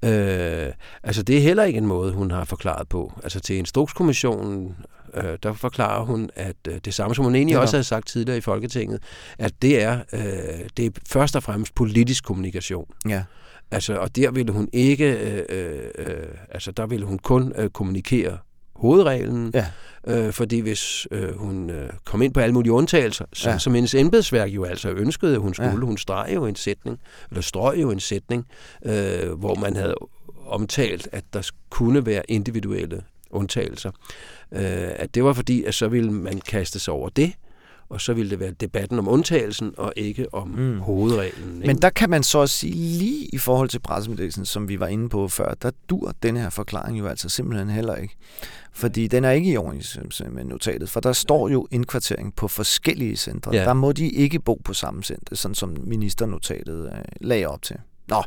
Øh, 0.03 0.73
altså 1.03 1.23
det 1.23 1.37
er 1.37 1.41
heller 1.41 1.63
ikke 1.63 1.77
en 1.77 1.85
måde, 1.85 2.13
hun 2.13 2.31
har 2.31 2.45
forklaret 2.45 2.89
på. 2.89 3.13
Altså 3.23 3.39
til 3.39 3.55
Instrukskommissionen, 3.55 4.75
øh, 5.13 5.37
der 5.43 5.53
forklarer 5.53 6.05
hun, 6.05 6.29
at 6.35 6.55
øh, 6.67 6.79
det 6.85 6.93
samme 6.93 7.15
som 7.15 7.25
hun 7.25 7.35
egentlig 7.35 7.53
ja. 7.53 7.59
også 7.59 7.75
havde 7.75 7.83
sagt 7.83 8.07
tidligere 8.07 8.37
i 8.37 8.41
Folketinget, 8.41 9.03
at 9.39 9.53
det 9.61 9.83
er, 9.83 9.99
øh, 10.13 10.69
det 10.77 10.85
er 10.85 10.89
først 11.09 11.35
og 11.35 11.43
fremmest 11.43 11.75
politisk 11.75 12.23
kommunikation. 12.23 12.87
Ja. 13.09 13.23
Altså, 13.71 13.97
og 13.97 14.15
der 14.15 14.31
ville 14.31 14.51
hun 14.51 14.69
ikke, 14.73 15.11
øh, 15.11 15.83
øh, 15.97 16.27
altså 16.49 16.71
der 16.71 16.85
ville 16.85 17.05
hun 17.05 17.19
kun 17.19 17.53
øh, 17.57 17.69
kommunikere 17.69 18.37
hovedreglen, 18.75 19.51
Ja. 19.53 19.65
øh, 20.07 20.33
fordi 20.33 20.59
hvis 20.59 21.07
øh, 21.12 21.38
hun 21.38 21.69
øh, 21.69 21.89
kom 22.05 22.21
ind 22.21 22.33
på 22.33 22.39
alle 22.39 22.53
mulige 22.53 22.71
undtagelser, 22.73 23.25
så, 23.33 23.49
Ja. 23.49 23.57
som 23.57 23.73
hendes 23.73 23.95
embedsværk 23.95 24.49
jo 24.49 24.63
altså 24.63 24.89
ønskede, 24.89 25.33
at 25.36 25.39
hun 25.41 25.53
skulle, 25.53 25.69
ja. 25.69 25.75
hun 25.75 25.97
streg 25.97 26.31
jo 26.36 26.45
en 26.45 26.55
sætning, 26.55 26.99
eller 27.29 27.41
strøg 27.41 27.81
jo 27.81 27.89
en 27.91 27.99
sætning, 27.99 28.45
øh, 28.86 29.31
hvor 29.31 29.55
man 29.55 29.75
havde 29.75 29.95
omtalt, 30.47 31.07
at 31.12 31.23
der 31.33 31.49
kunne 31.69 32.05
være 32.05 32.21
individuelle 32.27 33.01
undtagelser. 33.29 33.91
Øh, 34.51 34.62
at 34.95 35.15
det 35.15 35.23
var 35.23 35.33
fordi, 35.33 35.63
at 35.63 35.73
så 35.73 35.88
ville 35.88 36.12
man 36.12 36.41
kaste 36.41 36.79
sig 36.79 36.93
over 36.93 37.09
det, 37.09 37.33
og 37.89 38.01
så 38.01 38.13
ville 38.13 38.29
det 38.29 38.39
være 38.39 38.51
debatten 38.51 38.99
om 38.99 39.07
undtagelsen, 39.07 39.73
og 39.77 39.93
ikke 39.95 40.33
om 40.33 40.47
Mm. 40.47 40.79
hovedreglen. 40.79 41.55
ikke? 41.55 41.67
Men 41.67 41.77
der 41.81 41.89
kan 41.89 42.09
man 42.09 42.23
så 42.23 42.37
også 42.37 42.57
sige, 42.57 42.73
lige 42.73 43.25
i 43.33 43.37
forhold 43.37 43.69
til 43.69 43.79
pressemeddelelsen, 43.79 44.45
som 44.45 44.69
vi 44.69 44.79
var 44.79 44.87
inde 44.87 45.09
på 45.09 45.27
før, 45.27 45.53
der 45.61 45.71
dur 45.89 46.13
den 46.23 46.37
her 46.37 46.49
forklaring 46.49 46.99
jo 46.99 47.07
altså 47.07 47.29
simpelthen 47.29 47.69
heller 47.69 47.95
ikke. 47.95 48.15
Fordi 48.73 49.07
den 49.07 49.23
er 49.25 49.31
ikke 49.31 49.51
i 49.51 49.57
overensstemmelse 49.57 50.25
med 50.29 50.43
notatet, 50.43 50.89
for 50.89 50.99
der 50.99 51.13
står 51.13 51.49
jo 51.49 51.67
indkvartering 51.71 52.35
på 52.35 52.47
forskellige 52.47 53.15
centre. 53.15 53.51
Ja. 53.55 53.63
Der 53.63 53.73
må 53.73 53.91
de 53.91 54.09
ikke 54.09 54.39
bo 54.39 54.61
på 54.65 54.73
samme 54.73 55.03
center, 55.03 55.35
sådan 55.35 55.55
som 55.55 55.77
ministernotatet 55.83 56.85
øh, 56.85 56.99
lagde 57.21 57.47
op 57.47 57.61
til. 57.61 57.75
Nå, 58.07 58.23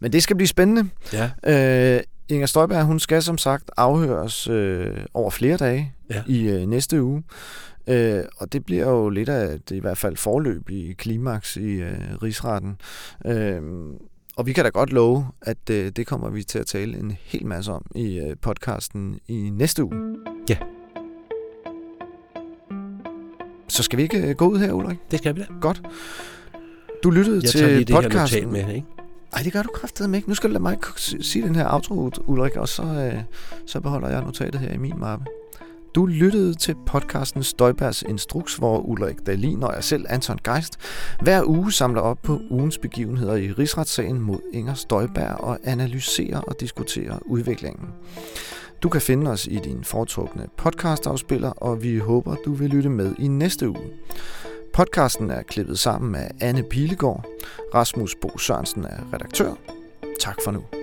men 0.00 0.12
det 0.12 0.22
skal 0.22 0.36
blive 0.36 0.48
spændende. 0.48 0.90
Ja, 1.12 1.30
Øh, 1.96 2.00
Inger 2.30 2.46
Støjberg, 2.46 2.84
hun 2.84 3.00
skal 3.00 3.22
som 3.22 3.38
sagt 3.38 3.70
afhøres 3.76 4.48
øh, 4.48 4.96
over 5.14 5.30
flere 5.30 5.56
dage 5.56 5.92
Ja. 6.10 6.22
i 6.26 6.42
øh, 6.48 6.66
næste 6.66 7.02
uge. 7.02 7.22
Øh, 7.88 8.24
og 8.36 8.52
det 8.52 8.64
bliver 8.64 8.90
jo 8.90 9.08
lidt 9.08 9.28
af 9.28 9.60
det 9.60 9.76
i 9.76 9.78
hvert 9.78 9.98
fald 9.98 10.16
forløb 10.16 10.70
i 10.70 10.94
klimaks 10.98 11.56
i 11.56 11.70
øh, 11.70 11.98
rigsretten. 12.22 12.76
Øh, 13.26 13.62
og 14.36 14.46
vi 14.46 14.52
kan 14.52 14.64
da 14.64 14.70
godt 14.70 14.92
love, 14.92 15.26
at 15.42 15.70
øh, 15.70 15.92
det 15.96 16.06
kommer 16.06 16.30
vi 16.30 16.42
til 16.42 16.58
at 16.58 16.66
tale 16.66 16.98
en 16.98 17.16
hel 17.24 17.46
masse 17.46 17.72
om 17.72 17.86
i 17.94 18.18
øh, 18.18 18.36
podcasten 18.42 19.20
i 19.28 19.50
næste 19.50 19.84
uge. 19.84 20.16
Ja. 20.48 20.56
Så 23.68 23.82
skal 23.82 23.96
vi 23.96 24.02
ikke 24.02 24.28
øh, 24.28 24.34
gå 24.36 24.48
ud 24.48 24.58
her, 24.58 24.72
Ulrik? 24.72 24.98
det 25.10 25.18
skal 25.18 25.36
vi 25.36 25.40
da. 25.40 25.46
Godt. 25.60 25.82
Du 27.02 27.10
lyttede 27.10 27.40
Jeg 27.42 27.50
til 27.50 27.88
det 27.88 27.94
podcasten. 27.94 28.52
med, 28.52 28.74
ikke? 28.74 28.86
Ej, 29.32 29.42
det 29.42 29.52
gør 29.52 29.62
du 29.62 29.68
kraftedeme 29.74 30.16
ikke. 30.16 30.28
Nu 30.28 30.34
skal 30.34 30.50
du 30.50 30.52
lade 30.52 30.62
mig 30.62 30.78
sige 31.20 31.44
den 31.46 31.54
her 31.54 31.72
outro, 31.74 32.10
Ulrik, 32.26 32.56
og 32.56 32.68
så, 32.68 32.82
øh, 32.82 33.22
så 33.66 33.80
beholder 33.80 34.08
jeg 34.08 34.22
notatet 34.22 34.60
her 34.60 34.72
i 34.72 34.76
min 34.76 34.94
mappe. 34.98 35.24
Du 35.94 36.06
lyttede 36.06 36.54
til 36.54 36.74
podcasten 36.86 37.42
Støjbergs 37.42 38.02
Instruks, 38.02 38.54
hvor 38.54 38.78
Ulrik 38.78 39.16
Dalin 39.26 39.62
og 39.62 39.74
jeg 39.74 39.84
selv, 39.84 40.06
Anton 40.08 40.38
Geist, 40.44 40.76
hver 41.22 41.42
uge 41.46 41.72
samler 41.72 42.00
op 42.00 42.18
på 42.22 42.40
ugens 42.50 42.78
begivenheder 42.78 43.34
i 43.34 43.52
rigsretssagen 43.52 44.20
mod 44.20 44.38
Inger 44.52 44.74
Støjberg 44.74 45.40
og 45.40 45.58
analyserer 45.64 46.40
og 46.40 46.60
diskuterer 46.60 47.18
udviklingen. 47.26 47.88
Du 48.82 48.88
kan 48.88 49.00
finde 49.00 49.30
os 49.30 49.46
i 49.46 49.58
din 49.64 49.84
foretrukne 49.84 50.46
podcastafspiller, 50.56 51.50
og 51.50 51.82
vi 51.82 51.98
håber, 51.98 52.34
du 52.44 52.52
vil 52.52 52.70
lytte 52.70 52.88
med 52.88 53.14
i 53.18 53.28
næste 53.28 53.68
uge. 53.68 53.90
Podcasten 54.74 55.30
er 55.30 55.42
klippet 55.42 55.78
sammen 55.78 56.14
af 56.14 56.30
Anne 56.40 56.62
Pilegaard. 56.62 57.24
Rasmus 57.74 58.14
Bo 58.20 58.38
Sørensen 58.38 58.84
er 58.84 59.12
redaktør. 59.12 59.54
Tak 60.20 60.36
for 60.44 60.50
nu. 60.50 60.77